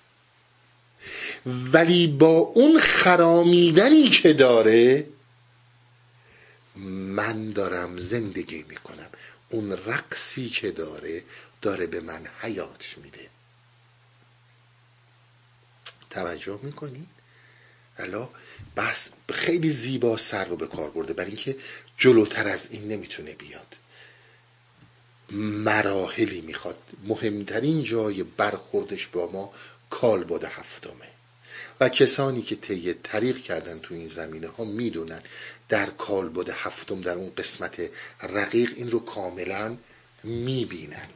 [1.47, 5.07] ولی با اون خرامیدنی که داره
[6.77, 9.09] من دارم زندگی می‌کنم.
[9.49, 11.23] اون رقصی که داره
[11.63, 13.29] داره به من حیات میده.
[16.11, 17.14] توجه می‌کنید
[17.99, 18.29] حالا
[18.77, 21.13] بس خیلی زیبا سر رو به کار برده.
[21.13, 21.57] برای اینکه
[21.99, 23.77] جلوتر از این نمی‌تونه بیاد.
[25.65, 26.79] مراحلی می‌خواد.
[27.05, 29.53] مهمترین جای برخوردش با ما
[29.91, 31.09] کالبد هفتمه.
[31.81, 35.23] و کسانی که طی طریق کردن تو این زمینه ها می‌دونن
[35.69, 37.91] در کالبد هفتم در اون قسمت
[38.23, 39.77] رقیق این رو کاملا
[40.25, 41.09] می‌بینن.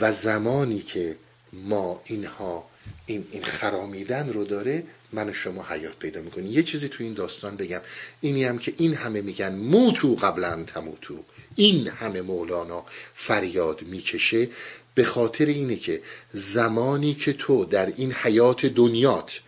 [0.00, 1.16] و زمانی که
[1.52, 2.70] ما اینها
[3.06, 6.52] این این خرامیدن رو داره من و شما حیات پیدا می‌کنیم.
[6.52, 7.80] یه چیزی تو این داستان بگم.
[8.20, 11.24] اینی هم که این همه میگن موتو قبلا تموتو.
[11.56, 12.84] این همه مولانا
[13.14, 14.48] فریاد می‌کشه
[14.98, 16.02] به خاطر اینه که
[16.32, 19.40] زمانی که تو در این حیات دنیات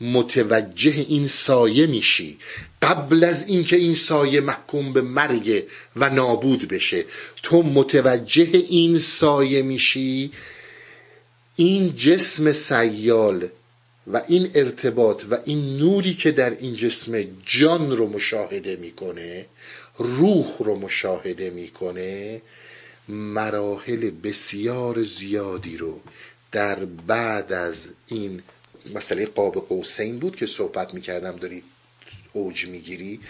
[0.00, 2.38] متوجه این سایه میشی
[2.82, 5.64] قبل از اینکه این سایه محکوم به مرگ
[5.96, 7.04] و نابود بشه
[7.42, 10.30] تو متوجه این سایه میشی
[11.60, 13.48] این جسم سیال
[14.12, 19.46] و این ارتباط و این نوری که در این جسم جان رو مشاهده می‌کنه
[19.98, 22.42] روح رو مشاهده می‌کنه
[23.08, 26.00] مراحل بسیار زیادی رو
[26.52, 27.76] در بعد از
[28.06, 28.42] این
[28.94, 31.62] مسئله قاب قوسین بود که صحبت می‌کردم داری
[32.32, 33.20] اوج می‌گیری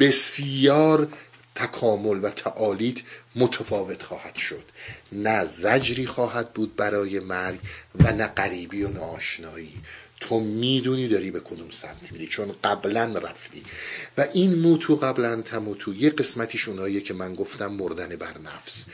[0.00, 1.08] بسیار
[1.54, 2.98] تکامل و تعالیت
[3.36, 4.64] متفاوت خواهد شد.
[5.12, 7.60] نه زجری خواهد بود برای مرگ
[7.94, 9.80] و نه غریبی و ناشنایی
[10.20, 13.64] تو می‌دونی داری به کدوم سمت میری چون قبلا رفتی.
[14.18, 18.84] و این موتو قبلا تموتو یه قسمتیش اوناییه که من گفتم مردن بر نفس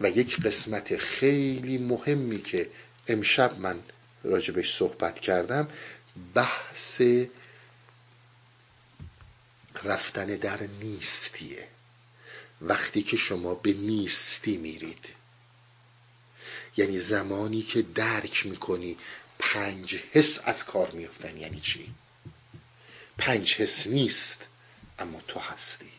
[0.00, 2.68] و یک قسمت خیلی مهمی که
[3.08, 3.78] امشب من
[4.24, 5.68] راجبش صحبت کردم
[6.34, 7.02] بحث
[9.84, 11.66] رفتن در نیستیه.
[12.62, 15.08] وقتی که شما به نیستی میرید.
[16.76, 18.96] یعنی زمانی که درک می‌کنی
[19.38, 21.94] پنج حس از کار میفتن یعنی چی؟
[23.18, 24.46] پنج حس نیست
[24.98, 25.90] اما تو هستی.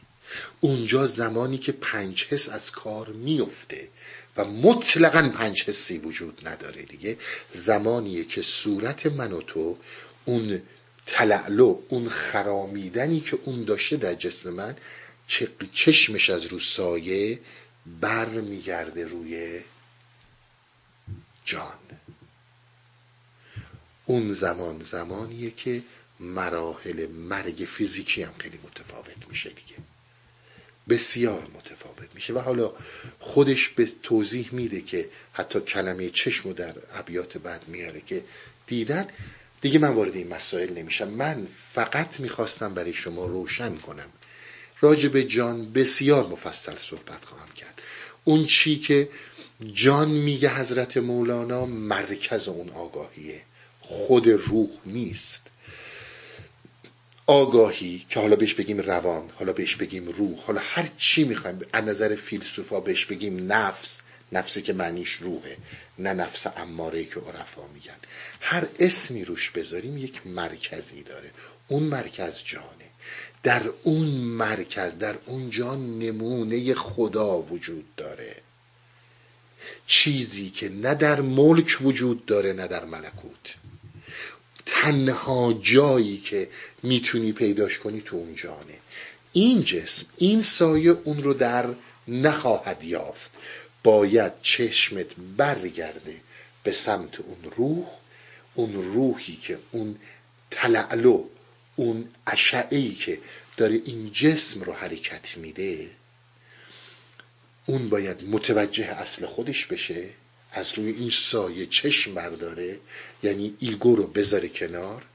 [0.59, 3.89] اونجا زمانی که پنج حس از کار میفته
[4.37, 7.17] و مطلقا پنج حسی وجود نداره دیگه
[7.55, 9.77] زمانیه که صورت من و تو
[10.25, 10.61] اون
[11.05, 14.75] تلعلو اون خرامیدنی که اون داشته در جسم من
[15.73, 17.39] چشمش از رو سایه
[18.01, 19.59] بر میگرده روی
[21.45, 21.79] جان.
[24.05, 25.83] اون زمان زمانیه که
[26.19, 29.75] مراحل مرگ فیزیکی هم خیلی متفاوت میشه دیگه.
[30.89, 32.73] بسیار متفاوت میشه و حالا
[33.19, 38.23] خودش به توضیح میده که حتی کلمه چشم رو در ابیات بعد میاره که
[38.67, 39.07] دیدن
[39.61, 41.07] دیگه من وارد این مسائل نمیشم.
[41.07, 44.09] من فقط می‌خواستم برای شما روشن کنم.
[44.81, 47.81] راجب جان بسیار مفصل صحبت خواهم کرد.
[48.23, 49.09] اون چی که
[49.73, 53.41] جان میگه حضرت مولانا مرکز اون آگاهیه.
[53.81, 55.41] خود روح نیست.
[57.27, 61.83] آگاهی که حالا بهش بگیم روان حالا بهش بگیم روح حالا هر چی می‌خوایم از
[61.83, 64.01] نظر فیلسوفا بهش بگیم نفس.
[64.31, 65.57] نفسی که معنیش روحه
[65.99, 67.95] نه نفس اماره که عرفا میگن.
[68.41, 71.31] هر اسمی روش بذاریم یک مرکزی داره.
[71.67, 72.91] اون مرکز جانه.
[73.43, 78.35] در اون مرکز در اون جان نمونه خدا وجود داره.
[79.87, 83.55] چیزی که نه در ملک وجود داره نه در ملکوت.
[84.65, 86.49] تنها جایی که
[86.83, 88.77] می‌تونی پیداش کنی تو اون جانه.
[89.33, 91.65] این جسم این سایه اون رو در
[92.07, 93.31] نخواهد یافت.
[93.83, 95.07] باید چشمت
[95.37, 96.15] برگرده
[96.63, 97.87] به سمت اون روح
[98.53, 99.95] اون روحی که اون
[100.51, 101.23] تلعلو
[101.81, 103.19] اون اشعهی که
[103.57, 105.89] داره این جسم رو حرکت میده
[107.65, 110.09] اون باید متوجه اصل خودش بشه
[110.51, 112.79] از روی این سایه چشم برداره
[113.23, 115.05] یعنی ایگو رو بذاره کنار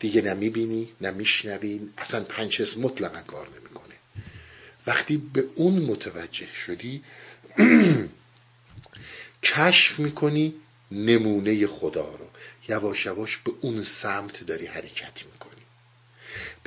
[0.00, 3.94] دیگه نمی‌بینی نمیشنوی اصلا پنج حس مطلقا کار نمی‌کنه.
[4.86, 7.04] وقتی به اون متوجه شدی
[9.42, 10.54] کشف می‌کنی
[10.90, 12.26] نمونه خدا رو.
[12.68, 15.37] یواش یواش به اون سمت داری حرکت می‌کنی.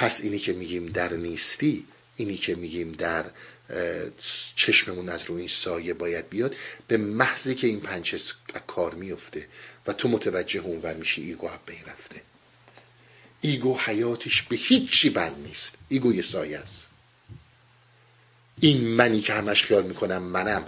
[0.01, 1.85] پس اینی که میگیم در نیستی
[2.17, 3.25] اینی که میگیم در
[4.55, 6.55] چشممون از روی این سایه باید بیاد
[6.87, 8.19] به محضی که این پنچه
[8.67, 9.47] کار میفته
[9.87, 12.21] و تو متوجه اونور میشی ego این رفته.
[13.41, 15.71] ego حیاتش به هیچی بند نیست.
[15.89, 16.87] ego یه سایه است.
[18.59, 20.65] این منی که همش خیال می‌کنم منم.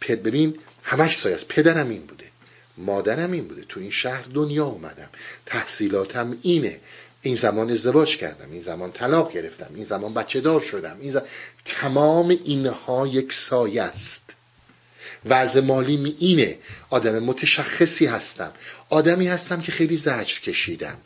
[0.00, 1.48] بعد ببین همش سایه است.
[1.48, 2.26] پدرم این بوده.
[2.76, 3.64] مادرم این بوده.
[3.68, 5.08] تو این شهر دنیا اومدم.
[5.46, 6.80] تحصیلاتم اینه.
[7.26, 11.20] این زمان ازدواج کردم این زمان طلاق گرفتم این زمان بچه دار شدم این
[11.64, 14.22] تمام اینها یک سایه است.
[15.24, 16.58] وضع مالی اینه.
[16.90, 18.52] آدم متشخصی هستم.
[18.88, 20.98] آدمی هستم که خیلی زجر کشیدم.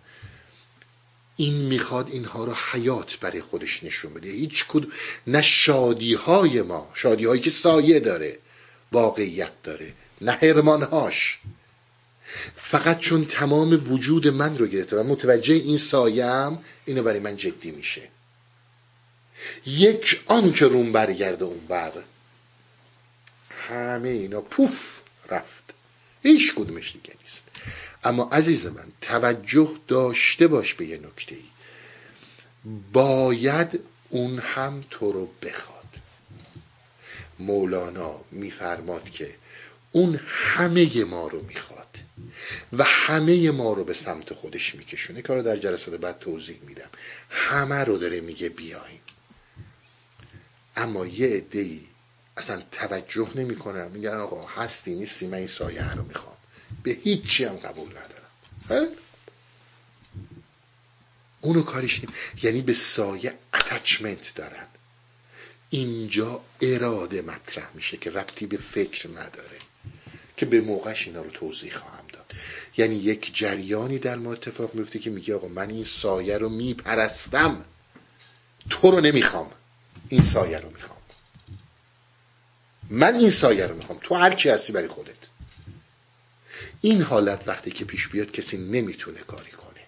[1.36, 4.30] این می‌خواد اینها رو حیات برای خودش نشون بده.
[4.30, 4.84] هیچ کد
[5.26, 8.38] نه شادی های ما شادی هایی که سایه داره
[8.92, 11.38] واقعیت داره نه هرمانهاش
[12.57, 17.70] فقط چون تمام وجود من رو گرفته و متوجه این سایم اینو برای من جدی
[17.70, 18.09] میشه.
[19.66, 21.93] یک آن که روم برگرده اون بر.
[23.69, 25.01] همه اینا پوف
[25.31, 25.65] رفت.
[26.23, 27.44] هیچ کدومش دیگه نیست.
[28.05, 31.44] اما عزیز من توجه داشته باش به یه نکته ای
[32.93, 35.81] باید اون هم تو رو بخواد.
[37.39, 39.35] مولانا میفرماد که
[39.93, 41.80] اون همه ما رو می‌خواد.
[42.72, 45.22] و همه ما رو به سمت خودش میکشونه.
[45.22, 46.90] کارو در جلسات بعد توضیح میدم.
[47.30, 49.01] همه رو داره میگه بیاین.
[50.76, 51.80] اما یه ای
[52.36, 56.36] اصلا توجه نمی‌کنم میگن آقا هستی نیستی من این سایه رو می‌خوام.
[56.82, 58.88] به هیچی هم قبول ندارم.
[61.40, 62.12] اونو کارش نیم.
[62.42, 64.66] یعنی به سایه اتچمنت دارن.
[65.70, 69.59] اینجا اراده مطرح میشه که ربطی به فکر نداره.
[70.36, 72.05] که به موقعش اینا رو توضیح خواهم
[72.77, 77.65] یعنی یک جریانی در ما اتفاق میفته که میگه آقا من این سایه رو میپرستم.
[78.70, 79.51] تو رو نمی‌خوام.
[80.09, 80.98] این سایه رو می‌خوام.
[82.90, 83.98] من این سایه رو می‌خوام.
[84.02, 85.15] تو هر چی هستی برای خودت.
[86.81, 89.81] این حالت وقتی که پیش بیاد کسی نمی‌تونه کاری کنه.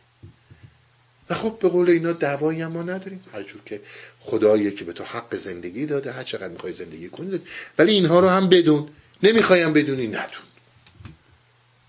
[1.31, 3.21] و خب به قول اینا دعوایی ما نداریم.
[3.33, 3.81] هر جور که
[4.21, 7.41] خداییه که به تو حق زندگی داده هر چقدر می‌خوای زندگی کنی.
[7.79, 8.89] ولی اینها رو هم بدون.
[9.23, 10.43] نمی‌خوایم بدونی ندون.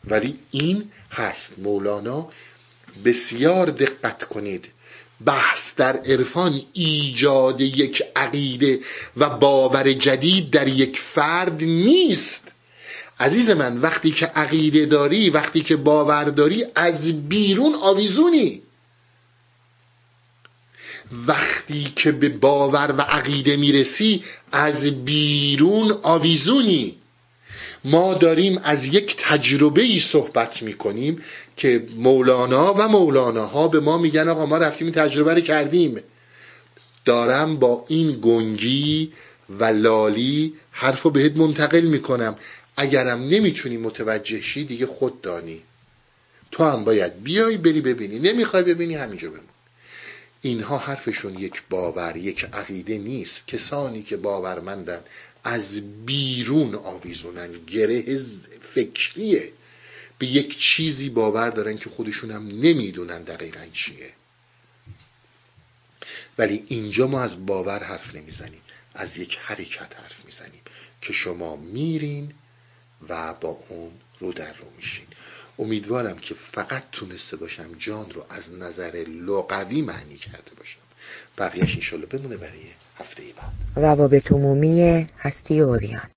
[0.07, 1.53] ولی این هست.
[1.59, 2.30] مولانا
[3.05, 4.65] بسیار دقت کنید.
[5.25, 8.80] بحث در عرفان ایجاد یک عقیده
[9.17, 12.47] و باور جدید در یک فرد نیست.
[13.19, 18.61] عزیز من وقتی که عقیده داری وقتی که باور داری از بیرون آویزونی.
[21.27, 26.97] وقتی که به باور و عقیده می‌رسی از بیرون آویزونی.
[27.85, 31.22] ما داریم از یک تجربه ای صحبت می‌کنیم
[31.57, 35.99] که مولانا و مولاناها به ما میگن آقا ما رفتیم این تجربه رو کردیم.
[37.05, 39.11] دارم با این گنگی
[39.49, 42.35] و لالی حرفو بهت منتقل می‌کنم.
[42.77, 45.61] اگرم نمی‌تونی متوجه شی دیگه خود دانی.
[46.51, 48.19] تو هم باید بیای بری ببینی.
[48.19, 49.43] نمی‌خوای ببینی همینجا بمون.
[50.41, 53.47] اینها حرفشون یک باور یک عقیده نیست.
[53.47, 54.99] کسانی که باورمندن
[55.43, 57.65] از بیرون آویزونن.
[57.65, 58.17] گره
[58.73, 59.53] فکریه.
[60.17, 64.13] به یک چیزی باور دارن که خودشون هم نمی‌دونن دقیقا چیه.
[66.37, 68.61] ولی اینجا ما از باور حرف نمی‌زنیم.
[68.93, 70.61] از یک حرکت حرف می‌زنیم
[71.01, 72.33] که شما میرین
[73.09, 75.07] و با اون رو در رو میشین.
[75.59, 80.79] امیدوارم که فقط تونسته باشم جان رو از نظر لغوی معنی کرده باشم.
[81.37, 82.59] بقیهش انشالله بمونه برای
[83.75, 86.09] روابط عمومی هستی اوریان